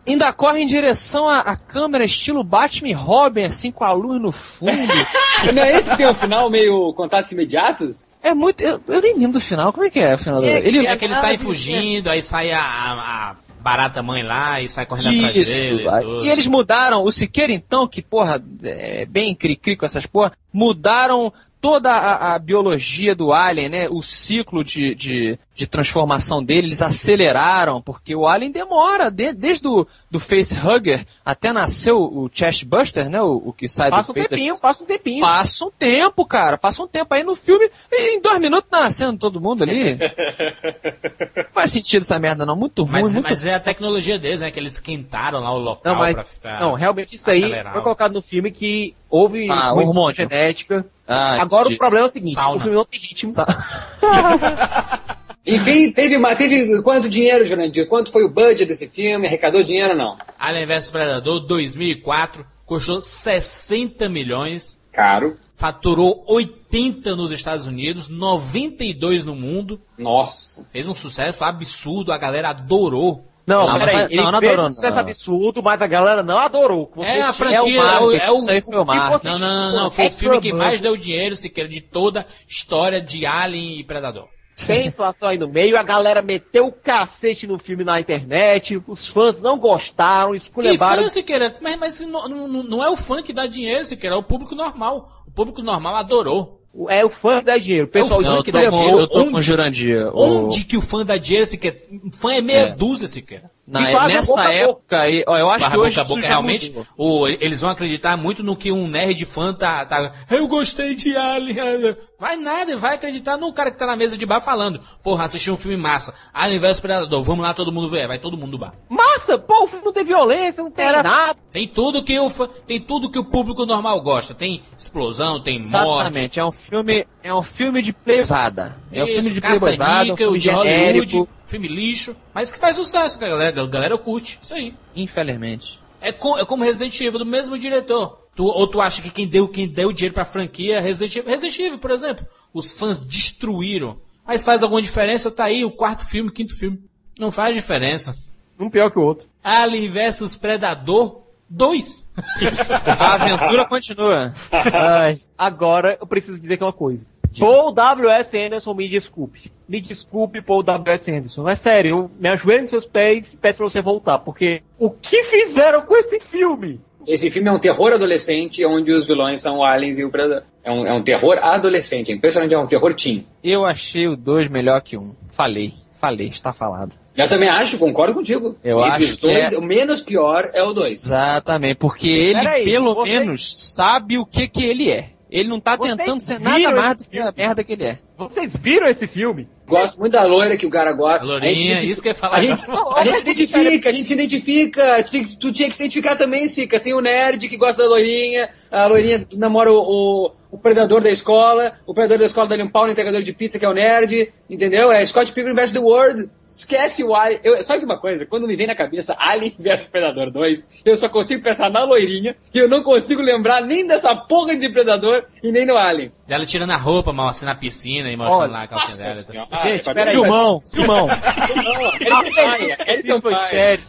[0.08, 4.22] Ainda corre em direção à, à câmera, estilo Batman e Robin, assim, com a luz
[4.22, 4.72] no fundo.
[5.54, 8.08] Não é esse que tem o final meio contatos imediatos?
[8.22, 8.62] É muito.
[8.62, 9.72] Eu, eu nem lembro do final.
[9.74, 10.48] Como é que é o final do.
[10.48, 14.62] É, Ele, é que ele sai fugindo, aí sai a, a- a barata mãe lá
[14.62, 15.52] e sai correndo atrás Isso.
[15.52, 15.90] dele.
[15.90, 16.24] aí- tudo.
[16.26, 21.34] E eles mudaram, o Siqueira então, que porra, é bem cri-cri com essas porra, mudaram
[21.62, 23.88] toda a, a biologia do Alien, né?
[23.90, 29.66] O ciclo de, de, de transformação dele, eles aceleraram, porque o Alien demora, de- desde
[29.68, 33.22] o do facehugger até nasceu o chestbuster, né?
[33.22, 34.30] O, o que sai Passa do um peito.
[34.32, 35.22] das tempinho, passa um tempinho.
[35.22, 36.58] Passa um tempo, cara.
[36.58, 37.14] Passa um tempo.
[37.14, 39.96] Aí no filme, em dois minutos, tá nascendo todo mundo ali.
[39.96, 42.56] Não faz sentido essa merda, não.
[42.58, 44.52] Muito ruim, Mas, muito mas é a tecnologia deles, né?
[44.52, 47.42] Que eles esquentaram lá o local Não, mas, pra, pra não, realmente isso aí
[47.72, 50.16] foi colocado no filme que houve Ah, hormônio.
[50.16, 50.86] genética.
[51.08, 52.58] Ah, Agora de- o problema é o seguinte, Sauna.
[52.58, 53.32] o filme não tem ritmo.
[55.46, 57.88] Enfim, teve, teve quanto dinheiro, Jurandir?
[57.88, 59.28] Quanto foi o budget desse filme?
[59.28, 60.18] Arrecadou dinheiro ou não?
[60.40, 65.36] Alien vs Predador 2004 custou 60 milhões, Caro.
[65.54, 70.68] faturou 80 nos Estados Unidos, 92 no mundo, Nossa.
[70.74, 73.24] fez um sucesso absurdo, a galera adorou.
[73.48, 75.02] Não, Não, peraí, ele não, não fez adorou, um sucesso não.
[75.04, 76.92] absurdo, mas a galera não adorou.
[76.96, 79.28] Você É a franquia, o é o, é o- foi o marketing.
[79.34, 82.26] Não, não, não, não, foi o filme que mais deu dinheiro, sequer de toda a
[82.48, 84.28] história de Alien e Predador.
[84.68, 89.10] Tem inflação aí no meio, a galera meteu o cacete no filme na internet, os
[89.10, 91.04] fãs não gostaram, Que esculhambaram.
[91.04, 91.56] fã, Siqueira?
[91.62, 94.56] Mas, mas não, não, não é o fã que dá dinheiro, Siqueira, é o público
[94.56, 95.24] normal.
[95.28, 96.62] O público normal adorou.
[96.90, 97.86] É o fã que dá dinheiro.
[97.86, 99.00] O pessoal É o fã que dá com, dinheiro.
[99.00, 99.42] eu tô com o Onde?
[99.42, 100.08] Jurandir.
[100.14, 101.78] O- Onde que o fã dá dinheiro, Siqueira?
[102.14, 102.72] Fã é meia É.
[102.76, 103.52] dúzia, Siqueira.
[103.68, 107.28] Na- nessa época aí, ó, eu acho Barra que hoje boca boca, já realmente, o,
[107.28, 110.12] eles vão acreditar muito no que um nerd fã tá, tá.
[110.30, 111.96] Eu gostei de Alien.
[112.18, 114.80] Vai nada, vai acreditar no cara que tá na mesa de bar falando.
[115.04, 116.14] Porra, assisti um filme massa.
[116.34, 118.08] Alien vs Predador, vamos lá todo mundo ver.
[118.08, 118.74] Vai todo mundo do bar.
[118.88, 121.38] Massa, pô, o filme não tem violência, não tem Era- nada.
[121.52, 124.34] Tem tudo que o fã- tem tudo que o público normal gosta.
[124.34, 125.66] Tem explosão, tem morte.
[125.76, 128.78] Exatamente, é um filme, é um filme de playboyzada.
[129.00, 133.20] É um filme de playboyzada, um filme de Hollywood, filme lixo, mas que faz sucesso,
[133.20, 134.40] que galera, a galera curte.
[134.42, 134.74] Isso aí.
[134.96, 135.80] infelizmente.
[136.02, 138.20] É, co- é como Resident Evil, do mesmo diretor.
[138.36, 141.32] Tu- ou tu acha que quem deu, quem deu dinheiro pra franquia é Resident Evil?
[141.32, 142.26] Resident Evil, por exemplo.
[142.54, 143.98] Os fãs destruíram.
[144.28, 145.32] Mas faz alguma diferença?
[145.32, 146.80] Tá aí o quarto filme, quinto filme.
[147.20, 148.16] Não faz diferença.
[148.60, 149.28] Um pior que o outro.
[149.44, 152.08] Alien vs Predador 2.
[153.00, 154.34] A aventura continua.
[154.52, 157.08] Ai, agora eu preciso dizer aqui uma coisa.
[157.40, 158.38] Paul W.S.
[158.38, 159.52] Anderson, me desculpe.
[159.68, 161.12] Me desculpe, Paul W.S.
[161.12, 161.48] Anderson.
[161.50, 164.90] É sério, eu me ajoelho nos seus pés e peço pra você voltar, porque o
[164.90, 166.80] que fizeram com esse filme?
[167.08, 170.44] Esse filme é um terror adolescente, onde os vilões são o aliens e o predador.
[170.64, 173.28] É um, é um terror adolescente, é impressionante, é um terror teen.
[173.44, 175.16] Eu achei o 2 melhor que um.
[175.30, 176.96] Falei, falei, está falado.
[177.16, 178.58] Eu também acho, concordo contigo.
[178.64, 180.92] Eu Entre acho os que dois, é- o menos pior é o 2.
[180.92, 185.10] Exatamente, porque ele Peraí, pelo você- menos sabe o que que ele é.
[185.30, 188.00] Ele não tá Vocês tentando ser nada mais do que a merda que ele é.
[188.18, 189.50] Vocês viram esse filme?
[189.68, 191.24] Gosto muito da loira que o cara gosta.
[191.24, 192.62] A loirinha, A isso que eu ia falar A gente,
[192.96, 195.04] a gente se identifica, a gente se identifica.
[195.04, 196.80] Tu, tinha que- tu tinha que se identificar também, Sica.
[196.80, 198.50] Tem o nerd que gosta da loirinha.
[198.72, 202.70] a loirinha namora o, o, o predador da escola, o predador da escola dá-lhe um
[202.70, 204.92] pau no entregador de pizza, que é o nerd, entendeu?
[204.92, 205.72] É Scott Pilgrim vs.
[205.72, 207.40] The World, esquece o Alien.
[207.44, 208.26] Eu, sabe uma coisa?
[208.26, 212.36] Quando me vem na cabeça Alien vs Predador 2, eu só consigo pensar na loirinha
[212.54, 216.12] e eu não consigo lembrar nem dessa porra de Predador e nem no Alien.
[216.28, 219.48] Dela tirando a roupa, mostrando na piscina e mostrando lá a calcinha dela.
[219.56, 219.68] Tá.
[219.70, 221.08] Gente, peraí, filmão, filmão.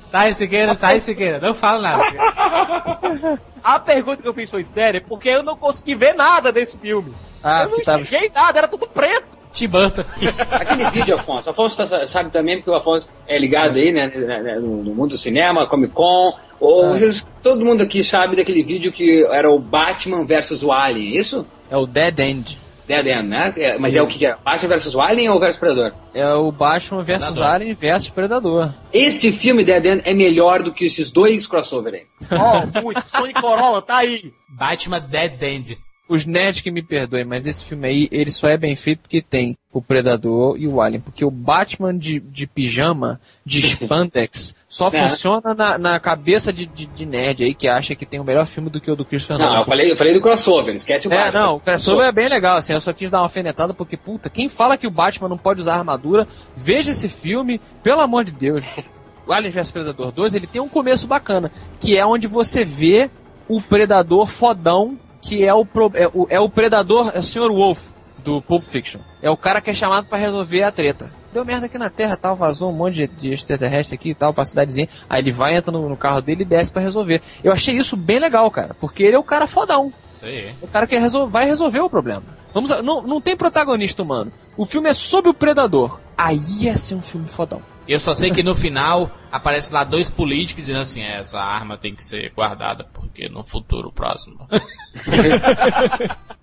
[0.09, 1.39] Sai, Siqueira, sai, Siqueira.
[1.41, 3.41] Não fala nada.
[3.63, 7.13] A pergunta que eu fiz foi séria, porque eu não consegui ver nada desse filme.
[7.43, 9.37] Ah, eu não tava- enxerguei nada, era tudo preto.
[9.53, 10.03] Tim Burton.
[10.51, 14.57] Aquele vídeo, Afonso, Afonso tá- sabe também, porque o Afonso é ligado aí, né, né,
[14.61, 16.33] no, no mundo do cinema, Comic Con.
[16.61, 21.17] Ou vocês- todo mundo aqui sabe daquele vídeo que era o Batman versus o Alien,
[21.17, 21.47] é isso?
[21.71, 22.59] É o Dead End.
[22.87, 23.53] Dead End, né?
[23.57, 24.37] É, Mas é o que que é?
[24.45, 25.93] Batman versus o Alien ou versus Predador?
[26.15, 27.53] É o Batman versus Predador.
[27.55, 28.75] Alien versus Predador.
[28.93, 32.07] Esse filme Dead End é melhor do que esses dois crossover aí.
[32.31, 33.05] Ó, muito.
[33.11, 34.33] Sonic Corolla, tá aí.
[34.49, 35.79] Batman Dead End.
[36.09, 39.21] Os nerds que me perdoem, mas esse filme aí, ele só é bem feito porque
[39.21, 41.01] tem o Predador e o Alien.
[41.01, 45.09] Porque o Batman de, de pijama, de spandex, só É.
[45.09, 48.47] funciona na, na cabeça de, de, de nerd aí que acha que tem o melhor
[48.47, 49.61] filme do que o do Christopher Não, Nolan.
[49.61, 51.41] eu falei, eu falei do crossover, esquece o É, Batman.
[51.41, 54.31] não, o crossover é bem legal, assim, eu só quis dar uma alfinetada porque, puta,
[54.31, 56.27] quem fala que o Batman não pode usar armadura,
[56.57, 58.79] veja esse filme, pelo amor de Deus.
[59.27, 61.51] O Alien vs Predador 2, ele tem um começo bacana,
[61.81, 63.11] que é onde você vê
[63.49, 64.97] o Predador fodão,
[65.27, 67.51] que é o, pro- é o, é o Predador, é o Sr.
[67.51, 69.01] Wolf, do Pulp Fiction.
[69.21, 71.13] É o cara que é chamado pra resolver a treta.
[71.33, 74.33] Deu merda aqui na Terra, tal, vazou um monte de, de extraterrestre aqui e tal,
[74.33, 74.89] pra cidadezinha.
[75.11, 77.21] Aí ele vai, entra no, no carro dele e desce pra resolver.
[77.45, 79.93] Eu achei isso bem legal, cara, porque ele é o cara fodão.
[80.23, 80.55] Aí.
[80.63, 82.23] O cara que resol- vai resolver o problema.
[82.55, 84.33] Vamos a- não, não tem protagonista humano.
[84.57, 86.01] O filme é sobre o predador.
[86.17, 87.61] Aí ia ser um filme fodão.
[87.89, 91.79] Eu só sei que no final aparece lá dois políticos dizendo assim: "É, essa arma
[91.79, 94.47] tem que ser guardada porque no futuro próximo.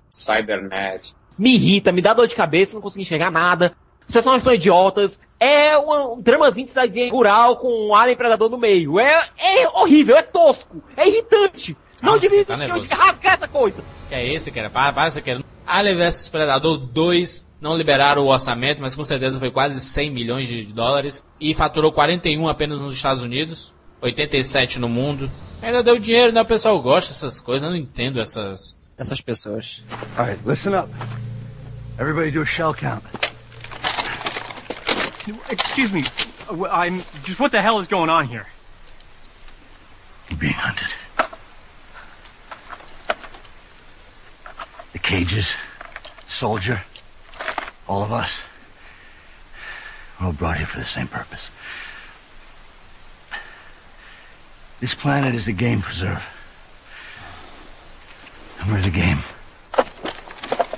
[0.10, 1.14] Cybernet.
[1.38, 3.76] Me irrita, me dá dor de cabeça, não consigo enxergar nada.
[4.08, 5.20] As personagens são idiotas.
[5.40, 9.00] É um, um dramazinho de cidadezinha rural com um alien predador no meio.
[9.00, 11.76] É, é horrível, é tosco, é irritante.
[12.02, 13.84] não Calma, devia você tá existir, eu devia rasgar essa coisa.
[14.08, 14.70] Que é esse, cara?
[14.70, 15.40] Para, para, você quer.
[15.66, 20.48] Alien vs Predador 2 não liberaram o orçamento, mas com certeza foi quase 100 milhões
[20.48, 21.26] de dólares.
[21.40, 25.32] E faturou 41 apenas nos Estados Unidos, 87 no mundo.
[25.62, 26.42] Ainda deu dinheiro, né?
[26.42, 28.78] O pessoal gosta dessas coisas, eu não entendo essas.
[28.98, 29.84] Essas pessoas.
[30.18, 30.90] All right, listen up.
[31.98, 33.04] Everybody do a shell count.
[35.50, 36.04] Excuse me.
[36.70, 38.46] I'm just what the hell is going on here?
[40.30, 40.90] You're being hunted.
[44.94, 45.58] The cages,
[46.28, 46.82] soldier,
[47.88, 48.46] all of us.
[50.20, 51.52] We're all brought here for the same purpose.
[54.80, 56.24] This planet is a game preserve.
[58.60, 59.20] And we're the game.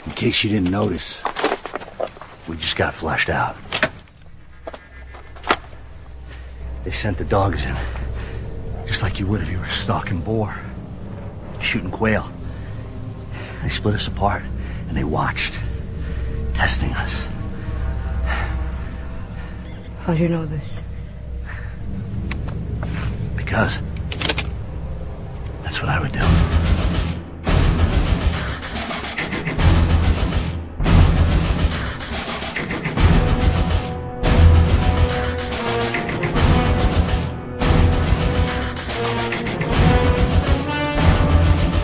[0.06, 1.22] In case you didn't notice,
[2.48, 3.56] we just got flushed out.
[6.84, 7.76] They sent the dogs in.
[8.88, 10.56] Just like you would if you were stalking boar,
[11.60, 12.32] shooting quail.
[13.66, 14.44] They split us apart
[14.88, 15.60] and they watched,
[16.54, 17.28] testing us.
[20.04, 20.84] How do you know this?
[23.36, 23.80] Because
[25.64, 26.20] that's what I would do.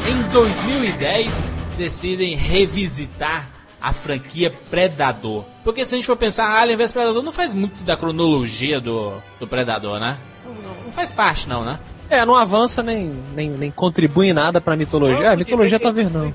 [0.08, 3.48] Em 2010, decidem revisitar
[3.82, 5.44] a franquia Predador.
[5.64, 9.14] Porque se a gente for pensar, Alien vs Predador não faz muito da cronologia do,
[9.40, 10.18] do Predador, né?
[10.46, 11.80] Não, não- não faz parte, não, né?
[12.10, 15.32] É, não avança nem, nem, nem contribui em nada pra mitologia.
[15.32, 16.34] Ah, mitologia talvez não.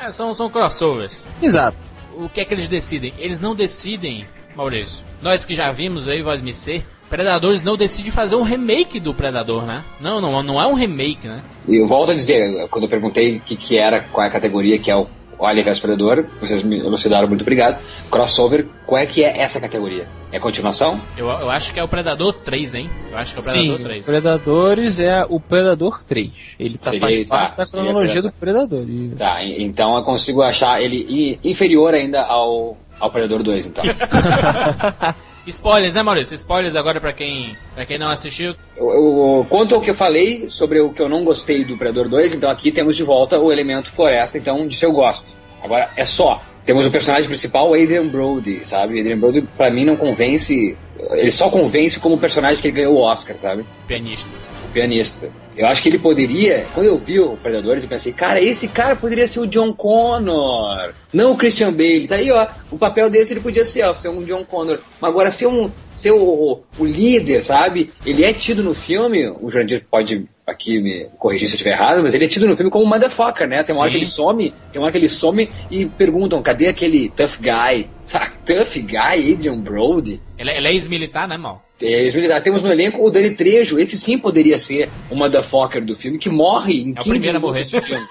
[0.00, 1.24] É, são, são crossovers.
[1.42, 1.76] Exato.
[2.14, 3.12] O que é que eles decidem?
[3.18, 5.04] Eles não decidem, Maurício.
[5.20, 9.14] Nós que já vimos aí, Voz Me Ser, Predadores não decidem fazer um remake do
[9.14, 9.82] Predador, né?
[10.00, 11.42] Não, não, não é um remake, né?
[11.66, 14.32] E eu volto a dizer, quando eu perguntei o que, que era, qual é a
[14.32, 15.06] categoria que é o
[15.40, 17.78] Alien vs Predador, vocês me elucidaram, muito obrigado.
[18.10, 20.06] Crossover, qual é que é essa categoria?
[20.32, 21.00] É continuação?
[21.16, 22.90] Eu, eu acho que é o Predador 3, hein?
[23.10, 24.06] Eu acho que é o Predador Sim, 3.
[24.06, 26.30] Predadores é o Predador 3.
[26.58, 28.30] Ele tá, Seria- faz parte tá, da cronologia Predador.
[28.30, 28.88] do Predador.
[28.90, 29.16] isso.
[29.16, 33.84] Tá, então eu consigo achar ele inferior ainda ao, ao Predador 2, então.
[35.50, 36.34] Spoilers, né, Maurício?
[36.34, 38.54] Spoilers agora pra quem, pra quem não assistiu.
[38.76, 42.08] Eu, eu- quanto ao que eu falei sobre o que eu não gostei do Predador
[42.08, 45.26] 2, então aqui temos de volta o elemento floresta, então disso eu gosto.
[45.62, 46.40] Agora é só.
[46.64, 49.00] Temos o personagem principal, o Adrian Brody, sabe?
[49.00, 50.76] Adrian Brody, pra mim, não convence.
[51.12, 53.64] Ele só convence como personagem que ele ganhou o Oscar, sabe?
[53.86, 54.30] Pianista.
[54.68, 55.32] O pianista.
[55.56, 58.94] Eu acho que ele poderia, quando eu vi o Predadores, eu pensei, cara, esse cara
[58.94, 62.06] poderia ser o John Connor, não o Christian Bale.
[62.06, 64.78] Tá aí, ó, o papel desse ele podia ser, ó, ser um John Connor.
[65.00, 67.90] Mas agora ser um, ser o, o, o líder, sabe?
[68.06, 72.02] Ele é tido no filme, o Jurandir pode aqui me corrigir se eu estiver errado,
[72.02, 73.64] mas ele é tido no filme como um motherfucker, né?
[73.64, 73.98] Tem uma hora Sim.
[73.98, 77.88] que ele some, tem uma hora que ele some e perguntam, cadê aquele tough guy?
[78.14, 80.22] Ah, tough guy, Adrian Brody?
[80.38, 81.67] Ele, ele é ex-militar, né, mal?
[81.80, 82.42] É, ex-militar.
[82.42, 86.28] Temos no elenco o Dani Trejo, esse sim poderia ser o motherfucker do filme, que
[86.28, 87.80] morre em É o 15 primeiro a minutos morrer.
[87.80, 88.06] do filme.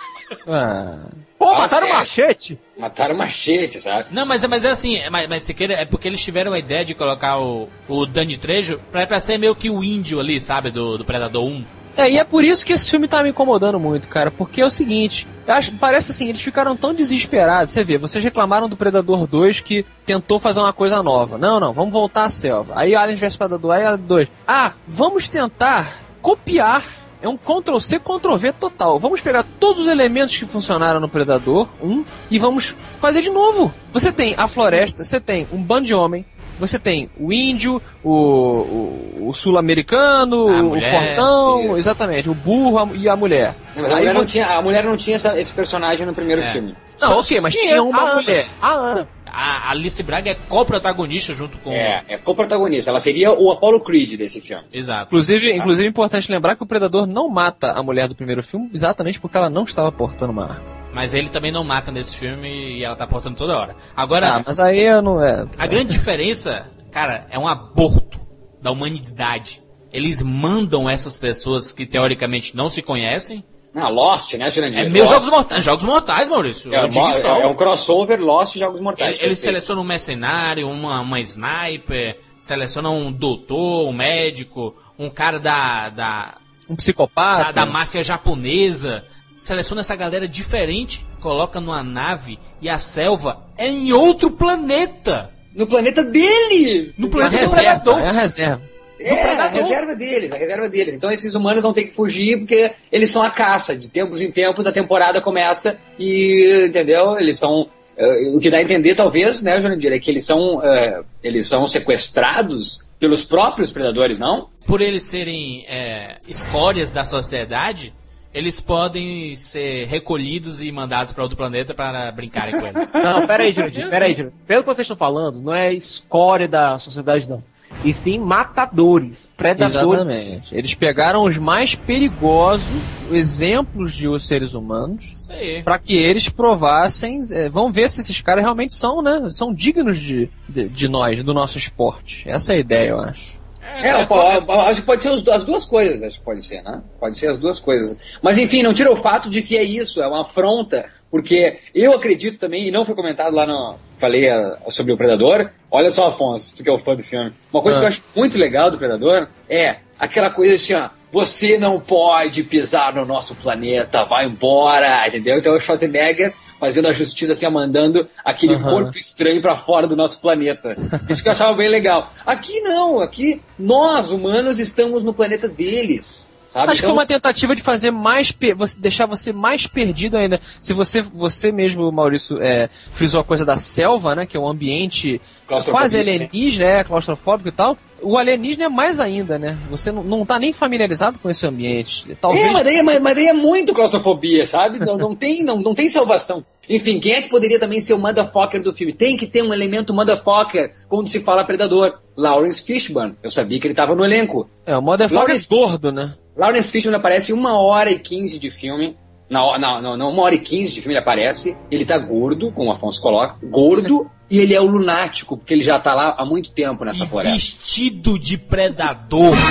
[0.47, 1.09] Ah.
[1.37, 1.99] Pô, Fala mataram o sério.
[1.99, 2.59] machete?
[2.77, 4.07] Mataram o machete, sabe?
[4.11, 6.57] Não, mas, é- mas é assim, é- mas, mas Siqueira, é porque eles tiveram a
[6.59, 10.39] ideia de colocar o, o Danny Trejo pra, pra ser meio que o índio ali,
[10.39, 11.63] sabe, do, do Predador 1.
[11.97, 14.29] É, e é por isso que esse filme tá me incomodando muito, cara.
[14.29, 17.71] Porque é o seguinte, acho, parece assim, eles ficaram tão desesperados.
[17.71, 21.39] Você vê, vocês reclamaram do Predador 2 que tentou fazer uma coisa nova.
[21.39, 22.73] Não, não, vamos voltar à selva.
[22.75, 24.29] Aí Alien vs Predador, aí Alien 2.
[24.47, 25.91] Ah, vamos tentar
[26.21, 26.83] copiar.
[27.19, 28.99] É um Ctrl-C, Ctrl-V total.
[28.99, 33.73] Vamos pegar todos os elementos que funcionaram no Predador 1 e vamos fazer de novo.
[33.91, 36.23] Você tem a floresta, você tem um bando de homem,
[36.59, 41.77] você tem o índio, o, o, o sul-americano, o fortão, isso.
[41.77, 43.55] exatamente, o burro a- e a mulher.
[43.75, 46.05] Não, mas a Aí mulher, não você- tinha, a mulher não tinha essa- esse personagem
[46.05, 46.51] no primeiro É.
[46.51, 46.75] filme.
[46.99, 48.15] Não, Só- ok, mas Sim, tinha uma a Ana.
[48.15, 48.45] mulher.
[48.61, 49.07] A Ana.
[49.29, 51.71] A Alice Braga é co-protagonista junto com.
[51.71, 52.89] É, é co-protagonista.
[52.89, 54.63] Ela seria o Apollo Creed desse filme.
[54.73, 55.05] Exato.
[55.07, 58.69] Inclusive, inclusive é importante lembrar que o Predador não mata a mulher do primeiro filme
[58.73, 60.76] exatamente porque ela não estava portando uma arma.
[60.97, 63.75] Mas ele também não mata nesse filme e ela tá portando toda hora.
[63.95, 65.45] Agora, Ah, mas aí eu não é.
[65.55, 68.19] a grande diferença, cara, é um aborto
[68.59, 69.61] da humanidade.
[69.93, 73.43] Eles mandam essas pessoas que teoricamente não se conhecem.
[73.75, 74.79] Ah, Lost, né, Jurandir?
[74.79, 75.13] É meio Lost.
[75.13, 75.63] Jogos Mortais.
[75.63, 76.73] Jogos Mortais, Maurício.
[76.73, 79.09] É, é, é um crossover Lost e Jogos Mortais.
[79.11, 79.43] Ele, ele perfeito.
[79.45, 86.37] seleciona um mercenário, uma, uma sniper, seleciona um doutor, um médico, um cara da, da,
[86.67, 87.53] Um psicopata.
[87.53, 89.05] da, da máfia japonesa.
[89.37, 95.29] Seleciona essa galera diferente, coloca numa nave e a selva é em outro planeta.
[95.53, 96.99] No planeta deles!
[96.99, 97.99] No planeta do reserva, Predador.
[97.99, 98.61] é a reserva.
[98.99, 100.93] É, a reserva deles, a reserva deles.
[100.95, 103.75] Então esses humanos vão ter que fugir porque eles são a caça.
[103.75, 107.17] De tempos em tempos a temporada começa e, entendeu?
[107.19, 107.69] Eles são...
[107.95, 111.47] eh, o que dá a entender, talvez, né, Jurandir, é que eles são, eh, eles
[111.47, 114.49] são sequestrados pelos próprios predadores, não?
[114.65, 117.93] Por eles serem é, escórias da sociedade,
[118.33, 122.91] eles podem ser recolhidos e mandados para outro planeta para brincarem com eles.
[122.93, 124.37] Não, pera aí, Jurandir, pera aí, Jurandir.
[124.45, 127.43] Pelo que vocês estão falando, não é escória da sociedade, não.
[127.83, 130.01] E sim matadores, predadores.
[130.01, 130.55] Exatamente.
[130.55, 132.81] Eles pegaram os mais perigosos
[133.11, 135.27] exemplos de os seres humanos
[135.63, 137.25] para que eles provassem.
[137.31, 139.29] é, vão ver se esses caras realmente são, né?
[139.31, 142.27] São dignos de, de, de nós, do nosso esporte.
[142.29, 143.41] Essa é a ideia, eu acho.
[143.83, 146.81] É, acho que pode ser as duas coisas, acho que pode ser, né?
[146.99, 147.97] Pode ser as duas coisas.
[148.21, 151.93] Mas enfim, não tira o fato de que é isso, é uma afronta, porque eu
[151.93, 153.75] acredito também, e não foi comentado lá no.
[153.97, 154.27] Falei
[154.69, 155.49] sobre o Predador.
[155.71, 157.31] Olha só, Afonso, tu que é o fã do filme.
[157.51, 157.81] Uma coisa Ah.
[157.81, 160.89] que eu acho muito legal do Predador é aquela coisa assim, ó.
[161.11, 165.37] Você não pode pisar no nosso planeta, vai embora, entendeu?
[165.37, 168.69] Então o Schwarzenegger fazendo a justiça assim, mandando aquele Aham.
[168.69, 170.75] corpo estranho pra fora do nosso planeta.
[171.09, 172.11] Isso que eu achava bem legal.
[172.25, 176.31] Aqui não, aqui nós, humanos, estamos no planeta deles.
[176.57, 176.71] Sabe?
[176.71, 180.39] Acho que Então, foi uma tentativa de fazer mais você deixar você mais perdido ainda.
[180.59, 184.47] Se você você mesmo, Maurício, é, frisou a coisa da selva, né, que é um
[184.47, 185.21] ambiente
[185.69, 187.77] quase alienígena, é, claustrofóbico e tal.
[188.01, 189.57] O alienígena é mais ainda, né?
[189.69, 192.15] Você não, não tá nem familiarizado com esse ambiente.
[192.19, 194.79] Talvez É, mas daí, mas, mas daí é muito claustrofobia, sabe?
[194.79, 196.45] Não, não, tem, não, não tem salvação.
[196.69, 198.93] Enfim, quem é que poderia também ser o motherfucker do filme?
[198.93, 201.97] Tem que ter um elemento motherfucker quando se fala predador.
[202.15, 203.15] Lawrence Fishburne.
[203.23, 204.49] Eu sabia que ele estava no elenco.
[204.65, 206.13] É, o motherfucker Lawrence- gordo, né?
[206.37, 208.95] Lawrence Fishburne aparece uma hora e quinze de filme.
[209.29, 211.57] Não, não, não, não, uma hora e quinze de filme ele aparece.
[211.71, 215.63] Ele tá gordo, como o Afonso coloca, gordo, e ele é o lunático, porque ele
[215.63, 217.33] já tá lá há muito tempo nessa E floresta.
[217.33, 219.35] vestido de predador.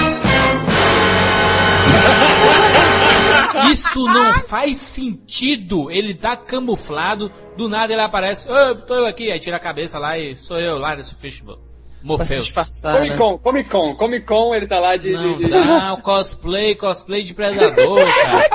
[3.71, 5.91] Isso não faz sentido.
[5.91, 8.49] Ele tá camuflado, do nada ele aparece.
[8.51, 11.15] Ô, tô eu aqui, aí tira a cabeça lá e sou eu lá nesse
[12.07, 12.17] fishbowl.
[12.17, 12.47] Pra se Morpheus.
[12.47, 13.17] disfarçar, Comic né?
[13.19, 15.11] Con, Comic Con, Comic Con, ele tá lá de.
[15.13, 18.49] Não de- de- dá, o cosplay, cosplay de predador, cara.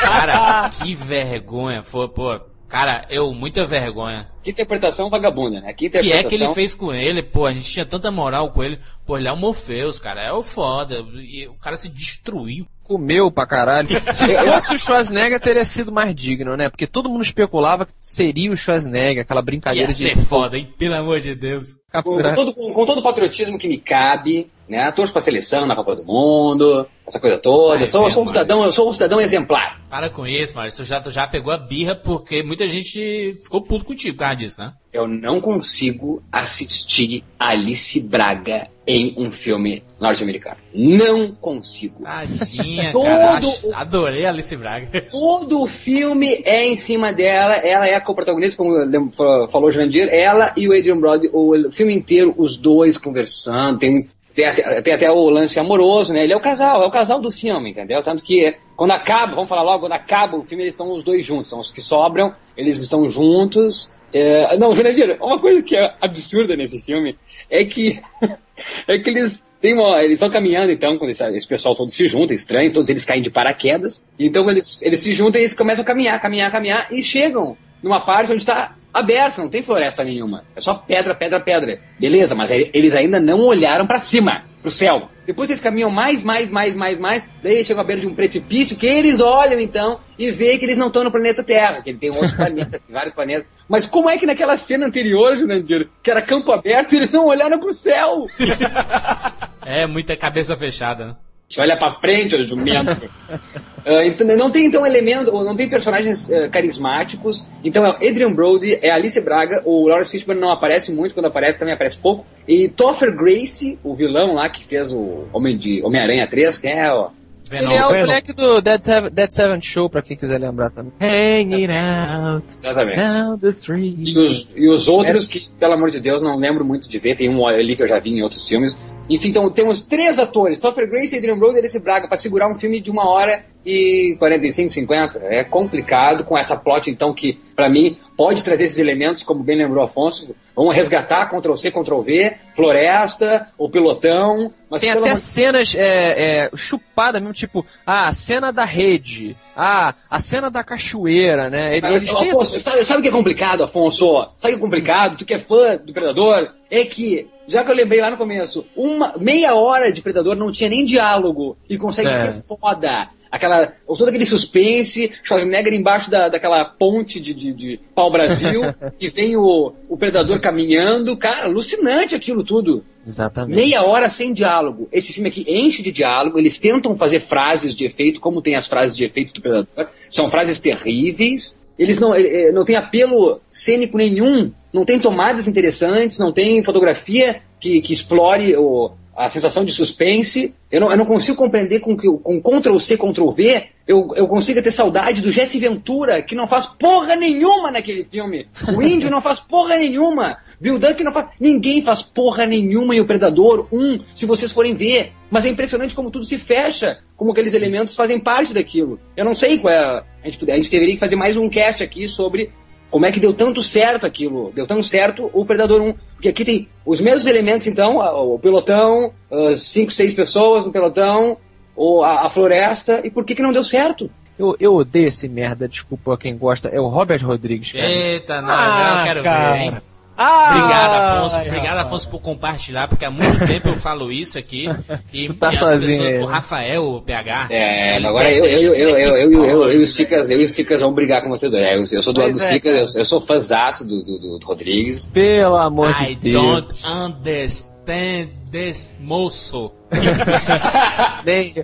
[0.00, 1.82] Cara, que vergonha.
[1.82, 4.28] Foi, pô, cara, eu, muita vergonha.
[4.42, 5.72] Que interpretação vagabunda, né?
[5.72, 6.28] Que O que é interpretação.
[6.28, 7.22] que ele fez com ele?
[7.22, 8.78] Pô, a gente tinha tanta moral com ele.
[9.04, 10.22] Pô, ele é o Morpheus, cara.
[10.22, 11.04] É o foda.
[11.14, 12.66] E o cara se destruiu.
[12.86, 13.88] Comeu pra caralho.
[14.14, 16.68] Se fosse o Schwarzenegger, teria sido mais digno, né?
[16.68, 20.02] Porque todo mundo especulava que seria o Schwarzenegger, aquela brincadeira Ia de.
[20.02, 20.72] ser foda, hein?
[20.78, 21.74] Pelo amor de Deus.
[21.74, 22.34] Com, capturar.
[22.34, 24.90] todo, com, com todo o patriotismo que me cabe, né?
[24.92, 27.76] Torço pra seleção na Copa do Mundo, essa coisa toda.
[27.76, 29.80] Ai, eu, sou, eu sou um cidadão, eu sou um cidadão exemplar.
[29.88, 30.84] Para com isso, Maurício.
[30.84, 34.36] Tu já, tu já pegou a birra porque muita gente ficou puto contigo por causa
[34.36, 34.72] disso, né?
[34.92, 40.56] Eu não consigo assistir Alice Braga em um filme norte-americano.
[40.72, 42.02] Não consigo.
[42.02, 43.38] Tadinha, Todo cara.
[43.38, 44.86] Acho- Adorei a Alice Braga.
[45.10, 49.10] Todo o filme é em cima dela, ela é a co-protagonista, como
[49.48, 54.08] falou o Jandir, ela e o Adrian Brody, o filme inteiro, os dois conversando, tem,
[54.34, 56.22] tem, até, tem até o lance amoroso, né?
[56.24, 58.02] Ele é o casal, é o casal do filme, entendeu?
[58.02, 61.24] Tanto que quando acaba, vamos falar logo, quando acaba o filme, eles estão os dois
[61.24, 63.90] juntos, são os que sobram, eles estão juntos.
[64.18, 67.18] É, não, Jandir, uma coisa que é absurda nesse filme
[67.50, 68.00] é que
[68.88, 72.08] é que eles têm uma, eles estão caminhando então, quando esse, esse pessoal todo se
[72.08, 74.02] junta, estranho, todos eles caem de paraquedas.
[74.18, 78.32] Então eles, eles se juntam, eles começam a caminhar, caminhar, caminhar e chegam numa parte
[78.32, 80.44] onde está aberto, não tem floresta nenhuma.
[80.56, 81.78] É só pedra, pedra, pedra.
[82.00, 85.10] Beleza, mas eles ainda não olharam para cima, pro céu.
[85.26, 88.14] Depois eles caminham mais, mais, mais, mais, mais, daí eles chegam à beira de um
[88.14, 91.90] precipício que eles olham então e veem que eles não estão no planeta Terra, que
[91.90, 93.46] ele tem outro planeta, vários planetas.
[93.68, 97.58] Mas como é que naquela cena anterior, Jurandir, que era campo aberto, eles não olharam
[97.58, 98.26] pro céu?
[99.68, 101.16] É, muita cabeça fechada, né?
[101.48, 103.08] Você olha pra frente, ô jumento.
[103.88, 107.46] Ah, então, não tem então elemento, ou não tem personagens ah, carismáticos.
[107.62, 111.14] Então é o Adrian Brody, é a Alice Braga, o Lawrence Fishburne não aparece muito,
[111.14, 112.26] quando aparece também aparece pouco.
[112.48, 116.92] E Topher Grace, o vilão lá que fez o Homem de Homem-Aranha 3, que é
[116.92, 117.10] o
[117.52, 120.92] Ele é o moleque do Dead, Seven- Dead Seven Show, pra quem quiser lembrar também.
[121.00, 122.56] Hanging out.
[122.56, 122.96] Exatamente.
[122.96, 123.94] Down the street.
[123.98, 127.14] E os, e os outros que, pelo amor de Deus, não lembro muito de ver.
[127.14, 128.76] Tem um ali que eu já vi em outros filmes.
[129.08, 132.56] Enfim, então temos três atores, Topher Grace, Adrian Brody e Alice Braga, para segurar um
[132.56, 135.18] filme de uma hora e 45, 50.
[135.24, 139.58] É complicado com essa plot, então, que, pra mim, pode trazer esses elementos, como bem
[139.58, 140.34] lembrou Afonso.
[140.54, 144.52] Vamos resgatar, Ctrl-C, Ctrl-V, Floresta, o Pilotão.
[144.70, 149.94] Mas Tem até cenas é, é, chupadas mesmo, tipo, ah, a cena da rede, ah,
[150.10, 151.76] a cena da cachoeira, né?
[151.76, 154.06] Eles, Mas, Afonso, essa- sabe o que é complicado, Afonso?
[154.38, 155.16] Sabe o que é complicado?
[155.18, 156.50] Tu que é fã do Predador?
[156.70, 160.50] É que, já que eu lembrei lá no começo, uma meia hora de Predador não
[160.50, 162.12] tinha nem diálogo e consegue É.
[162.32, 163.08] ser foda.
[163.36, 168.62] Aquela, todo aquele suspense, Schwarzenegger embaixo da, daquela ponte de, de, de pau-brasil,
[168.98, 171.16] e vem o, o Predador caminhando.
[171.16, 172.84] Cara, alucinante aquilo tudo.
[173.06, 173.56] Exatamente.
[173.56, 174.88] Meia hora sem diálogo.
[174.90, 176.38] Esse filme aqui enche de diálogo.
[176.38, 179.88] Eles tentam fazer frases de efeito, como tem as frases de efeito do Predador.
[180.10, 181.64] São frases terríveis.
[181.78, 184.50] Eles não, eh, eh, não tem apelo cênico nenhum.
[184.72, 186.18] Não tem tomadas interessantes.
[186.18, 190.54] Não tem fotografia que, que explore o, a sensação de suspense.
[190.70, 194.10] Eu não, eu não consigo compreender com que o- com Ctrl C, Ctrl V, eu,
[194.16, 198.46] eu consiga ter saudade do Jesse Ventura, que não faz porra nenhuma naquele filme.
[198.76, 200.36] O índio não faz porra nenhuma.
[200.60, 201.26] Bill Duck não faz.
[201.40, 205.12] Ninguém faz porra nenhuma em O Predador 1, se vocês forem ver.
[205.30, 208.98] Mas é impressionante como tudo se fecha, como aqueles elementos fazem parte daquilo.
[209.16, 209.76] Eu não sei qual é.
[209.78, 212.50] A, a, gente, a gente teria que fazer mais um cast aqui sobre
[212.96, 214.50] como é que deu tanto certo aquilo.
[214.54, 215.92] Deu tão certo o Predador 1.
[216.14, 221.36] Porque aqui tem os mesmos elementos, então, o pelotão, as cinco, seis pessoas no pelotão,
[221.76, 224.08] ou a, a floresta, e por que, que não deu certo?
[224.38, 227.84] Eu, eu odeio esse merda, desculpa quem gosta, é o Robert Rodrigues, cara.
[227.86, 229.52] Eita, não, Ah, eu quero cara.
[229.52, 229.76] ver, hein?
[230.16, 231.36] Ah, obrigado, Afonso.
[231.36, 231.86] ai, Obrigado, rapaz.
[231.86, 234.66] Afonso, por compartilhar, porque há muito tempo eu falo isso aqui.
[235.12, 236.32] E, tá e as sozinho pessoas, o né?
[236.32, 237.46] Rafael, o PH.
[237.50, 240.44] É, agora eu, eu, eu, eu, eu, eu, eu, eu, e o Sicas, eu e
[240.44, 241.62] o Sicas vão brigar com vocês dois.
[241.64, 244.18] É, eu, eu sou do lado do é, Sicas, eu, eu sou fãzaço do, do,
[244.18, 245.06] do, do Rodrigues.
[245.06, 246.34] Pelo amor de I Deus.
[246.42, 249.70] don't understand this moço.
[251.24, 251.54] Nem-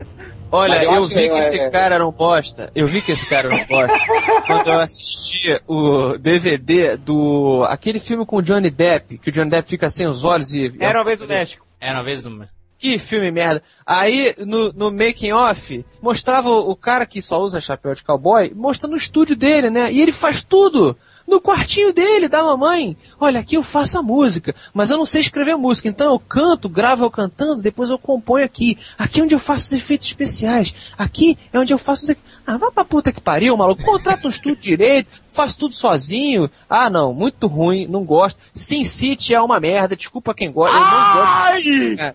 [0.52, 2.70] Olha, eu eu, vi que que é- esse é- cara era um bosta.
[2.74, 3.98] Eu vi que esse cara era um bosta.
[4.46, 7.64] quando eu assisti o DVD do.
[7.68, 10.70] aquele filme com o Johnny Depp, que o Johnny Depp fica sem os olhos e.
[10.78, 11.66] Era uma vez no México.
[11.80, 12.46] Era uma vez no.
[12.78, 13.62] Que filme merda.
[13.86, 18.52] Aí, no, no making off, mostrava o, o cara que só usa chapéu de cowboy,
[18.56, 19.92] mostrando o estúdio dele, né?
[19.92, 20.96] E ele faz tudo
[21.32, 22.96] no quartinho dele, da mamãe.
[23.18, 26.68] Olha, aqui eu faço a música, mas eu não sei escrever música, então eu canto,
[26.68, 28.76] gravo eu cantando, depois eu componho aqui.
[28.98, 30.74] Aqui é onde eu faço os efeitos especiais.
[30.96, 32.16] Aqui é onde eu faço os...
[32.46, 33.82] Ah, vá pra puta que pariu, maluco.
[33.82, 36.50] Contrata um estúdio direito, faz tudo sozinho.
[36.68, 38.38] Ah, não, muito ruim, não gosto.
[38.52, 42.00] Sin City é uma merda, desculpa quem gosta, eu não gosto.
[42.00, 42.14] É.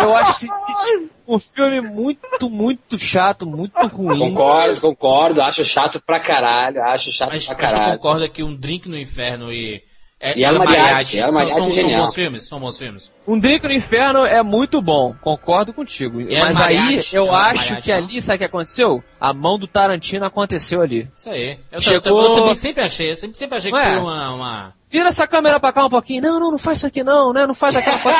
[0.00, 4.18] Eu acho City um filme muito, muito chato, muito ruim.
[4.18, 7.92] Concordo, concordo, acho chato pra caralho, acho chato Mas, pra mas tu caralho.
[7.96, 9.82] concorda que um drink no inferno e
[10.20, 11.20] É, E Mariachi, Mariachi.
[11.20, 13.12] Ela São, Mariachi são, é são bons filmes, são bons filmes.
[13.26, 16.20] Um Drink no Inferno é muito bom, concordo contigo.
[16.20, 19.04] E é Mas aí eu é acho mariachi, que ali, sabe o que aconteceu?
[19.20, 21.10] A mão do Tarantino aconteceu ali.
[21.14, 21.58] Isso aí.
[21.70, 23.90] Eu, Chegou- eu, eu também sempre achei, eu sempre, sempre achei que Ué.
[23.90, 24.30] foi uma...
[24.34, 24.74] uma...
[24.94, 26.22] Vira essa câmera pra cá um pouquinho.
[26.22, 27.48] Não, não, não faz isso aqui não, né?
[27.48, 28.16] Não faz aquela coisa.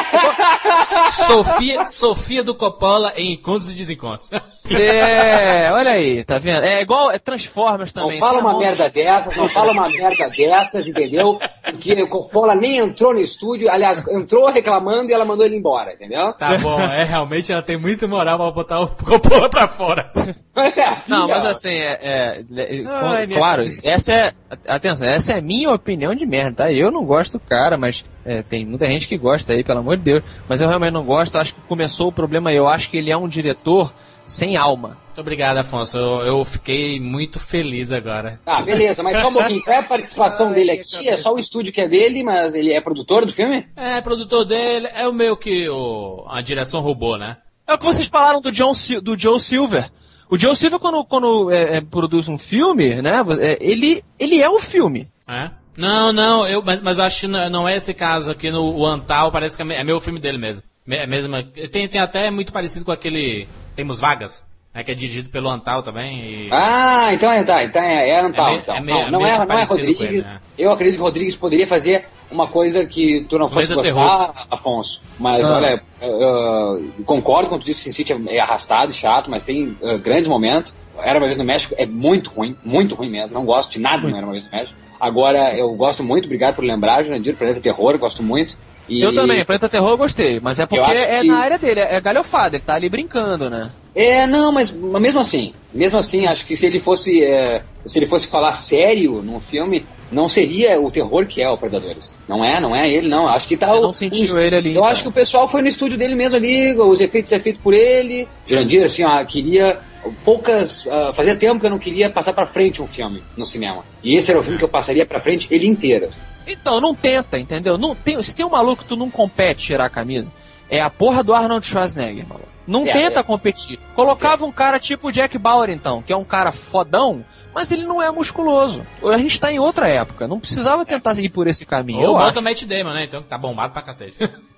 [1.24, 4.28] Sofia, Sofia do Coppola em Encontros e Desencontros.
[4.68, 6.64] É, olha aí, tá vendo?
[6.64, 8.18] É igual é Transformers Não também.
[8.18, 11.38] fala tem a uma mão merda dessas, não fala uma merda dessas, entendeu?
[11.62, 15.92] Porque o Coppola nem entrou no estúdio, aliás, entrou reclamando e ela mandou ele embora,
[15.92, 16.32] entendeu?
[16.32, 20.10] Tá bom, é, realmente ela tem muita moral pra botar o Coppola pra fora.
[21.06, 24.32] Não, mas assim, é, é- é- Ai, claro, essa é,
[24.66, 26.72] atenção, essa é a minha opinião de merda, tá?
[26.72, 29.96] Eu não gosto do cara, mas é, tem muita gente que gosta aí, pelo amor
[29.96, 30.22] de Deus.
[30.48, 32.56] Mas eu realmente não gosto, acho que começou o problema aí.
[32.56, 33.92] Eu acho que ele é um diretor
[34.24, 34.98] sem alma.
[35.06, 35.96] Muito obrigado, Afonso.
[35.96, 38.40] Eu, eu fiquei muito feliz agora.
[38.44, 39.62] Ah, beleza, mas só um pouquinho.
[39.62, 41.08] Qual é a participação dele aqui?
[41.08, 43.66] É só o estúdio que é dele, mas ele é produtor do filme?
[43.76, 47.36] É, produtor dele é o meio que o, a direção roubou, né?
[47.66, 48.72] É o que vocês falaram do, John,
[49.02, 49.88] do Joe Silver.
[50.34, 53.22] O Joe Silver, quando, quando é, é, produz um filme, né?
[53.40, 55.08] é, ele, ele é o filme.
[55.28, 55.50] É?
[55.76, 58.84] Não, não, eu, mas, mas eu acho que não é esse caso aqui no o
[58.84, 60.62] Antal, parece que é é meu filme dele mesmo.
[60.84, 61.40] Me- É mesmo,
[61.70, 63.46] tem, tem até muito parecido com aquele
[63.76, 64.44] Temos Vagas,
[64.74, 66.18] né, que é dirigido pelo Antal também.
[66.46, 66.48] E...
[66.50, 68.76] Ah, então é, tá, então é, é Antal, É meio- então.
[68.76, 70.00] é meio- não, não é, não é Rodrigues.
[70.00, 70.40] ele, né?
[70.58, 75.00] Eu acredito que o Rodrigues poderia fazer uma coisa que tu não fosse gostar, Afonso.
[75.18, 75.54] Mas Ah.
[75.56, 79.44] olha, eu, eu concordo com tu disse que Sin City é arrastado e chato, mas
[79.44, 80.76] tem uh, grandes momentos.
[81.00, 83.34] Era uma vez no México é muito ruim, muito ruim mesmo.
[83.34, 84.78] Não gosto de nada do Era uma vez no México.
[84.98, 88.56] Agora, eu gosto muito, obrigado por lembrar, Jurandir, Planeta Terror, gosto muito.
[88.88, 91.80] E- Eu também, Planeta Terror eu gostei, mas é porque é que- na área dele,
[91.80, 93.70] é galhofada, ele tá ali brincando, né?
[93.94, 97.98] É, não, mas, mas mesmo assim, mesmo assim, acho que se ele fosse, é, se
[97.98, 102.16] ele fosse falar sério num filme, não seria o terror que é o Predadores.
[102.28, 103.26] Não é, não é ele, não.
[103.26, 104.84] Acho que tá Você o, não sentiu o- ele ali, Eu então.
[104.84, 107.72] acho que o pessoal foi no estúdio dele mesmo ali, os efeitos é feito por
[107.72, 108.28] ele.
[108.46, 109.78] Jurandir, assim, ó, queria
[110.24, 113.84] poucas, ah, fazia tempo que eu não queria passar pra frente um filme no cinema.
[114.02, 116.08] E esse era o filme que eu passaria pra frente ele inteiro.
[116.46, 117.76] Então, não tenta, entendeu?
[117.78, 120.32] Não tem, se tem um maluco que tu não compete tirar a camisa,
[120.68, 122.48] é a porra do Arnold Schwarzenegger, maluco.
[122.66, 123.22] Não É, tenta é.
[123.22, 123.78] competir.
[123.94, 127.22] Colocava um cara tipo o Jack Bauer, então, que é um cara fodão,
[127.54, 128.86] mas ele não é musculoso.
[129.12, 132.00] A gente tá em outra época, não precisava tentar ir por esse caminho.
[132.00, 132.40] Ou eu bota acho.
[132.40, 133.04] o Matt Damon, né?
[133.04, 134.16] Então, que tá bombado pra cacete.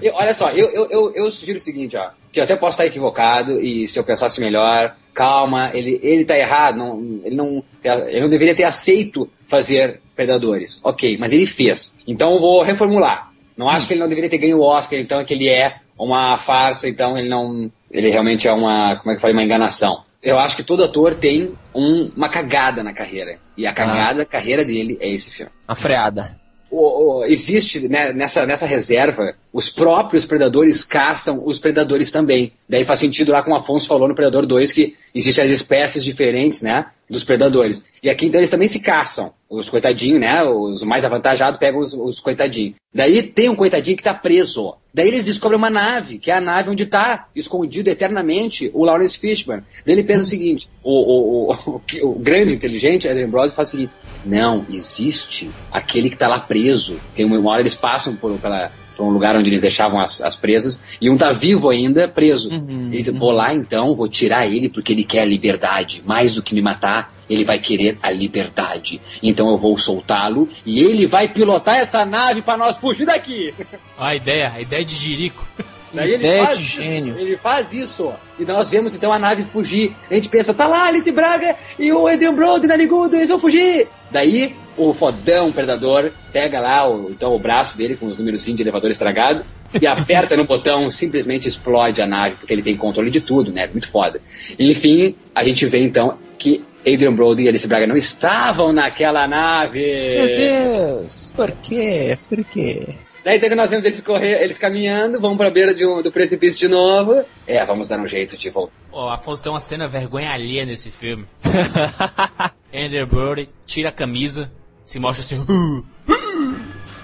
[0.00, 2.74] Eu- olha só, eu, eu, eu, eu sugiro o seguinte, ó, que eu até posso
[2.74, 7.62] estar equivocado e se eu pensasse melhor, calma, ele, ele tá errado, não, ele, não,
[7.84, 10.78] ele não deveria ter aceito fazer Predadores.
[10.84, 11.98] Ok, mas ele fez.
[12.06, 13.30] Então eu vou reformular.
[13.56, 16.36] Não acho que ele não deveria ter ganho o Oscar, então, que ele é uma
[16.36, 17.70] farsa, então ele não.
[17.90, 18.96] Ele realmente é uma.
[18.96, 19.34] Como é que eu falei?
[19.34, 20.02] Uma enganação.
[20.22, 23.38] Eu acho que todo ator tem um- uma cagada na carreira.
[23.56, 25.50] E a cagada da carreira dele é esse filme.
[25.66, 26.38] A freada.
[26.70, 32.52] O- o- existe né, nessa, nessa reserva, os próprios predadores caçam os predadores também.
[32.68, 36.04] Daí faz sentido lá como o Afonso falou no Predador 2 que existem as espécies
[36.04, 37.84] diferentes, né, dos predadores.
[38.02, 39.32] E aqui então eles também se caçam.
[39.48, 42.76] Os coitadinhos, né, os mais avantajados pegam os, os coitadinhos.
[42.94, 44.74] Daí tem um coitadinho que tá preso.
[44.92, 49.18] Daí eles descobrem uma nave, que é a nave onde tá escondido eternamente o Lawrence
[49.18, 49.62] Fishburne.
[49.86, 53.70] Daí ele pensa o seguinte, o, o, o, o, grande inteligente, Adrian Brody, faz o
[53.72, 53.92] seguinte,
[54.24, 57.00] não, existe aquele que tá lá preso.
[57.06, 60.36] Porque uma hora eles passam por, pela, por um lugar onde eles deixavam as, as
[60.36, 62.50] presas, e um tá vivo ainda, preso.
[62.50, 66.02] Ele diz, vou lá então, vou tirar ele porque ele quer a liberdade.
[66.04, 69.00] Mais do que me matar, ele vai querer a liberdade.
[69.22, 73.54] Então eu vou soltá-lo e ele vai pilotar essa nave para nós fugir daqui.
[73.96, 75.48] A ideia, a ideia de Jirico.
[75.92, 77.18] Daí ele Ideia faz de isso, gênio.
[77.18, 78.12] Ele faz isso.
[78.38, 79.94] E nós vemos então a nave fugir.
[80.10, 83.88] A gente pensa, tá lá Alice Braga e o Adrian Brody narigudo, eles vão fugir.
[84.10, 88.62] Daí o fodão predador pega lá o, então, o braço dele com os números de
[88.62, 89.44] elevador estragado
[89.80, 93.68] e aperta no botão, simplesmente explode a nave, porque ele tem controle de tudo, né?
[93.68, 94.20] Muito foda.
[94.58, 99.80] Enfim, a gente vê então que Adrian Brody e Alice Braga não estavam naquela nave.
[99.80, 102.14] Meu Deus, por quê?
[102.28, 102.88] Por quê?
[103.24, 106.58] Daí que nós vemos eles correr, eles caminhando, vão pra beira de um- do precipício
[106.58, 107.22] de novo.
[107.46, 108.72] É, vamos dar um jeito de voltar.
[108.92, 111.26] Ó, Afonso tem uma cena vergonha alheia nesse filme.
[112.74, 114.50] Andrew Brody tira a camisa,
[114.84, 116.56] se mostra assim, "Uh, uh",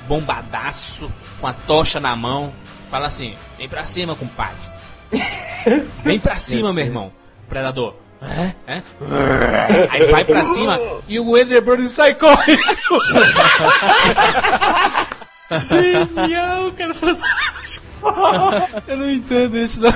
[0.09, 2.53] bombadaço, com a tocha na mão,
[2.89, 4.57] fala assim: vem pra cima, compadre.
[6.05, 7.13] Vem pra cima, meu irmão.
[7.49, 7.95] Predador.
[9.91, 12.61] Aí vai pra cima e o Andrew Brody sai correndo.
[15.51, 16.93] Genial, cara.
[18.87, 19.91] Eu não entendo isso, não.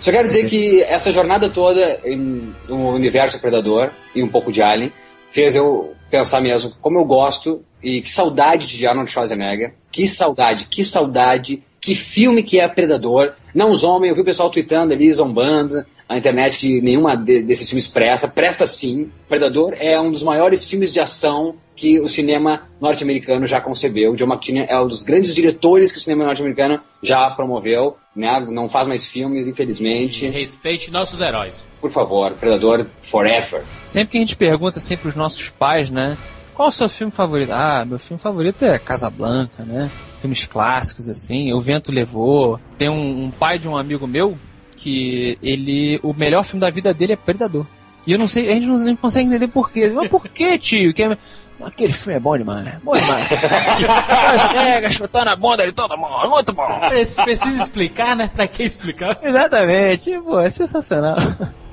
[0.00, 4.62] Só quero dizer que essa jornada toda em- no universo Predador e um pouco de
[4.62, 4.92] Alien
[5.30, 9.74] fez eu pensar mesmo como eu gosto e que saudade de Arnold Schwarzenegger.
[9.90, 13.32] Que saudade, que saudade, que filme que é Predador.
[13.54, 17.68] Não zombem, eu vi o pessoal tweetando ali, zombando na internet que nenhuma de, desses
[17.68, 18.26] filmes presta.
[18.26, 19.10] Presta sim.
[19.28, 24.16] Predador é um dos maiores filmes de ação que o cinema norte-americano já concebeu.
[24.16, 27.96] John McTiernan é um dos grandes diretores que o cinema norte-americano já promoveu.
[28.16, 28.40] Né?
[28.50, 30.26] Não faz mais filmes, infelizmente.
[30.26, 31.62] Respeite nossos heróis.
[31.80, 33.62] Por favor, Predador Forever.
[33.84, 36.16] Sempre que a gente pergunta sempre os nossos pais, né?
[36.52, 37.52] Qual o seu filme favorito?
[37.52, 39.88] Ah, meu filme favorito é Casablanca, né?
[40.20, 41.52] Filmes clássicos, assim.
[41.52, 42.58] O Vento Levou.
[42.76, 44.36] Tem um, um pai de um amigo meu
[44.78, 45.98] que ele.
[46.02, 47.66] O melhor filme da vida dele é Predador.
[48.06, 49.92] E eu não sei, a gente não, não consegue entender por quê.
[49.94, 50.94] Mas por que, tio?
[50.94, 51.18] Que é-
[51.62, 52.74] Aquele filme é bom demais.
[52.84, 53.26] Bom demais.
[53.28, 56.30] Schwarzenegger chutando a bunda de todo mundo.
[56.30, 56.66] Muito bom.
[56.88, 58.30] Prec- Precisa explicar, né?
[58.34, 59.18] Pra que explicar?
[59.22, 60.16] Exatamente.
[60.20, 61.16] Pô, é sensacional.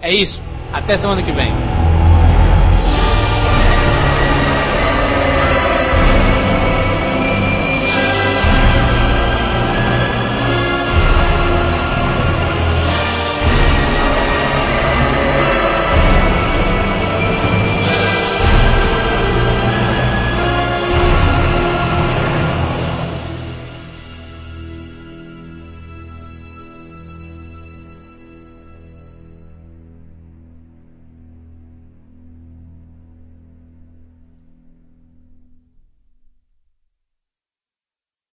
[0.01, 0.41] É isso.
[0.73, 1.51] Até semana que vem.